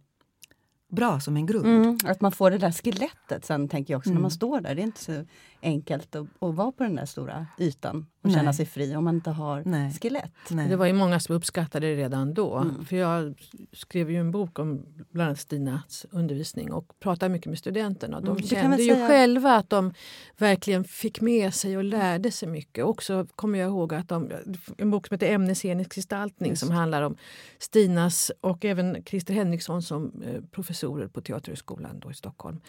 bra 0.91 1.21
som 1.21 1.37
en 1.37 1.47
grund. 1.47 1.67
Mm, 1.67 1.99
att 2.05 2.21
man 2.21 2.33
får 2.33 2.51
det 2.51 2.59
där 2.59 2.73
skelettet 2.73 3.45
sen 3.45 3.69
tänker 3.69 3.95
jag 3.95 3.99
också 3.99 4.11
när 4.11 4.15
Mm. 4.15 4.23
man 4.23 4.31
står 4.31 4.61
där. 4.61 4.75
Det 4.75 4.81
är 4.83 4.85
inte 4.85 5.05
så 5.05 5.25
enkelt 5.63 6.17
att, 6.17 6.27
att 6.43 6.55
vara 6.55 6.73
på 6.73 6.83
den 6.83 6.95
där 6.97 7.07
stora 7.07 7.47
ytan 7.59 8.07
och 8.23 8.31
känna 8.31 8.43
Nej. 8.43 8.55
sig 8.55 8.67
fri 8.67 8.97
om 8.97 9.05
man 9.05 9.15
inte 9.15 9.31
har 9.31 9.63
Nej. 9.67 9.93
skelett. 9.93 10.33
Nej. 10.51 10.69
Det 10.69 10.77
var 10.77 10.87
ju 10.87 10.93
många 10.93 11.21
som 11.21 11.35
uppskattade 11.35 11.87
det 11.87 11.97
redan 11.97 12.35
då. 12.35 12.57
Mm. 12.57 12.85
För 12.85 12.97
jag 12.97 13.35
skrev 13.73 14.11
ju 14.11 14.17
en 14.17 14.31
bok 14.31 14.59
om 14.59 14.87
bland 15.11 15.27
annat 15.29 15.41
Stinas 15.41 16.07
undervisning 16.11 16.73
och 16.73 16.93
pratade 17.01 17.33
mycket 17.33 17.47
med 17.47 17.59
studenterna. 17.59 18.21
De 18.21 18.31
Mm, 18.31 18.43
kände 18.43 18.83
ju 18.83 18.95
säga- 18.95 19.09
själva 19.09 19.57
att 19.57 19.71
de 19.71 19.95
verkligen 20.37 20.85
fick 20.85 21.21
med 21.21 21.55
sig 21.55 21.77
och 21.77 21.85
lärde 21.85 22.31
sig 22.31 22.49
mycket. 22.49 22.85
Och 22.85 23.03
så 23.03 23.27
kommer 23.35 23.59
jag 23.59 23.69
ihåg 23.69 23.95
att 23.95 24.09
de, 24.09 24.31
en 24.79 24.91
bok 24.91 25.07
som 25.07 25.15
heter 25.15 25.33
Ämnesscenisk 25.35 25.95
gestaltning 25.95 26.51
Just 26.51 26.61
som 26.67 26.71
handlar 26.71 27.03
om 27.03 27.17
Stinas 27.59 28.33
och 28.41 28.65
även 28.65 28.97
Christer 29.07 29.35
Henriksson 29.35 29.83
som 29.83 30.23
eh, 30.27 30.43
professorer 30.51 31.09
på 31.09 31.21
Teaterhögskolan 31.21 32.01
då 32.01 32.11
i 32.11 32.15
Stockholm. 32.15 32.61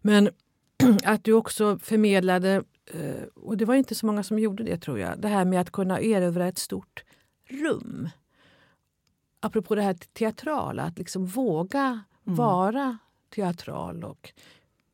Men 0.00 0.28
att 1.04 1.24
du 1.24 1.32
också 1.32 1.78
förmedlade, 1.78 2.64
eh, 2.86 3.22
och 3.34 3.56
det 3.56 3.64
var 3.64 3.74
inte 3.74 3.94
så 3.94 4.06
många 4.06 4.22
som 4.22 4.38
gjorde 4.38 4.64
det 4.64 4.78
tror 4.78 4.98
jag, 4.98 5.20
det 5.20 5.28
här 5.28 5.44
med 5.44 5.60
att 5.60 5.70
kunna 5.70 6.00
erövra 6.00 6.48
ett 6.48 6.58
stort 6.58 7.04
rum. 7.48 8.08
Apropå 9.40 9.74
det 9.74 9.82
här 9.82 9.94
teatrala, 9.94 10.82
att 10.82 10.98
liksom 10.98 11.26
våga 11.26 12.04
vara 12.24 12.98
teatral 13.34 14.04
och 14.04 14.32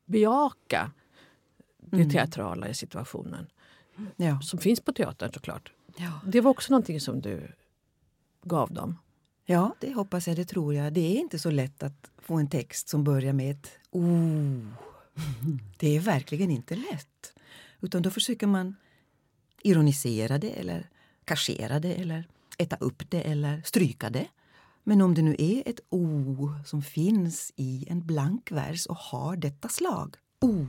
bejaka 0.05 0.91
det 1.77 1.95
Mm. 1.97 2.09
teatrala 2.09 2.67
i 2.69 2.73
situationen. 2.73 3.47
Ja. 4.15 4.41
Som 4.41 4.59
finns 4.59 4.81
på 4.81 4.93
teatern 4.93 5.31
såklart. 5.33 5.71
Ja. 5.97 6.11
Det 6.25 6.41
var 6.41 6.51
också 6.51 6.73
någonting 6.73 6.99
som 7.01 7.21
du 7.21 7.51
gav 8.43 8.73
dem. 8.73 8.97
ja, 9.45 9.75
det 9.79 9.93
hoppas 9.93 10.27
jag, 10.27 10.35
det 10.35 10.45
tror 10.45 10.73
jag. 10.73 10.93
Det 10.93 11.17
är 11.17 11.19
inte 11.19 11.39
så 11.39 11.51
lätt 11.51 11.83
att 11.83 12.11
få 12.17 12.35
en 12.35 12.49
text 12.49 12.89
som 12.89 13.03
börjar 13.03 13.33
med 13.33 13.51
ett 13.51 13.71
oh. 13.91 14.59
Det 15.77 15.95
är 15.95 15.99
verkligen 15.99 16.51
inte 16.51 16.75
lätt. 16.75 17.33
Utan 17.81 18.01
då 18.01 18.09
försöker 18.09 18.47
man 18.47 18.75
ironisera 19.63 20.37
det 20.37 20.49
eller 20.49 20.89
kaschera 21.25 21.79
det 21.79 21.93
eller 21.93 22.27
äta 22.57 22.75
upp 22.75 23.03
det 23.09 23.21
eller 23.21 23.61
stryka 23.65 24.09
det. 24.09 24.27
Men 24.83 25.01
om 25.01 25.13
det 25.13 25.21
nu 25.21 25.35
är 25.39 25.63
ett 25.65 25.79
O 25.89 26.49
som 26.65 26.81
finns 26.81 27.53
i 27.55 27.85
en 27.89 28.05
blank 28.05 28.51
vers 28.51 28.85
och 28.85 28.97
har 28.97 29.35
detta 29.35 29.69
slag, 29.69 30.15
O, 30.41 30.67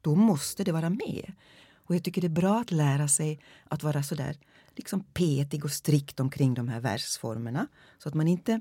då 0.00 0.14
måste 0.14 0.64
det 0.64 0.72
vara 0.72 0.90
med. 0.90 1.32
Och 1.74 1.94
jag 1.94 2.04
tycker 2.04 2.20
det 2.20 2.26
är 2.26 2.28
bra 2.28 2.60
att 2.60 2.70
lära 2.70 3.08
sig 3.08 3.40
att 3.68 3.82
vara 3.82 4.02
sådär 4.02 4.36
liksom 4.76 5.04
petig 5.04 5.64
och 5.64 5.70
strikt 5.70 6.20
omkring 6.20 6.54
de 6.54 6.68
här 6.68 6.80
versformerna. 6.80 7.66
Så 7.98 8.08
att 8.08 8.14
man 8.14 8.28
inte 8.28 8.60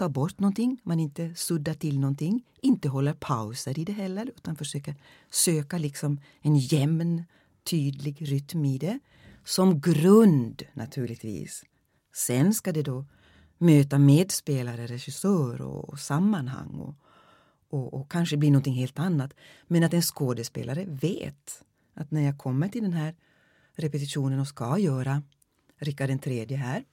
tar 0.00 0.08
bort 0.08 0.40
någonting, 0.40 0.80
man 0.82 1.00
inte 1.00 1.34
suddar 1.34 1.74
till 1.74 2.00
någonting, 2.00 2.44
inte 2.60 2.88
håller 2.88 3.12
pauser 3.12 3.78
i 3.78 3.84
det 3.84 3.92
heller 3.92 4.32
utan 4.36 4.56
försöker 4.56 4.94
söka 5.30 5.78
liksom 5.78 6.20
en 6.40 6.56
jämn, 6.56 7.24
tydlig 7.64 8.16
rytm 8.20 8.64
i 8.64 8.78
det. 8.78 8.98
Som 9.44 9.80
grund 9.80 10.62
naturligtvis. 10.72 11.64
Sen 12.14 12.54
ska 12.54 12.72
det 12.72 12.82
då 12.82 13.04
möta 13.58 13.98
medspelare, 13.98 14.86
regissör 14.86 15.62
och 15.62 15.98
sammanhang 15.98 16.74
och, 16.74 16.94
och, 17.70 17.94
och 17.94 18.10
kanske 18.10 18.36
bli 18.36 18.50
någonting 18.50 18.74
helt 18.74 18.98
annat. 18.98 19.34
Men 19.66 19.84
att 19.84 19.94
en 19.94 20.02
skådespelare 20.02 20.84
vet 20.88 21.64
att 21.94 22.10
när 22.10 22.20
jag 22.20 22.38
kommer 22.38 22.68
till 22.68 22.82
den 22.82 22.92
här 22.92 23.14
repetitionen 23.74 24.40
och 24.40 24.48
ska 24.48 24.78
göra 24.78 25.22
Rickard 25.78 26.26
III 26.26 26.54
här 26.54 26.84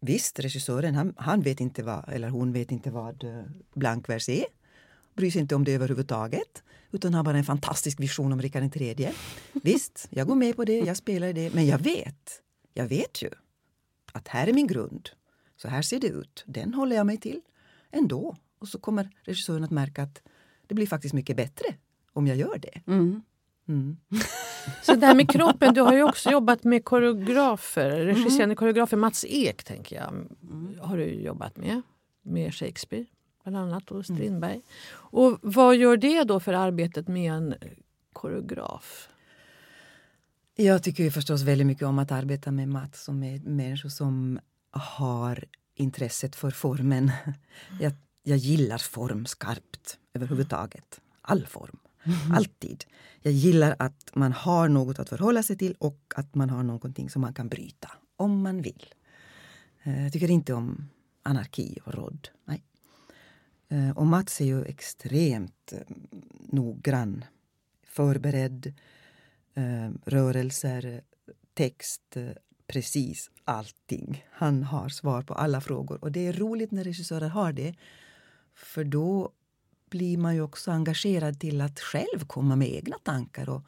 Visst, 0.00 0.40
regissören 0.40 0.94
han, 0.94 1.14
han 1.16 1.40
vet 1.40 1.60
inte 1.60 1.82
vad, 1.82 2.08
eller 2.08 2.28
hon 2.28 2.52
vet 2.52 2.72
inte 2.72 2.90
vad 2.90 3.24
eh, 3.24 3.42
blankvers 3.74 4.28
är. 4.28 4.44
Bryr 5.14 5.30
sig 5.30 5.40
inte 5.40 5.54
om 5.54 5.64
det 5.64 5.72
överhuvudtaget. 5.74 6.62
Utan 6.92 7.14
har 7.14 7.24
bara 7.24 7.38
en 7.38 7.44
fantastisk 7.44 8.00
vision 8.00 8.32
om 8.32 8.42
Rickard 8.42 8.76
III. 8.76 9.12
Visst, 9.52 10.08
jag 10.10 10.26
går 10.26 10.34
med 10.34 10.56
på 10.56 10.64
det, 10.64 10.78
jag 10.78 10.96
spelar 10.96 11.32
det. 11.32 11.54
Men 11.54 11.66
jag 11.66 11.78
vet, 11.78 12.42
jag 12.74 12.86
vet 12.86 13.22
ju 13.22 13.30
att 14.12 14.28
här 14.28 14.46
är 14.46 14.52
min 14.52 14.66
grund. 14.66 15.10
Så 15.56 15.68
här 15.68 15.82
ser 15.82 16.00
det 16.00 16.06
ut. 16.06 16.44
Den 16.46 16.74
håller 16.74 16.96
jag 16.96 17.06
mig 17.06 17.16
till 17.16 17.40
ändå. 17.90 18.36
Och 18.58 18.68
så 18.68 18.78
kommer 18.78 19.10
regissören 19.22 19.64
att 19.64 19.70
märka 19.70 20.02
att 20.02 20.22
det 20.66 20.74
blir 20.74 20.86
faktiskt 20.86 21.14
mycket 21.14 21.36
bättre 21.36 21.66
om 22.12 22.26
jag 22.26 22.36
gör 22.36 22.58
det. 22.58 22.82
Mm. 22.86 23.22
Mm. 23.68 23.96
Så 24.82 24.94
det 24.94 25.06
här 25.06 25.14
med 25.14 25.30
kroppen, 25.30 25.74
du 25.74 25.80
har 25.80 25.92
ju 25.92 26.02
också 26.02 26.30
jobbat 26.30 26.64
med 26.64 26.84
koreografer. 26.84 27.90
Regisserande 27.90 28.54
koreografer, 28.54 28.96
Mats 28.96 29.24
Ek 29.28 29.64
tänker 29.64 29.96
jag, 29.96 30.26
har 30.80 30.96
du 30.96 31.04
jobbat 31.04 31.56
med. 31.56 31.82
Med 32.22 32.54
Shakespeare 32.54 33.06
bland 33.42 33.56
annat 33.56 33.90
och 33.90 34.04
Strindberg. 34.04 34.60
Och 34.92 35.38
vad 35.42 35.76
gör 35.76 35.96
det 35.96 36.24
då 36.24 36.40
för 36.40 36.52
arbetet 36.52 37.08
med 37.08 37.32
en 37.32 37.54
koreograf? 38.12 39.08
Jag 40.56 40.82
tycker 40.82 41.04
ju 41.04 41.10
förstås 41.10 41.42
väldigt 41.42 41.66
mycket 41.66 41.86
om 41.86 41.98
att 41.98 42.12
arbeta 42.12 42.50
med 42.50 42.68
Mats 42.68 43.08
och 43.08 43.14
med 43.14 43.46
människor 43.46 43.88
som 43.88 44.40
har 44.70 45.44
intresset 45.74 46.36
för 46.36 46.50
formen. 46.50 47.10
Jag, 47.80 47.92
jag 48.22 48.38
gillar 48.38 48.78
form 48.78 49.26
skarpt 49.26 49.98
överhuvudtaget. 50.14 51.00
All 51.22 51.46
form. 51.46 51.78
Mm-hmm. 52.04 52.36
Alltid. 52.36 52.84
Jag 53.22 53.32
gillar 53.32 53.76
att 53.78 54.10
man 54.14 54.32
har 54.32 54.68
något 54.68 54.98
att 54.98 55.08
förhålla 55.08 55.42
sig 55.42 55.58
till 55.58 55.74
och 55.78 56.12
att 56.16 56.34
man 56.34 56.50
har 56.50 56.62
någonting 56.62 57.10
som 57.10 57.22
man 57.22 57.34
kan 57.34 57.48
bryta 57.48 57.90
om 58.16 58.42
man 58.42 58.62
vill. 58.62 58.94
Eh, 59.82 60.02
jag 60.02 60.12
tycker 60.12 60.30
inte 60.30 60.54
om 60.54 60.88
anarki 61.22 61.78
och 61.84 61.94
råd. 61.94 62.28
Nej. 62.44 62.64
Eh, 63.68 63.90
och 63.90 64.06
Mats 64.06 64.40
är 64.40 64.44
ju 64.44 64.64
extremt 64.64 65.72
eh, 65.72 65.96
noggrann, 66.48 67.24
förberedd, 67.86 68.72
rörelser, 70.04 71.00
text, 71.54 72.16
precis 72.66 73.30
allting. 73.44 74.24
Han 74.30 74.62
har 74.62 74.88
svar 74.88 75.22
på 75.22 75.34
alla 75.34 75.60
frågor 75.60 76.04
och 76.04 76.12
det 76.12 76.26
är 76.26 76.32
roligt 76.32 76.70
när 76.70 76.84
regissörer 76.84 77.28
har 77.28 77.52
det. 77.52 77.74
För 78.54 78.84
då 78.84 79.32
blir 79.90 80.18
man 80.18 80.34
ju 80.34 80.42
också 80.42 80.70
engagerad 80.70 81.40
till 81.40 81.60
att 81.60 81.80
själv 81.80 82.26
komma 82.26 82.56
med 82.56 82.68
egna 82.68 82.96
tankar. 83.02 83.48
Och 83.48 83.62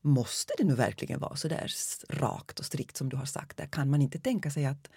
måste 0.00 0.52
det 0.58 0.64
nu 0.64 0.74
verkligen 0.74 1.20
vara 1.20 1.36
så 1.36 1.48
där 1.48 1.72
rakt 2.08 2.58
och 2.58 2.64
strikt 2.64 2.96
som 2.96 3.08
du 3.08 3.16
har 3.16 3.26
sagt? 3.26 3.56
Där 3.56 3.66
kan 3.66 3.90
man 3.90 4.02
inte 4.02 4.18
tänka 4.18 4.50
sig 4.50 4.66
att 4.66 4.90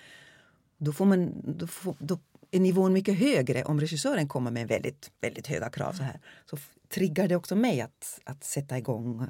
då, 0.78 0.94
får 0.94 1.06
man, 1.06 1.42
då, 1.58 1.68
får, 1.68 1.96
då 2.00 2.20
är 2.52 2.60
nivån 2.60 2.94
mycket 2.94 3.20
högre 3.20 3.64
om 3.64 3.80
regissören 3.80 4.28
kommer 4.28 4.52
med 4.52 4.68
väldigt, 4.68 5.12
väldigt 5.22 5.48
höga 5.48 5.70
krav. 5.70 5.94
så 5.94 6.04
här. 6.04 6.20
Så 6.46 6.58
triggar 6.90 7.28
det 7.28 7.36
också 7.36 7.56
mig 7.56 7.82
att, 7.82 8.20
att 8.24 8.44
sätta 8.44 8.78
igång 8.78 9.28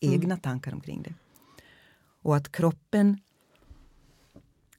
egna 0.00 0.36
tankar 0.36 0.72
omkring 0.72 1.02
det. 1.02 1.14
Och 2.22 2.36
att 2.36 2.52
kroppen 2.52 3.20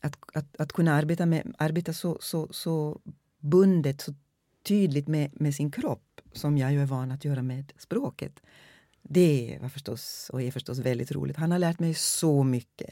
att, 0.01 0.17
att, 0.33 0.55
att 0.61 0.73
kunna 0.73 0.93
arbeta, 0.93 1.25
med, 1.25 1.55
arbeta 1.57 1.93
så, 1.93 2.17
så, 2.21 2.47
så 2.51 3.01
bundet, 3.39 4.01
så 4.01 4.13
tydligt 4.63 5.07
med, 5.07 5.41
med 5.41 5.55
sin 5.55 5.71
kropp 5.71 6.04
som 6.35 6.57
jag 6.57 6.71
ju 6.71 6.81
är 6.81 6.85
van 6.85 7.11
att 7.11 7.25
göra 7.25 7.41
med 7.41 7.73
språket. 7.77 8.39
Det 9.01 9.57
var 9.61 9.69
förstås, 9.69 10.29
och 10.33 10.41
är 10.41 10.51
förstås 10.51 10.79
väldigt 10.79 11.11
roligt. 11.11 11.37
Han 11.37 11.51
har 11.51 11.59
lärt 11.59 11.79
mig 11.79 11.93
så 11.93 12.43
mycket. 12.43 12.89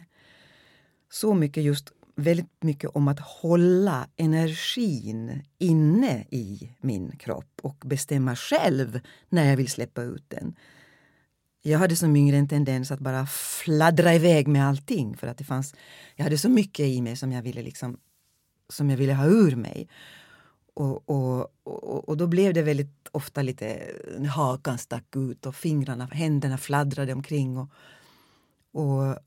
Så 1.10 1.34
mycket 1.34 1.64
just 1.64 1.92
väldigt 2.16 2.64
mycket 2.64 2.90
om 2.90 3.08
att 3.08 3.20
hålla 3.20 4.08
energin 4.16 5.44
inne 5.58 6.26
i 6.32 6.76
min 6.82 7.18
kropp 7.18 7.60
och 7.62 7.84
bestämma 7.86 8.36
själv 8.36 9.00
när 9.30 9.50
jag 9.50 9.58
vill 9.58 9.70
släppa 9.70 10.04
ut 10.04 10.26
den. 10.28 10.56
Jag 11.62 11.80
hade 11.80 11.96
som 11.96 12.16
yngre 12.16 12.38
en 12.38 12.48
tendens 12.48 12.92
att 12.92 13.00
bara 13.00 13.26
fladdra 13.26 14.16
iväg 14.16 14.48
med 14.48 14.68
allting 14.68 15.18
för 15.18 15.28
att 15.28 15.38
det 15.38 15.44
fanns, 15.44 15.76
jag 16.16 16.24
hade 16.24 16.38
så 16.38 16.50
mycket 16.50 16.86
i 16.86 17.02
mig 17.02 17.16
som 17.16 17.32
jag 17.32 17.42
ville 17.42 17.62
liksom 17.62 17.98
som 18.70 18.90
jag 18.90 18.98
ville 18.98 19.14
ha 19.14 19.26
ur 19.26 19.56
mig. 19.56 19.88
Och, 20.74 21.10
och, 21.10 21.54
och, 21.64 22.10
och 22.10 22.18
då 22.18 22.28
blev 22.28 22.54
det 22.54 22.62
väldigt 22.62 23.08
ofta 23.12 23.42
lite 23.42 23.92
hakan 24.30 24.78
stack 24.78 25.16
ut 25.16 25.46
och 25.46 25.56
fingrarna, 25.56 26.06
händerna 26.06 26.58
fladdrade 26.58 27.14
omkring. 27.14 27.58
Och, 27.58 27.70
och 28.72 29.18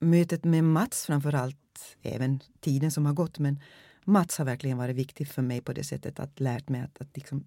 mötet 0.00 0.44
med 0.44 0.64
Mats 0.64 1.06
framför 1.06 1.34
allt, 1.34 1.96
även 2.02 2.40
tiden 2.60 2.90
som 2.90 3.06
har 3.06 3.12
gått, 3.12 3.38
men 3.38 3.60
Mats 4.04 4.38
har 4.38 4.44
verkligen 4.44 4.78
varit 4.78 4.96
viktig 4.96 5.28
för 5.28 5.42
mig 5.42 5.60
på 5.60 5.72
det 5.72 5.84
sättet 5.84 6.20
att 6.20 6.40
lärt 6.40 6.68
mig 6.68 6.80
att, 6.80 7.00
att 7.00 7.16
liksom 7.16 7.44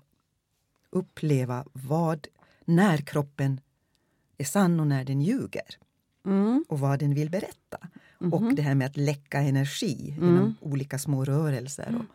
uppleva 0.89 1.65
vad, 1.73 2.27
när 2.65 2.97
kroppen 2.97 3.61
är 4.37 4.45
sann 4.45 4.79
och 4.79 4.87
när 4.87 5.03
den 5.03 5.21
ljuger 5.21 5.77
Mm. 6.25 6.65
och 6.67 6.79
vad 6.79 6.99
den 6.99 7.13
vill 7.13 7.29
berätta. 7.29 7.77
Och 8.31 8.55
det 8.55 8.61
här 8.61 8.75
med 8.75 8.87
att 8.87 8.97
läcka 8.97 9.39
energi 9.39 10.15
genom 10.19 10.55
olika 10.61 10.99
små 10.99 11.25
rörelser 11.25 11.95
och 11.99 12.05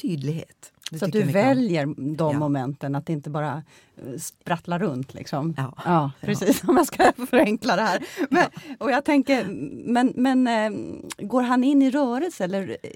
tydlighet. 0.00 0.72
Det 0.90 0.98
Så 0.98 1.06
du 1.06 1.22
om. 1.22 1.28
väljer 1.28 1.86
de 2.16 2.32
Ja. 2.32 2.38
momenten, 2.38 2.94
att 2.94 3.06
det 3.06 3.12
inte 3.12 3.30
bara 3.30 3.62
eh, 3.96 4.18
sprattlar 4.18 4.78
runt. 4.78 5.14
Liksom. 5.14 5.54
Ja. 5.56 5.74
ja 5.84 6.10
precis. 6.20 6.64
Om 6.64 6.76
jag 6.76 6.86
ska 6.86 7.12
förenkla 7.30 7.76
det 7.76 7.82
här. 7.82 8.04
Men, 8.30 8.44
och 8.78 8.90
jag 8.90 9.04
tänker, 9.04 9.44
men, 9.92 10.12
men 10.16 10.46
eh, 10.46 11.26
går 11.26 11.42
han 11.42 11.64
in 11.64 11.82
i 11.82 11.90
rörelse 11.90 12.44
eller 12.44 12.76
eh, 12.82 12.90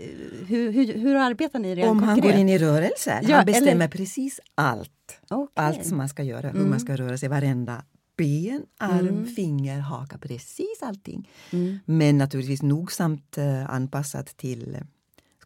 hur, 0.46 0.72
hur, 0.72 0.92
hur 0.94 1.14
arbetar 1.16 1.58
ni 1.58 1.74
rent 1.74 1.90
Om 1.90 2.02
han 2.02 2.14
konkret? 2.14 2.32
går 2.32 2.40
in 2.40 2.48
i 2.48 2.58
rörelse, 2.58 3.20
Ja, 3.28 3.36
han 3.36 3.46
bestämmer 3.46 3.70
eller- 3.72 3.88
precis 3.88 4.40
allt. 4.54 4.90
Okej. 5.30 5.64
Allt 5.64 5.86
som 5.86 5.96
man 5.96 6.08
ska 6.08 6.22
göra, 6.22 6.48
hur 6.48 6.58
Mm. 6.58 6.70
man 6.70 6.80
ska 6.80 6.96
röra 6.96 7.18
sig, 7.18 7.28
varenda 7.28 7.82
ben, 8.16 8.62
arm, 8.78 9.08
mm. 9.08 9.26
finger, 9.26 9.78
haka, 9.78 10.18
precis 10.18 10.82
allting. 10.82 11.28
Mm. 11.52 11.78
Men 11.84 12.18
naturligtvis 12.18 12.62
nogsamt 12.62 13.38
anpassat 13.68 14.26
till 14.36 14.76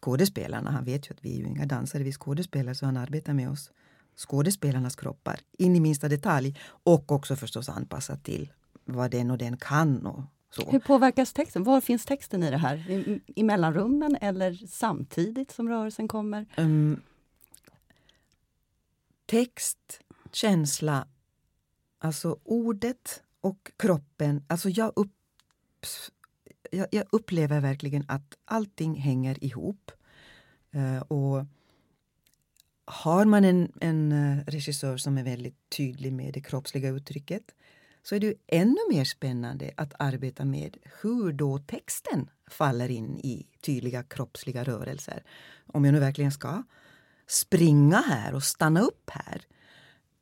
skådespelarna. 0.01 0.71
Han 0.71 0.85
vet 0.85 1.09
ju 1.09 1.13
att 1.13 1.25
vi 1.25 1.33
är 1.33 1.37
ju 1.37 1.47
inga 1.47 1.65
dansare, 1.65 2.03
vi 2.03 2.09
är 2.09 2.13
skådespelare 2.13 2.75
så 2.75 2.85
han 2.85 2.97
arbetar 2.97 3.33
med 3.33 3.49
oss 3.49 3.71
skådespelarnas 4.15 4.95
kroppar 4.95 5.39
in 5.57 5.75
i 5.75 5.79
minsta 5.79 6.07
detalj 6.07 6.59
och 6.83 7.11
också 7.11 7.35
förstås 7.35 7.69
anpassat 7.69 8.23
till 8.23 8.51
vad 8.85 9.11
den 9.11 9.31
och 9.31 9.37
den 9.37 9.57
kan. 9.57 10.05
Och 10.05 10.23
så. 10.49 10.71
Hur 10.71 10.79
påverkas 10.79 11.33
texten? 11.33 11.63
Var 11.63 11.81
finns 11.81 12.05
texten 12.05 12.43
i 12.43 12.51
det 12.51 12.57
här? 12.57 12.89
I, 12.89 13.21
i 13.35 13.43
mellanrummen 13.43 14.17
eller 14.21 14.67
samtidigt 14.67 15.51
som 15.51 15.69
rörelsen 15.69 16.07
kommer? 16.07 16.45
Um, 16.57 17.01
text, 19.25 20.01
känsla, 20.31 21.07
alltså 21.99 22.39
ordet 22.43 23.23
och 23.41 23.71
kroppen. 23.77 24.43
Alltså 24.47 24.69
jag, 24.69 24.93
upp, 24.95 25.11
jag, 26.71 26.87
jag 26.91 27.05
upplever 27.11 27.59
verkligen 27.59 28.05
att 28.07 28.37
allting 28.45 28.95
hänger 28.95 29.43
ihop. 29.43 29.91
Eh, 30.71 31.01
och 31.01 31.45
har 32.85 33.25
man 33.25 33.45
en, 33.45 33.71
en 33.81 34.11
eh, 34.11 34.45
regissör 34.45 34.97
som 34.97 35.17
är 35.17 35.23
väldigt 35.23 35.69
tydlig 35.69 36.13
med 36.13 36.33
det 36.33 36.41
kroppsliga 36.41 36.89
uttrycket 36.89 37.43
så 38.03 38.15
är 38.15 38.19
det 38.19 38.33
ännu 38.47 38.77
mer 38.89 39.03
spännande 39.03 39.71
att 39.77 39.93
arbeta 39.99 40.45
med 40.45 40.77
hur 41.01 41.33
då 41.33 41.57
texten 41.57 42.29
faller 42.47 42.91
in 42.91 43.19
i 43.19 43.47
tydliga 43.61 44.03
kroppsliga 44.03 44.63
rörelser. 44.63 45.23
Om 45.65 45.85
jag 45.85 45.93
nu 45.93 45.99
verkligen 45.99 46.31
ska 46.31 46.63
springa 47.27 47.97
här 47.97 48.33
och 48.35 48.43
stanna 48.43 48.81
upp 48.81 49.09
här. 49.09 49.41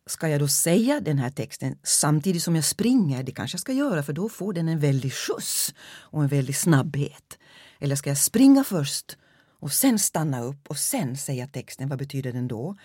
Ska 0.07 0.29
jag 0.29 0.39
då 0.39 0.47
säga 0.47 0.99
den 0.99 1.17
här 1.17 1.29
texten 1.29 1.77
samtidigt 1.83 2.43
som 2.43 2.55
jag 2.55 2.65
springer? 2.65 3.23
Det 3.23 3.31
kanske 3.31 3.55
jag 3.55 3.61
ska 3.61 3.73
göra 3.73 4.03
för 4.03 4.13
då 4.13 4.29
får 4.29 4.53
den 4.53 4.67
en 4.67 4.79
väldig 4.79 5.13
skjuts 5.13 5.73
och 5.87 6.21
en 6.21 6.27
väldig 6.27 6.55
snabbhet. 6.55 7.37
Eller 7.79 7.95
ska 7.95 8.09
jag 8.09 8.17
springa 8.17 8.63
först 8.63 9.17
och 9.59 9.71
sen 9.71 9.99
stanna 9.99 10.43
upp 10.43 10.67
och 10.67 10.77
sen 10.77 11.17
säga 11.17 11.47
texten? 11.47 11.89
Vad 11.89 11.99
betyder 11.99 12.33
den 12.33 12.47
då? 12.47 12.75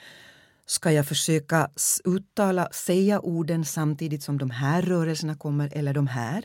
Ska 0.66 0.92
jag 0.92 1.08
försöka 1.08 1.70
uttala, 2.04 2.68
säga 2.72 3.20
orden 3.20 3.64
samtidigt 3.64 4.22
som 4.22 4.38
de 4.38 4.50
här 4.50 4.82
rörelserna 4.82 5.34
kommer 5.34 5.70
eller 5.72 5.94
de 5.94 6.06
här? 6.06 6.44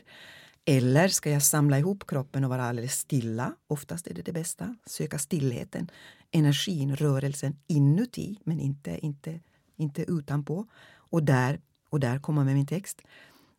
Eller 0.64 1.08
ska 1.08 1.30
jag 1.30 1.42
samla 1.42 1.78
ihop 1.78 2.06
kroppen 2.06 2.44
och 2.44 2.50
vara 2.50 2.64
alldeles 2.64 2.98
stilla? 2.98 3.54
Oftast 3.66 4.06
är 4.06 4.14
det 4.14 4.22
det 4.22 4.32
bästa. 4.32 4.76
Söka 4.86 5.18
stillheten, 5.18 5.90
energin, 6.30 6.96
rörelsen 6.96 7.56
inuti 7.66 8.38
men 8.44 8.60
inte, 8.60 8.98
inte, 9.06 9.40
inte 9.78 10.02
utanpå. 10.02 10.66
Och 11.10 11.22
där, 11.22 11.60
och 11.88 12.00
där 12.00 12.18
kommer 12.18 12.44
med 12.44 12.54
min 12.54 12.66
text. 12.66 13.02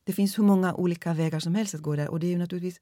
Det 0.03 0.13
finns 0.13 0.37
hur 0.37 0.43
många 0.43 0.73
olika 0.73 1.13
vägar 1.13 1.39
som 1.39 1.55
helst 1.55 1.75
att 1.75 1.81
gå 1.81 1.95
där 1.95 2.09
och 2.09 2.19
det 2.19 2.27
är 2.27 2.31
ju 2.31 2.37
naturligtvis 2.37 2.81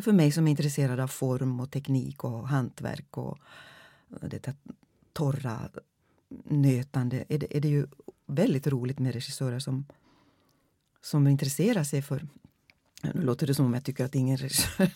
för 0.00 0.12
mig 0.12 0.32
som 0.32 0.46
är 0.46 0.50
intresserad 0.50 1.00
av 1.00 1.08
form 1.08 1.60
och 1.60 1.70
teknik 1.70 2.24
och 2.24 2.48
hantverk 2.48 3.16
och 3.16 3.38
eh, 4.10 4.28
detta 4.28 4.52
torra 5.12 5.70
nötande 6.44 7.24
är 7.28 7.38
det, 7.38 7.56
är 7.56 7.60
det 7.60 7.68
ju 7.68 7.86
väldigt 8.26 8.66
roligt 8.66 8.98
med 8.98 9.14
regissörer 9.14 9.58
som, 9.58 9.86
som 11.02 11.26
intresserar 11.26 11.84
sig 11.84 12.02
för 12.02 12.26
nu 13.12 13.22
låter 13.22 13.46
det 13.46 13.54
som 13.54 13.66
om 13.66 13.74
jag 13.74 13.84
tycker 13.84 14.04
att 14.04 14.14
ingen 14.14 14.36
regissör 14.36 14.90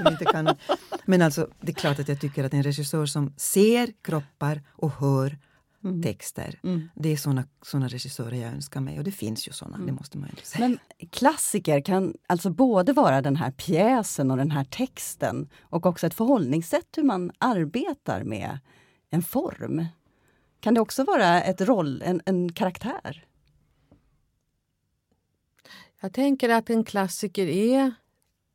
inte 0.10 0.24
kan. 0.24 0.56
Men 1.04 1.22
alltså, 1.22 1.48
det 1.60 1.72
är 1.72 1.74
klart 1.74 1.98
att 1.98 2.08
jag 2.08 2.20
tycker 2.20 2.44
att 2.44 2.54
en 2.54 2.62
regissör 2.62 3.06
som 3.06 3.32
ser 3.36 3.92
kroppar 4.02 4.62
och 4.70 4.90
hör 4.90 5.38
mm. 5.84 6.02
texter. 6.02 6.60
Mm. 6.62 6.88
Det 6.94 7.08
är 7.08 7.16
såna, 7.16 7.44
såna 7.62 7.88
regissörer 7.88 8.36
jag 8.36 8.52
önskar 8.52 8.80
mig 8.80 8.98
och 8.98 9.04
det 9.04 9.12
finns 9.12 9.48
ju 9.48 9.52
såna, 9.52 9.74
mm. 9.74 9.86
det 9.86 9.92
måste 9.92 10.18
man 10.18 10.30
ju 10.36 10.44
säga. 10.44 10.68
Men 10.68 10.78
klassiker 11.10 11.80
kan 11.80 12.14
alltså 12.26 12.50
både 12.50 12.92
vara 12.92 13.22
den 13.22 13.36
här 13.36 13.50
pjäsen 13.50 14.30
och 14.30 14.36
den 14.36 14.50
här 14.50 14.64
texten 14.64 15.48
och 15.60 15.86
också 15.86 16.06
ett 16.06 16.14
förhållningssätt 16.14 16.88
hur 16.96 17.02
man 17.02 17.32
arbetar 17.38 18.24
med 18.24 18.58
en 19.10 19.22
form. 19.22 19.86
Kan 20.60 20.74
det 20.74 20.80
också 20.80 21.04
vara 21.04 21.42
ett 21.42 21.60
roll, 21.60 22.02
en, 22.02 22.20
en 22.26 22.52
karaktär? 22.52 23.26
Jag 26.00 26.12
tänker 26.12 26.48
att 26.48 26.70
en 26.70 26.84
klassiker 26.84 27.46
är, 27.46 27.94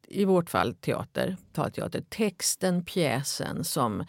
i 0.07 0.25
vårt 0.25 0.49
fall 0.49 0.73
teater, 0.73 1.37
talteater, 1.53 2.03
texten, 2.09 2.85
pjäsen 2.85 3.63
som 3.63 4.05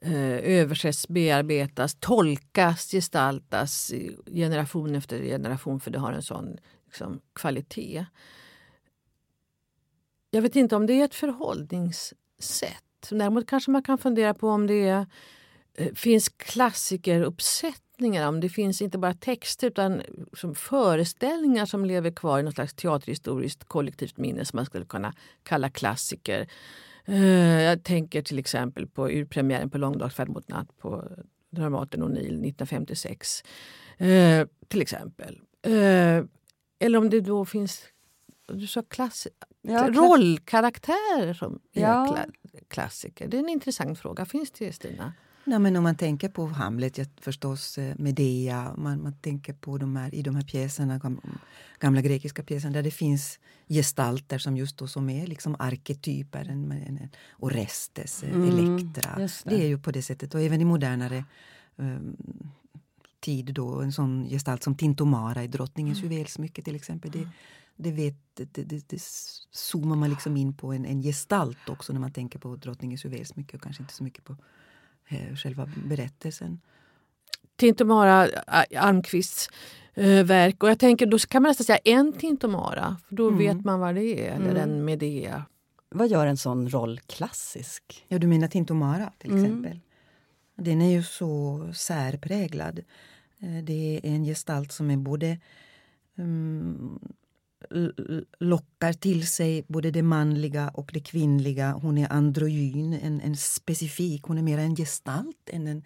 Eh, 0.00 0.60
översätts, 0.60 1.08
bearbetas, 1.08 1.96
tolkas, 2.00 2.90
gestaltas 2.90 3.92
generation 4.26 4.94
efter 4.94 5.22
generation 5.22 5.80
för 5.80 5.90
det 5.90 5.98
har 5.98 6.12
en 6.12 6.22
sån 6.22 6.56
liksom, 6.86 7.20
kvalitet. 7.34 8.06
Jag 10.30 10.42
vet 10.42 10.56
inte 10.56 10.76
om 10.76 10.86
det 10.86 10.92
är 10.92 11.04
ett 11.04 11.14
förhållningssätt. 11.14 12.82
Däremot 13.10 13.46
kanske 13.46 13.70
man 13.70 13.82
kan 13.82 13.98
fundera 13.98 14.34
på 14.34 14.48
om 14.48 14.66
det 14.66 14.88
är 14.88 15.06
eh, 15.74 15.92
finns 15.94 16.28
klassikeruppsättningar. 16.28 18.28
Om 18.28 18.40
det 18.40 18.48
finns 18.48 18.82
inte 18.82 18.98
bara 18.98 19.14
texter 19.14 19.66
utan 19.66 20.02
som 20.32 20.54
föreställningar 20.54 21.66
som 21.66 21.84
lever 21.84 22.10
kvar 22.10 22.38
i 22.38 22.42
något 22.42 22.54
slags 22.54 22.74
teaterhistoriskt 22.74 23.64
kollektivt 23.64 24.16
minne 24.16 24.44
som 24.44 24.56
man 24.56 24.66
skulle 24.66 24.84
kunna 24.84 25.14
kalla 25.42 25.70
klassiker. 25.70 26.48
Eh, 27.06 27.62
jag 27.62 27.82
tänker 27.82 28.22
till 28.22 28.38
exempel 28.38 28.86
på 28.86 29.08
urpremiären 29.08 29.70
på 29.70 29.78
Långdagsfärd 29.78 30.28
mot 30.28 30.48
natt 30.48 30.78
på 30.78 31.04
Dramaten 31.50 32.02
O'Neill 32.02 32.48
1956. 32.48 33.42
Eh, 33.98 34.46
till 34.68 34.82
exempel. 34.82 35.40
Eller 36.78 36.98
om 36.98 37.10
det 37.10 37.20
då 37.20 37.44
finns 37.44 37.84
du 38.48 38.66
sa 38.66 38.82
klass, 38.82 39.26
ja, 39.62 39.88
rollkaraktärer 39.90 41.34
som 41.34 41.60
ja. 41.72 42.18
klassiker. 42.68 43.28
Det 43.28 43.36
är 43.36 43.38
en 43.38 43.48
intressant 43.48 43.98
fråga. 43.98 44.24
Finns 44.24 44.50
det, 44.50 44.72
Stina? 44.72 45.12
Ja, 45.48 45.58
men 45.58 45.76
om 45.76 45.82
man 45.82 45.96
tänker 45.96 46.28
på 46.28 46.46
Hamlet, 46.46 46.98
jag 46.98 47.06
förstås 47.20 47.78
eh, 47.78 47.94
Medea, 47.98 48.74
man, 48.76 49.02
man 49.02 49.12
tänker 49.12 49.52
på 49.52 49.78
de 49.78 49.96
här, 49.96 50.14
i 50.14 50.22
de 50.22 50.34
här 50.34 50.42
pjäserna, 50.42 51.00
gamla 51.80 52.00
grekiska 52.00 52.42
pjäserna 52.42 52.72
där 52.72 52.82
det 52.82 52.90
finns 52.90 53.38
gestalter 53.68 54.38
som 54.38 54.56
just 54.56 54.76
då 54.76 54.86
som 54.86 55.10
är 55.10 55.26
liksom 55.26 55.56
arketyper. 55.58 56.48
En, 56.48 56.72
en, 56.72 57.08
Orestes, 57.38 58.22
eh, 58.22 58.34
mm, 58.34 58.48
Elektra. 58.48 59.16
Det. 59.16 59.42
det. 59.44 59.62
är 59.62 59.66
ju 59.66 59.78
på 59.78 59.90
det 59.90 60.02
sättet. 60.02 60.34
Och 60.34 60.40
även 60.40 60.60
i 60.60 60.64
modernare 60.64 61.24
um, 61.76 62.16
tid 63.20 63.54
då 63.54 63.80
en 63.80 63.92
sån 63.92 64.28
gestalt 64.28 64.62
som 64.62 64.74
Tintomara 64.74 65.44
i 65.44 65.48
Drottningens 65.48 65.98
mm. 65.98 66.12
juvelsmycke 66.12 66.62
till 66.62 66.76
exempel. 66.76 67.10
Det, 67.10 67.28
det, 67.76 67.92
vet, 67.92 68.16
det, 68.34 68.64
det, 68.64 68.88
det 68.88 69.02
zoomar 69.50 69.96
man 69.96 70.10
liksom 70.10 70.36
in 70.36 70.54
på 70.54 70.72
en, 70.72 70.84
en 70.84 71.02
gestalt 71.02 71.68
också 71.68 71.92
när 71.92 72.00
man 72.00 72.12
tänker 72.12 72.38
på 72.38 72.56
Drottningens 72.56 73.04
juvelsmycke 73.04 73.56
och 73.56 73.62
kanske 73.62 73.82
inte 73.82 73.94
så 73.94 74.04
mycket 74.04 74.24
på 74.24 74.36
själva 75.36 75.68
berättelsen. 75.84 76.60
Tintomara 77.56 78.28
Almqvists 78.76 79.48
äh, 79.94 80.24
verk. 80.24 80.62
Och 80.62 80.70
jag 80.70 80.78
tänker 80.78 81.06
då 81.06 81.18
kan 81.18 81.42
man 81.42 81.50
nästan 81.50 81.64
säga 81.64 81.78
en 81.78 82.12
Tintomara. 82.12 82.96
För 83.08 83.16
då 83.16 83.28
mm. 83.28 83.38
vet 83.38 83.64
man 83.64 83.80
vad 83.80 83.94
det 83.94 84.28
är. 84.28 84.34
Eller 84.34 84.50
mm. 84.50 84.62
en 84.62 84.84
Medea. 84.84 85.44
Vad 85.88 86.08
gör 86.08 86.26
en 86.26 86.36
sån 86.36 86.68
roll 86.68 87.00
klassisk? 87.06 88.04
Ja, 88.08 88.18
du 88.18 88.26
menar 88.26 88.48
Tintomara 88.48 89.12
till 89.18 89.30
mm. 89.30 89.44
exempel. 89.44 89.80
Den 90.56 90.82
är 90.82 90.90
ju 90.90 91.02
så 91.02 91.60
särpräglad. 91.74 92.78
Eh, 93.38 93.64
det 93.64 94.00
är 94.02 94.06
en 94.06 94.24
gestalt 94.24 94.72
som 94.72 94.90
är 94.90 94.96
både 94.96 95.38
um, 96.14 96.98
lockar 98.40 98.92
till 98.92 99.26
sig 99.26 99.64
både 99.68 99.90
det 99.90 100.02
manliga 100.02 100.68
och 100.68 100.90
det 100.94 101.00
kvinnliga. 101.00 101.72
Hon 101.72 101.98
är 101.98 102.12
androgyn, 102.12 102.92
en, 102.92 103.20
en 103.20 103.36
specifik, 103.36 104.22
hon 104.22 104.38
är 104.38 104.42
mer 104.42 104.58
en 104.58 104.76
gestalt 104.76 105.50
än 105.50 105.66
en 105.66 105.84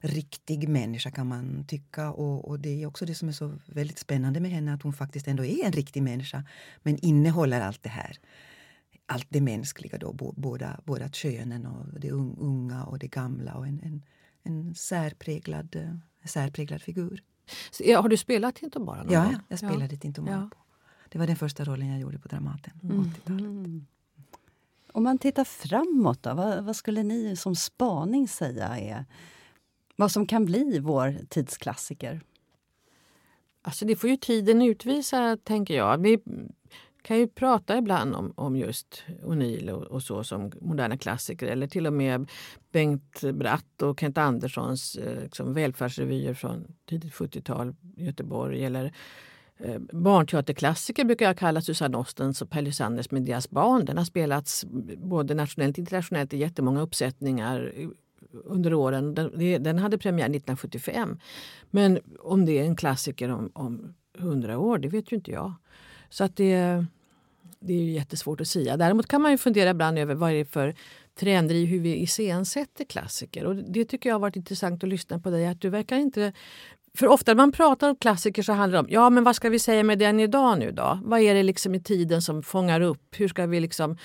riktig 0.00 0.68
människa 0.68 1.10
kan 1.10 1.26
man 1.26 1.64
tycka. 1.68 2.10
Och, 2.10 2.48
och, 2.48 2.60
det 2.60 2.82
är 2.82 2.86
också 2.86 3.06
det 3.06 3.14
som 3.14 3.28
är 3.28 3.32
så 3.32 3.58
väldigt 3.66 3.98
spännande 3.98 4.40
med 4.40 4.50
henne, 4.50 4.74
att 4.74 4.82
hon 4.82 4.92
faktiskt 4.92 5.28
ändå 5.28 5.44
är 5.44 5.64
en 5.64 5.72
riktig 5.72 6.02
människa 6.02 6.44
men 6.82 6.98
innehåller 7.04 7.60
allt 7.60 7.82
det 7.82 7.88
här. 7.88 8.18
Allt 9.06 9.26
det 9.28 9.40
mänskliga 9.40 9.98
då, 9.98 10.12
båda, 10.36 10.80
båda 10.84 11.08
könen 11.08 11.66
och 11.66 12.00
det 12.00 12.10
unga 12.10 12.84
och 12.84 12.98
det 12.98 13.08
gamla 13.08 13.54
och 13.54 13.66
en, 13.66 13.80
en, 13.84 14.02
en 14.42 14.74
särpräglad, 14.74 15.98
särpräglad 16.24 16.82
figur. 16.82 17.22
Har 17.96 18.08
du 18.08 18.16
spelat 18.16 18.54
Tintomara? 18.54 19.06
Ja, 19.10 19.32
ja, 19.32 19.40
jag 19.48 19.58
spelade 19.58 19.94
ja. 19.94 20.00
Tintomara. 20.00 20.50
Ja. 20.52 20.56
Det 21.12 21.18
var 21.18 21.26
den 21.26 21.36
första 21.36 21.64
rollen 21.64 21.88
jag 21.88 22.00
gjorde 22.00 22.18
på 22.18 22.28
Dramaten. 22.28 22.72
Mm. 22.82 23.12
Mm. 23.26 23.86
Om 24.92 25.02
man 25.02 25.18
tittar 25.18 25.44
framåt, 25.44 26.22
då, 26.22 26.34
vad, 26.34 26.64
vad, 26.64 26.76
skulle 26.76 27.02
ni 27.02 27.36
som 27.36 27.56
spaning 27.56 28.28
säga 28.28 28.78
är 28.78 29.04
vad 29.96 30.12
som 30.12 30.26
kan 30.26 30.44
bli 30.44 30.78
vår 30.78 31.16
tidsklassiker? 31.28 32.20
Alltså 33.62 33.84
det 33.84 33.96
får 33.96 34.10
ju 34.10 34.16
tiden 34.16 34.62
utvisa, 34.62 35.36
tänker 35.44 35.76
jag. 35.76 35.98
Vi 35.98 36.18
kan 37.02 37.18
ju 37.18 37.28
prata 37.28 37.78
ibland 37.78 38.14
om, 38.14 38.32
om 38.36 38.56
just 38.56 39.02
O'Neill 39.22 39.70
och, 39.70 39.82
och, 39.82 40.02
så 40.02 40.24
som 40.24 40.52
moderna 40.60 40.98
klassiker 40.98 41.46
eller 41.46 41.66
till 41.66 41.86
och 41.86 41.92
med 41.92 42.30
Bengt 42.72 43.20
Bratt 43.34 43.82
och 43.82 44.00
Kent 44.00 44.18
Anderssons 44.18 44.96
eh, 44.96 45.22
liksom 45.22 45.54
välfärdsrevyer 45.54 46.34
från 46.34 46.66
tidigt 46.88 47.12
70-tal 47.12 47.74
i 47.96 48.04
Göteborg 48.04 48.64
eller 48.64 48.84
Eh, 48.84 48.94
Eh, 49.64 49.78
barnteaterklassiker 49.92 51.04
brukar 51.04 51.26
jag 51.26 51.36
kalla 51.36 51.60
Susanne 51.60 51.96
Ostens 51.96 52.42
och 52.42 52.50
Pelle 52.50 52.72
Sanders 52.72 53.10
med 53.10 53.22
deras 53.22 53.50
barn. 53.50 53.84
Den 53.84 53.98
har 53.98 54.04
spelats 54.04 54.64
både 54.96 55.34
nationellt 55.34 55.74
och 55.74 55.78
internationellt 55.78 56.34
i 56.34 56.36
jättemånga 56.36 56.80
uppsättningar 56.80 57.72
eh, 57.76 57.88
under 58.44 58.74
åren. 58.74 59.14
Den, 59.14 59.62
den 59.62 59.78
hade 59.78 59.98
premiär 59.98 60.26
1975. 60.26 61.18
Men 61.70 61.98
om 62.18 62.46
det 62.46 62.58
är 62.58 62.64
en 62.64 62.76
klassiker 62.76 63.28
om, 63.28 63.50
om 63.54 63.94
100 64.18 64.58
år, 64.58 64.78
det 64.78 64.88
vet 64.88 65.12
ju 65.12 65.16
inte 65.16 65.30
jag. 65.30 65.52
Så 66.10 66.24
att 66.24 66.36
det, 66.36 66.84
det 67.60 67.72
är 67.72 67.84
jättesvårt 67.84 68.40
att 68.40 68.48
säga. 68.48 68.76
Däremot 68.76 69.06
kan 69.06 69.22
man 69.22 69.30
ju 69.30 69.38
fundera 69.38 69.70
ibland 69.70 69.98
över 69.98 70.14
vad 70.14 70.30
det 70.30 70.36
är 70.36 70.44
för 70.44 70.74
trender 71.14 71.54
i 71.54 71.64
hur 71.66 71.80
vi 71.80 71.96
iscensätter 71.96 72.84
klassiker. 72.84 73.44
Och 73.44 73.56
det 73.56 73.84
tycker 73.84 74.08
jag 74.08 74.14
har 74.14 74.20
varit 74.20 74.36
intressant 74.36 74.84
att 74.84 74.90
lyssna 74.90 75.18
på 75.18 75.30
dig. 75.30 75.46
Att 75.46 75.60
du 75.60 75.68
verkar 75.68 75.96
inte 75.96 76.32
för 76.98 77.06
ofta 77.06 77.30
när 77.30 77.36
man 77.36 77.52
pratar 77.52 77.88
om 77.88 77.96
klassiker 77.96 78.42
så 78.42 78.52
handlar 78.52 78.82
det 78.82 78.88
om 78.88 78.92
ja 78.92 79.10
men 79.10 79.24
vad 79.24 79.36
ska 79.36 79.48
vi 79.48 79.58
säga 79.58 79.82
med 79.82 79.98
den 79.98 80.20
idag 80.20 80.58
nu 80.58 80.70
då? 80.70 81.00
Vad 81.02 81.20
är 81.20 81.34
det 81.34 81.42
liksom 81.42 81.74
i 81.74 81.80
tiden 81.80 82.22
som 82.22 82.42
fångar 82.42 82.80
upp? 82.80 83.14
Hur 83.16 83.28
ska 83.28 83.46
vi 83.46 83.60
liksom 83.60 83.96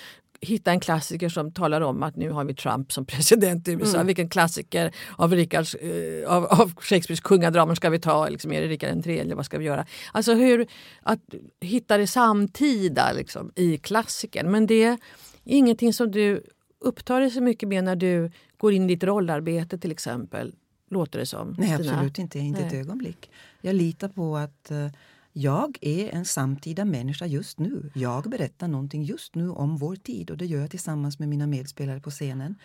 hitta 0.41 0.71
en 0.71 0.79
klassiker 0.79 1.29
som 1.29 1.51
talar 1.51 1.81
om 1.81 2.03
att 2.03 2.15
nu 2.15 2.29
har 2.31 2.43
vi 2.43 2.53
Trump 2.53 2.91
som 2.91 3.05
president 3.05 3.67
i 3.67 3.71
USA. 3.71 3.95
Mm. 3.95 4.07
Vilken 4.07 4.29
klassiker 4.29 4.95
av, 5.15 5.33
Richards, 5.33 5.75
eh, 5.75 6.31
av, 6.31 6.45
av 6.45 6.75
Shakespeares 6.75 7.19
kungadramer 7.19 7.75
ska 7.75 7.89
vi 7.89 7.99
ta? 7.99 8.29
Liksom, 8.29 8.51
är 8.51 8.61
det 8.61 8.67
Rikard 8.67 9.07
III? 9.07 9.33
Vad 9.33 9.45
ska 9.45 9.57
vi 9.57 9.65
göra? 9.65 9.85
Alltså 10.11 10.33
hur, 10.33 10.67
att 11.01 11.19
hitta 11.61 11.97
det 11.97 12.07
samtida 12.07 13.11
liksom, 13.11 13.51
i 13.55 13.77
klassikern. 13.77 14.51
Men 14.51 14.67
det 14.67 14.83
är 14.83 14.97
ingenting 15.43 15.93
som 15.93 16.11
du 16.11 16.43
upptar 16.79 17.21
dig 17.21 17.31
så 17.31 17.41
mycket 17.41 17.69
med 17.69 17.83
när 17.83 17.95
du 17.95 18.31
går 18.57 18.73
in 18.73 18.83
i 18.83 18.95
ditt 18.95 19.03
rollarbete 19.03 19.77
till 19.77 19.91
exempel. 19.91 20.53
Låter 20.95 21.19
det 21.19 21.25
som. 21.25 21.55
Nej, 21.57 21.73
Stina. 21.73 21.91
absolut 21.91 22.19
inte. 22.19 22.39
Inte 22.39 22.59
Nej. 22.59 22.67
ett 22.67 22.73
ögonblick. 22.73 23.29
Jag 23.61 23.75
litar 23.75 24.07
på 24.09 24.37
att 24.37 24.71
uh, 24.71 24.87
jag 25.33 25.77
är 25.81 26.09
en 26.09 26.25
samtida 26.25 26.85
människa 26.85 27.25
just 27.25 27.59
nu. 27.59 27.91
Jag 27.95 28.29
berättar 28.29 28.67
någonting 28.67 29.03
just 29.03 29.35
nu 29.35 29.49
om 29.49 29.77
vår 29.77 29.95
tid 29.95 30.31
och 30.31 30.37
det 30.37 30.45
gör 30.45 30.61
jag 30.61 30.71
tillsammans 30.71 31.19
med 31.19 31.29
mina 31.29 31.47
medspelare 31.47 31.99
på 31.99 32.09
scenen. 32.09 32.55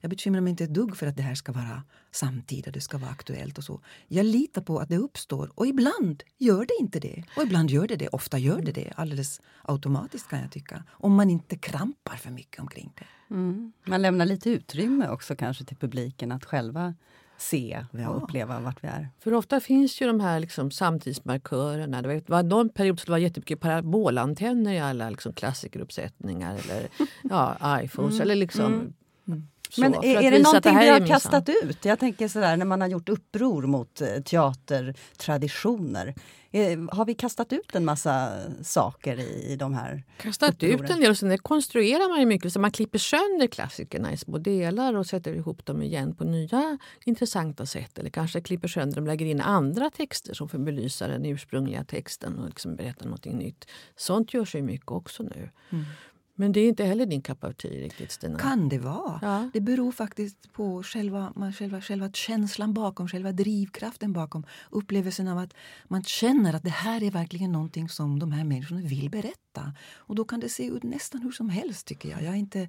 Jag 0.00 0.10
bekymrar 0.10 0.40
mig 0.40 0.50
inte 0.50 0.64
ett 0.64 0.74
dugg 0.74 0.96
för 0.96 1.06
att 1.06 1.16
det 1.16 1.22
här 1.22 1.34
ska 1.34 1.52
vara 1.52 1.82
samtida, 2.10 2.70
det 2.70 2.80
ska 2.80 2.98
vara 2.98 3.10
aktuellt 3.10 3.58
och 3.58 3.64
så. 3.64 3.80
Jag 4.08 4.26
litar 4.26 4.62
på 4.62 4.78
att 4.78 4.88
det 4.88 4.96
uppstår 4.96 5.50
och 5.54 5.66
ibland 5.66 6.22
gör 6.38 6.66
det 6.66 6.74
inte 6.80 7.00
det. 7.00 7.24
Och 7.36 7.42
ibland 7.42 7.70
gör 7.70 7.86
det 7.86 7.96
det, 7.96 8.08
ofta 8.08 8.38
gör 8.38 8.62
det 8.62 8.72
det. 8.72 8.92
Alldeles 8.96 9.40
automatiskt 9.62 10.28
kan 10.28 10.40
jag 10.40 10.52
tycka. 10.52 10.84
Om 10.90 11.14
man 11.14 11.30
inte 11.30 11.56
krampar 11.56 12.16
för 12.16 12.30
mycket 12.30 12.60
omkring 12.60 12.92
det. 12.98 13.34
Mm. 13.34 13.72
Man 13.84 14.02
lämnar 14.02 14.26
lite 14.26 14.50
utrymme 14.50 15.08
också 15.08 15.36
kanske 15.36 15.64
till 15.64 15.76
publiken 15.76 16.32
att 16.32 16.44
själva 16.44 16.94
se 17.50 17.84
och 17.92 18.00
ja. 18.00 18.08
uppleva 18.08 18.60
vart 18.60 18.84
vi 18.84 18.88
är. 18.88 19.08
För 19.18 19.34
ofta 19.34 19.60
finns 19.60 20.00
ju 20.00 20.06
de 20.06 20.20
här 20.20 20.40
liksom 20.40 20.70
samtidsmarkörerna. 20.70 22.02
Det 22.02 22.28
var 22.28 22.42
någon 22.42 22.68
period 22.68 23.00
som 23.00 23.06
det 23.06 23.10
var 23.10 23.18
jättemycket 23.18 23.60
parabolantenner 23.60 24.72
i 24.72 24.78
alla 24.78 25.10
liksom 25.10 25.32
klassikeruppsättningar 25.32 26.58
eller 26.64 26.88
ja, 27.22 27.56
iPhones. 27.82 28.14
Mm. 28.14 28.22
Eller 28.22 28.34
liksom, 28.34 28.74
mm. 28.74 28.92
Mm. 29.78 29.90
Men 29.90 30.04
är, 30.04 30.22
är 30.22 30.30
det 30.30 30.38
någonting 30.38 30.78
vi 30.78 30.88
har 30.88 31.06
kastat 31.06 31.48
ut? 31.48 31.84
Jag 31.84 31.98
tänker 31.98 32.28
sådär 32.28 32.56
när 32.56 32.66
man 32.66 32.80
har 32.80 32.88
gjort 32.88 33.08
uppror 33.08 33.62
mot 33.62 34.00
eh, 34.00 34.08
teatertraditioner. 34.24 36.14
Eh, 36.54 36.78
har 36.92 37.04
vi 37.04 37.14
kastat 37.14 37.52
ut 37.52 37.74
en 37.74 37.84
massa 37.84 38.32
saker 38.62 39.20
i 39.20 39.56
de 39.56 39.74
här 39.74 40.02
Kastat 40.16 40.54
upproren? 40.62 40.84
ut 40.84 40.90
en 40.90 41.00
del 41.00 41.10
och 41.10 41.18
sen 41.18 41.38
konstruerar 41.38 42.08
man 42.08 42.20
ju 42.20 42.26
mycket. 42.26 42.52
Så 42.52 42.60
man 42.60 42.70
klipper 42.70 42.98
sönder 42.98 43.46
klassikerna 43.46 44.12
i 44.12 44.16
små 44.16 44.38
delar 44.38 44.94
och 44.94 45.06
sätter 45.06 45.34
ihop 45.34 45.66
dem 45.66 45.82
igen 45.82 46.14
på 46.14 46.24
nya 46.24 46.78
intressanta 47.04 47.66
sätt. 47.66 47.98
Eller 47.98 48.10
kanske 48.10 48.40
klipper 48.40 48.68
sönder 48.68 48.96
dem 48.96 49.04
och 49.04 49.08
lägger 49.08 49.26
in 49.26 49.40
andra 49.40 49.90
texter 49.90 50.34
som 50.34 50.48
får 50.48 50.58
belysa 50.58 51.08
den 51.08 51.24
ursprungliga 51.24 51.84
texten 51.84 52.38
och 52.38 52.46
liksom 52.46 52.76
berätta 52.76 53.08
något 53.08 53.24
nytt. 53.24 53.68
Sånt 53.96 54.34
görs 54.34 54.54
ju 54.54 54.62
mycket 54.62 54.90
också 54.90 55.22
nu. 55.22 55.50
Mm. 55.70 55.84
Men 56.36 56.52
det 56.52 56.60
är 56.60 56.68
inte 56.68 56.84
heller 56.84 57.06
din 57.06 57.22
tea 57.22 57.36
riktigt 57.62 58.10
Stina? 58.10 58.38
Kan 58.38 58.68
det 58.68 58.78
vara. 58.78 59.18
Ja. 59.22 59.50
Det 59.52 59.60
beror 59.60 59.92
faktiskt 59.92 60.52
på 60.52 60.82
själva, 60.82 61.32
man, 61.36 61.52
själva, 61.52 61.80
själva 61.80 62.10
känslan 62.12 62.74
bakom, 62.74 63.08
själva 63.08 63.32
drivkraften 63.32 64.12
bakom. 64.12 64.46
Upplevelsen 64.70 65.28
av 65.28 65.38
att 65.38 65.54
man 65.84 66.04
känner 66.04 66.54
att 66.54 66.62
det 66.62 66.70
här 66.70 67.02
är 67.02 67.10
verkligen 67.10 67.52
någonting 67.52 67.88
som 67.88 68.18
de 68.18 68.32
här 68.32 68.44
människorna 68.44 68.80
vill 68.80 69.10
berätta. 69.10 69.72
Och 69.96 70.14
då 70.14 70.24
kan 70.24 70.40
det 70.40 70.48
se 70.48 70.66
ut 70.66 70.82
nästan 70.82 71.22
hur 71.22 71.32
som 71.32 71.48
helst 71.48 71.86
tycker 71.86 72.08
jag. 72.08 72.22
jag 72.22 72.36
inte, 72.36 72.68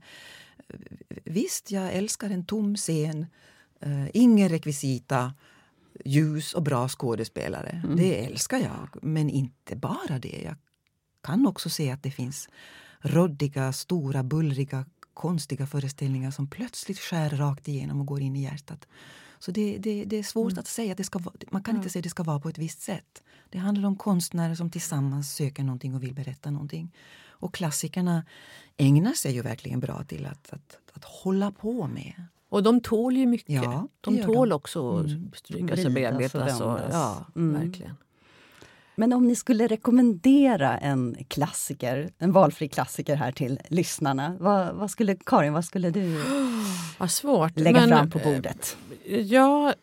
visst, 1.23 1.71
jag 1.71 1.93
älskar 1.93 2.29
en 2.29 2.45
tom 2.45 2.75
scen, 2.75 3.25
uh, 3.85 4.07
ingen 4.13 4.49
rekvisita, 4.49 5.33
ljus 6.05 6.53
och 6.53 6.63
bra 6.63 6.87
skådespelare. 6.87 7.81
Mm. 7.83 7.97
Det 7.97 8.25
älskar 8.25 8.57
jag. 8.57 9.03
Men 9.03 9.29
inte 9.29 9.75
bara 9.75 10.19
det. 10.19 10.41
Jag 10.43 10.55
kan 11.23 11.47
också 11.47 11.69
se 11.69 11.91
att 11.91 12.03
det 12.03 12.11
finns 12.11 12.49
råddiga, 13.05 13.73
stora, 13.73 14.23
bullriga, 14.23 14.85
konstiga 15.13 15.67
föreställningar 15.67 16.31
som 16.31 16.47
plötsligt 16.47 16.99
skär 16.99 17.29
rakt 17.29 17.67
igenom 17.67 17.99
och 17.99 18.05
går 18.05 18.21
in 18.21 18.35
i 18.35 18.43
hjärtat. 18.43 18.87
Så 19.39 19.51
det, 19.51 19.77
det, 19.77 20.03
det 20.05 20.15
är 20.17 20.23
svårt 20.23 20.51
mm. 20.51 20.59
att 20.59 20.67
säga. 20.67 20.91
Att 20.91 20.97
det 20.97 21.03
ska, 21.03 21.19
man 21.49 21.63
kan 21.63 21.75
inte 21.75 21.89
säga 21.89 21.99
att 21.99 22.03
det 22.03 22.09
ska 22.09 22.23
vara 22.23 22.39
på 22.39 22.49
ett 22.49 22.57
visst 22.57 22.81
sätt. 22.81 23.23
Det 23.49 23.57
handlar 23.57 23.87
om 23.87 23.95
konstnärer 23.95 24.55
som 24.55 24.69
tillsammans 24.69 25.35
söker 25.35 25.63
någonting 25.63 25.95
och 25.95 26.03
vill 26.03 26.13
berätta 26.13 26.51
någonting. 26.51 26.91
Och 27.27 27.53
klassikerna 27.53 28.25
ägnar 28.77 29.13
sig 29.13 29.33
ju 29.33 29.41
verkligen 29.41 29.79
bra 29.79 30.03
till 30.03 30.25
att, 30.25 30.53
att, 30.53 30.77
att 30.93 31.03
hålla 31.03 31.51
på 31.51 31.87
med. 31.87 32.13
Och 32.49 32.63
de 32.63 32.81
tål 32.81 33.17
ju 33.17 33.25
mycket. 33.25 33.63
Ja, 33.63 33.87
de 34.01 34.23
tål 34.23 34.49
de. 34.49 34.55
också 34.55 34.97
att 34.97 35.05
mm. 35.05 35.31
strykas 35.35 35.85
och 35.85 35.91
bearbetas. 35.91 36.61
Och, 36.61 36.79
ja, 36.91 37.25
mm. 37.35 37.61
verkligen. 37.61 37.95
Men 38.95 39.13
om 39.13 39.27
ni 39.27 39.35
skulle 39.35 39.67
rekommendera 39.67 40.77
en 40.77 41.15
klassiker, 41.27 42.09
en 42.17 42.31
valfri 42.31 42.67
klassiker 42.67 43.15
här 43.15 43.31
till 43.31 43.59
lyssnarna. 43.67 44.37
Vad, 44.39 44.75
vad 44.75 44.91
skulle, 44.91 45.15
Karin, 45.15 45.53
vad 45.53 45.65
skulle 45.65 45.89
du 45.89 46.23
vad 46.97 47.11
svårt. 47.11 47.59
lägga 47.59 47.79
Men, 47.79 47.89
fram 47.89 48.09
på 48.09 48.19
bordet? 48.19 48.77
Eh, 49.05 49.21
ja, 49.21 49.73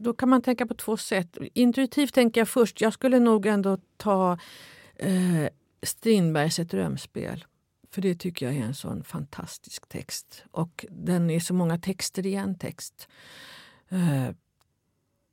då 0.00 0.14
kan 0.14 0.28
man 0.28 0.42
tänka 0.42 0.66
på 0.66 0.74
två 0.74 0.96
sätt. 0.96 1.38
Intuitivt 1.54 2.14
tänker 2.14 2.40
jag 2.40 2.48
först, 2.48 2.80
jag 2.80 2.92
skulle 2.92 3.18
nog 3.18 3.46
ändå 3.46 3.78
ta 3.96 4.38
eh, 4.96 5.48
Strindbergs 5.82 6.58
Ett 6.58 6.70
drömspel. 6.70 7.44
För 7.90 8.02
det 8.02 8.14
tycker 8.14 8.46
jag 8.46 8.54
är 8.54 8.62
en 8.62 8.74
sån 8.74 9.04
fantastisk 9.04 9.88
text. 9.88 10.44
Och 10.50 10.86
den 10.90 11.30
är 11.30 11.40
så 11.40 11.54
många 11.54 11.78
texter 11.78 12.26
i 12.26 12.34
en 12.34 12.58
text. 12.58 13.08
Eh, 13.88 14.34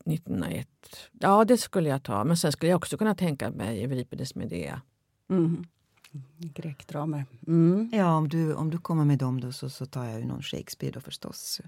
1901. 0.06 0.68
Ja, 1.20 1.46
det 1.46 1.58
skulle 1.58 1.90
jag 1.90 2.04
ta. 2.04 2.24
Men 2.24 2.38
sen 2.38 2.52
skulle 2.52 2.70
jag 2.70 2.78
också 2.78 2.98
kunna 2.98 3.16
tänka 3.16 3.52
mig 3.52 3.84
Euripides 3.84 4.36
Medea. 4.36 4.82
Mm. 5.30 5.66
Grekdramer. 6.38 7.26
Mm. 7.48 7.90
Ja, 7.94 8.18
om 8.18 8.30
du, 8.30 8.54
om 8.54 8.70
du 8.70 8.78
kommer 8.78 9.06
med 9.06 9.18
dem 9.18 9.42
då 9.42 9.52
så, 9.52 9.70
så 9.70 9.86
tar 9.86 10.06
jag 10.06 10.20
ju 10.20 10.26
någon 10.26 10.42
Shakespeare 10.42 10.94
då 10.94 11.00
förstås. 11.00 11.62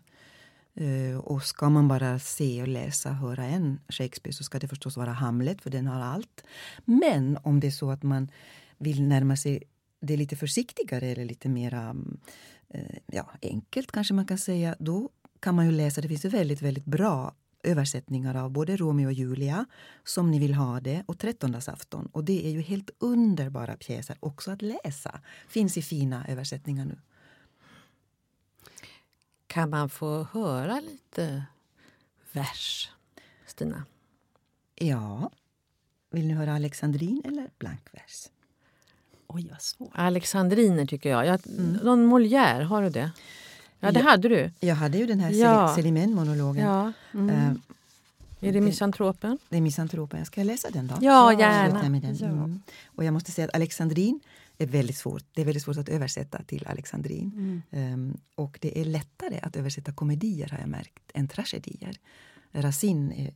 Uh, 0.81 1.17
och 1.17 1.43
ska 1.43 1.69
man 1.69 1.87
bara 1.87 2.19
se 2.19 2.61
och 2.61 2.67
läsa, 2.67 3.11
höra 3.11 3.45
en 3.45 3.79
Shakespeare 3.89 4.33
så 4.33 4.43
ska 4.43 4.59
det 4.59 4.67
förstås 4.67 4.97
vara 4.97 5.11
Hamlet 5.11 5.61
för 5.61 5.69
den 5.69 5.87
har 5.87 6.01
allt. 6.01 6.43
Men 6.85 7.37
om 7.43 7.59
det 7.59 7.67
är 7.67 7.71
så 7.71 7.91
att 7.91 8.03
man 8.03 8.31
vill 8.77 9.01
närma 9.01 9.35
sig 9.35 9.63
det 9.99 10.17
lite 10.17 10.35
försiktigare 10.35 11.07
eller 11.07 11.25
lite 11.25 11.49
mera 11.49 11.95
uh, 12.75 12.97
ja, 13.05 13.29
enkelt 13.41 13.91
kanske 13.91 14.13
man 14.13 14.25
kan 14.25 14.37
säga, 14.37 14.75
då 14.79 15.09
kan 15.39 15.55
man 15.55 15.65
ju 15.65 15.71
läsa, 15.71 16.01
det 16.01 16.07
finns 16.07 16.25
ju 16.25 16.29
väldigt, 16.29 16.61
väldigt 16.61 16.85
bra 16.85 17.35
översättningar 17.67 18.35
av 18.35 18.51
både 18.51 18.77
Romeo 18.77 19.07
och 19.07 19.13
Julia, 19.13 19.65
som 20.03 20.31
ni 20.31 20.39
vill 20.39 20.53
ha 20.53 20.79
det, 20.79 21.03
och 21.05 21.19
Trettondagsafton. 21.19 22.09
Och 22.11 22.23
det 22.23 22.47
är 22.47 22.51
ju 22.51 22.61
helt 22.61 22.89
underbara 22.99 23.77
pjäser 23.77 24.17
också 24.19 24.51
att 24.51 24.61
läsa. 24.61 25.21
Finns 25.47 25.77
i 25.77 25.81
fina 25.81 26.27
översättningar 26.27 26.85
nu. 26.85 26.97
Kan 29.47 29.69
man 29.69 29.89
få 29.89 30.23
höra 30.23 30.79
lite 30.79 31.43
vers, 32.31 32.91
Stina? 33.45 33.85
Ja. 34.75 35.31
Vill 36.09 36.27
ni 36.27 36.33
höra 36.33 36.55
alexandrin 36.55 37.21
eller 37.25 37.49
blankvers? 37.59 38.29
Oj, 39.27 39.47
vad 39.51 39.61
svårt. 39.61 39.91
Alexandriner 39.93 40.85
tycker 40.85 41.09
jag. 41.09 41.25
jag 41.25 41.47
mm. 41.47 41.73
Någon 41.73 42.13
Molière, 42.13 42.63
har 42.63 42.81
du 42.83 42.89
det? 42.89 43.11
Ja, 43.79 43.91
det 43.91 43.99
hade 43.99 44.29
du. 44.29 44.51
Jag 44.59 44.75
hade 44.75 44.97
ju 44.97 45.05
den 45.05 45.19
här 45.19 45.31
ja. 45.31 45.75
Selimen-monologen. 45.75 46.65
Ja. 46.65 46.93
Mm. 47.13 47.51
Uh, 47.51 47.57
är 48.39 48.53
det 48.53 48.61
Misantropen? 48.61 49.37
Det 49.49 49.57
är 49.57 49.61
Misantropen. 49.61 50.25
Ska 50.25 50.41
jag 50.41 50.45
läsa 50.45 50.69
den 50.69 50.87
då? 50.87 50.95
Ja, 51.01 51.39
gärna. 51.39 51.89
Med 51.89 52.01
den. 52.01 52.15
Mm. 52.15 52.61
Och 52.85 53.03
jag 53.03 53.13
måste 53.13 53.31
säga 53.31 53.47
att 53.47 53.55
Alexandrin 53.55 54.19
är 54.57 54.67
väldigt 54.67 54.97
svårt. 54.97 55.23
Det 55.33 55.41
är 55.41 55.45
väldigt 55.45 55.63
svårt 55.63 55.77
att 55.77 55.89
översätta 55.89 56.43
till 56.43 56.67
Alexandrin. 56.67 57.61
Mm. 57.71 57.93
Um, 57.93 58.17
och 58.35 58.57
det 58.61 58.81
är 58.81 58.85
lättare 58.85 59.39
att 59.39 59.55
översätta 59.55 59.93
komedier 59.93 60.49
har 60.49 60.59
jag 60.59 60.69
märkt, 60.69 61.11
än 61.13 61.27
tragedier. 61.27 61.97
Racine, 62.51 63.13
är, 63.15 63.33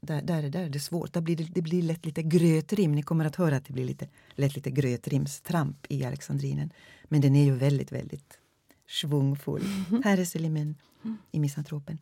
där, 0.00 0.22
där, 0.22 0.42
där 0.42 0.64
är 0.64 0.68
det 0.68 0.80
svårt. 0.80 1.12
Där 1.12 1.20
blir 1.20 1.36
det, 1.36 1.44
det, 1.44 1.62
blir 1.62 1.82
lätt 1.82 2.06
lite 2.06 2.22
grötrim. 2.22 2.92
Ni 2.92 3.02
kommer 3.02 3.24
att 3.24 3.36
höra 3.36 3.56
att 3.56 3.64
det 3.64 3.72
blir 3.72 3.84
lite, 3.84 4.08
lätt 4.34 4.56
lite 4.56 4.70
grötrimstramp 4.70 5.86
i 5.88 6.04
Alexandrinen. 6.04 6.72
Men 7.04 7.20
den 7.20 7.36
är 7.36 7.44
ju 7.44 7.54
väldigt, 7.54 7.92
väldigt 7.92 8.38
svungfull. 8.92 9.62
Mm. 9.90 10.02
Här 10.04 10.18
är 10.18 10.24
Selimen 10.24 10.76
i 11.32 11.40
Misantropen. 11.40 11.98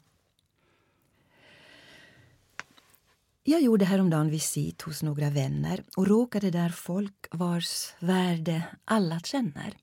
Jag 3.42 3.62
gjorde 3.62 3.84
häromdagen 3.84 4.30
visit 4.30 4.82
hos 4.82 5.02
några 5.02 5.30
vänner 5.30 5.84
och 5.96 6.06
råkade 6.06 6.50
där 6.50 6.68
folk 6.68 7.26
vars 7.30 7.94
värde 7.98 8.62
alla 8.84 9.20
känner. 9.20 9.76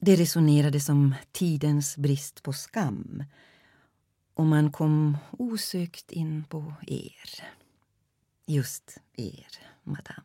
Det 0.00 0.16
resonerade 0.16 0.80
som 0.80 1.14
tidens 1.32 1.96
brist 1.96 2.42
på 2.42 2.52
skam 2.52 3.24
och 4.34 4.46
man 4.46 4.72
kom 4.72 5.18
osökt 5.30 6.12
in 6.12 6.44
på 6.44 6.74
er. 6.86 7.44
Just 8.46 8.98
er, 9.16 9.58
madame. 9.82 10.22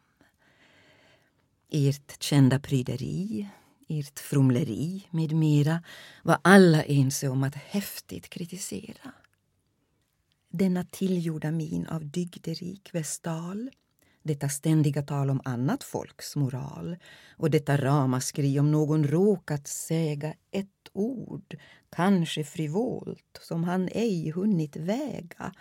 Ert 1.70 2.24
kända 2.24 2.60
pryderi, 2.60 3.50
ert 3.90 4.20
fromleri 4.20 5.08
med 5.12 5.32
mera 5.32 5.84
var 6.24 6.40
alla 6.42 6.84
ense 6.84 7.30
om 7.30 7.44
att 7.44 7.56
häftigt 7.56 8.30
kritisera. 8.30 9.12
Denna 10.50 10.84
tillgjorda 10.84 11.52
min 11.52 11.88
av 11.88 12.06
dygderik 12.06 12.90
vestal 12.94 13.70
detta 14.24 14.50
ständiga 14.50 15.02
tal 15.02 15.30
om 15.30 15.42
annat 15.46 15.84
folks 15.84 16.36
moral 16.36 16.98
och 17.38 17.52
detta 17.52 17.78
ramaskri 17.78 18.60
om 18.60 18.72
någon 18.72 19.08
råkat 19.08 19.68
säga 19.68 20.34
ett 20.52 20.68
ord, 20.94 21.58
kanske 21.90 22.44
frivolt, 22.44 23.40
som 23.42 23.64
han 23.64 23.90
ej 23.92 24.32
hunnit 24.32 24.76
väga 24.76 25.54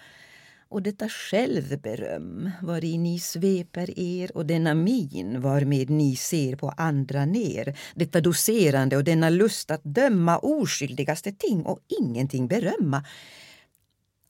och 0.72 0.82
detta 0.82 1.08
självberöm 1.08 2.50
vari 2.62 2.98
ni 2.98 3.18
sveper 3.18 3.98
er 3.98 4.36
och 4.36 4.46
denna 4.46 4.74
min 4.74 5.40
varmed 5.40 5.90
ni 5.90 6.16
ser 6.16 6.56
på 6.56 6.68
andra 6.76 7.24
ner 7.24 7.78
detta 7.94 8.20
doserande 8.20 8.96
och 8.96 9.04
denna 9.04 9.30
lust 9.30 9.70
att 9.70 9.84
döma 9.84 10.38
oskyldigaste 10.38 11.32
ting 11.32 11.62
och 11.62 11.78
ingenting 12.00 12.48
berömma 12.48 13.04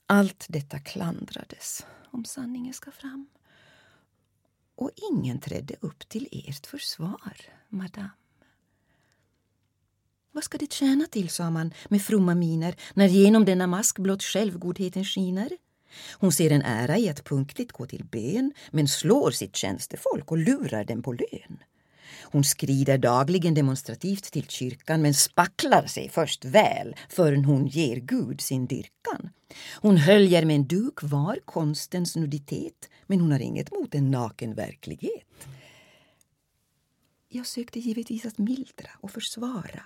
allt 0.07 0.47
detta 0.49 0.79
klandrades, 0.79 1.87
om 2.11 2.25
sanningen 2.25 2.75
ska 2.75 2.91
fram 2.91 3.29
och 4.75 4.91
ingen 5.13 5.41
trädde 5.41 5.75
upp 5.81 6.09
till 6.09 6.29
ert 6.33 6.67
försvar, 6.67 7.37
madame. 7.69 8.11
Vad 10.33 10.45
ska 10.45 10.59
det 10.59 10.73
tjäna 10.73 11.07
till, 11.07 11.29
sa 11.29 11.51
man 11.51 11.75
med 11.89 12.03
fromma 12.03 12.35
miner 12.35 12.77
när 12.95 13.07
genom 13.07 13.45
denna 13.45 13.67
mask 13.67 13.99
blott 13.99 14.23
självgodheten 14.23 15.05
skiner? 15.05 15.51
Hon 16.13 16.33
ser 16.33 16.51
en 16.51 16.63
ära 16.63 16.99
i 16.99 17.09
att 17.09 17.25
punktligt 17.25 17.73
gå 17.73 17.87
till 17.87 18.05
bön 18.05 18.53
men 18.71 18.89
slår 18.89 19.31
sitt 19.31 19.57
tjänstefolk 19.57 20.31
och 20.31 20.39
lurar 20.39 20.85
dem 20.85 21.03
på 21.03 21.13
lön. 21.13 21.59
Hon 22.23 22.45
skrider 22.45 22.99
dagligen 22.99 23.55
demonstrativt 23.55 24.25
till 24.25 24.47
kyrkan 24.49 25.03
men 25.03 25.15
spacklar 25.15 25.87
sig 25.87 26.09
först 26.09 26.45
väl 26.45 26.97
förrän 27.09 27.45
hon 27.45 27.67
ger 27.67 27.97
Gud 27.97 28.41
sin 28.41 28.67
dyrkan. 28.67 29.31
Hon 29.75 29.97
höljer 29.97 30.45
med 30.45 30.57
en 30.57 30.67
duk 30.67 31.03
var 31.03 31.39
konstens 31.45 32.17
nuditet 32.17 32.89
men 33.07 33.21
hon 33.21 33.33
har 33.33 33.39
inget 33.39 33.73
mot 33.73 33.95
en 33.95 34.11
naken 34.11 34.55
verklighet. 34.55 35.47
Jag 37.29 37.47
sökte 37.47 37.81
givetvis 37.81 38.27
att 38.27 38.39
mildra 38.39 38.91
och 39.01 39.11
försvara 39.11 39.83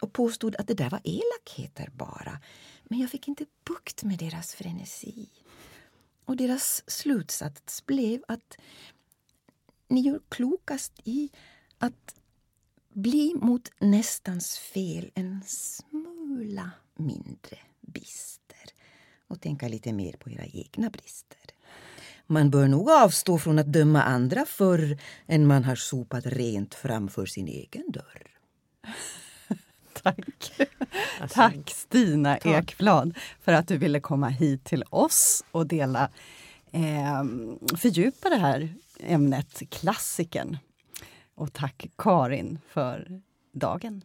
och 0.00 0.12
påstod 0.12 0.56
att 0.56 0.66
det 0.66 0.74
där 0.74 0.90
var 0.90 1.00
elakheter 1.04 1.90
bara. 1.92 2.40
Men 2.84 2.98
jag 2.98 3.10
fick 3.10 3.28
inte 3.28 3.46
bukt 3.64 4.02
med 4.02 4.18
deras 4.18 4.54
frenesi. 4.54 5.28
Och 6.24 6.36
deras 6.36 6.82
slutsats 6.86 7.86
blev 7.86 8.22
att 8.28 8.56
ni 9.88 10.00
gör 10.00 10.20
klokast 10.28 10.92
i 11.04 11.30
att 11.78 12.14
bli 12.92 13.34
mot 13.34 13.70
nästans 13.78 14.58
fel 14.58 15.10
en 15.14 15.42
smula 15.46 16.70
mindre 16.96 17.58
bister 17.80 18.70
och 19.28 19.40
tänka 19.40 19.68
lite 19.68 19.92
mer 19.92 20.12
på 20.12 20.30
era 20.30 20.44
egna 20.44 20.90
brister. 20.90 21.38
Man 22.26 22.50
bör 22.50 22.68
nog 22.68 22.90
avstå 22.90 23.38
från 23.38 23.58
att 23.58 23.72
döma 23.72 24.02
andra 24.02 24.44
förr 24.46 24.98
än 25.26 25.46
man 25.46 25.64
har 25.64 25.76
sopat 25.76 26.26
rent 26.26 26.74
framför 26.74 27.26
sin 27.26 27.48
egen 27.48 27.90
dörr. 27.90 28.30
Tack. 30.02 30.18
Alltså, 31.20 31.34
Tack 31.34 31.70
Stina 31.70 32.34
tack. 32.34 32.46
Ekblad 32.46 33.14
för 33.40 33.52
att 33.52 33.68
du 33.68 33.76
ville 33.76 34.00
komma 34.00 34.28
hit 34.28 34.64
till 34.64 34.84
oss 34.90 35.44
och 35.50 35.66
dela 35.66 36.08
eh, 36.72 37.24
fördjupa 37.76 38.28
det 38.28 38.36
här 38.36 38.68
ämnet 39.00 39.62
klassiken. 39.70 40.56
Och 41.34 41.52
tack 41.52 41.86
Karin 41.98 42.58
för 42.68 43.20
dagen. 43.52 44.02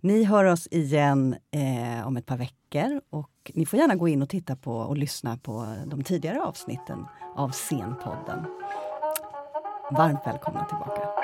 Ni 0.00 0.24
hör 0.24 0.44
oss 0.44 0.68
igen 0.70 1.36
eh, 1.50 2.06
om 2.06 2.16
ett 2.16 2.26
par 2.26 2.36
veckor 2.36 3.00
och 3.10 3.50
ni 3.54 3.66
får 3.66 3.78
gärna 3.78 3.94
gå 3.94 4.08
in 4.08 4.22
och 4.22 4.28
titta 4.28 4.56
på 4.56 4.76
och 4.76 4.96
lyssna 4.96 5.36
på 5.36 5.76
de 5.86 6.04
tidigare 6.04 6.42
avsnitten 6.42 7.06
av 7.36 7.50
Scenpodden. 7.50 8.44
Varmt 9.90 10.26
välkomna 10.26 10.64
tillbaka. 10.64 11.23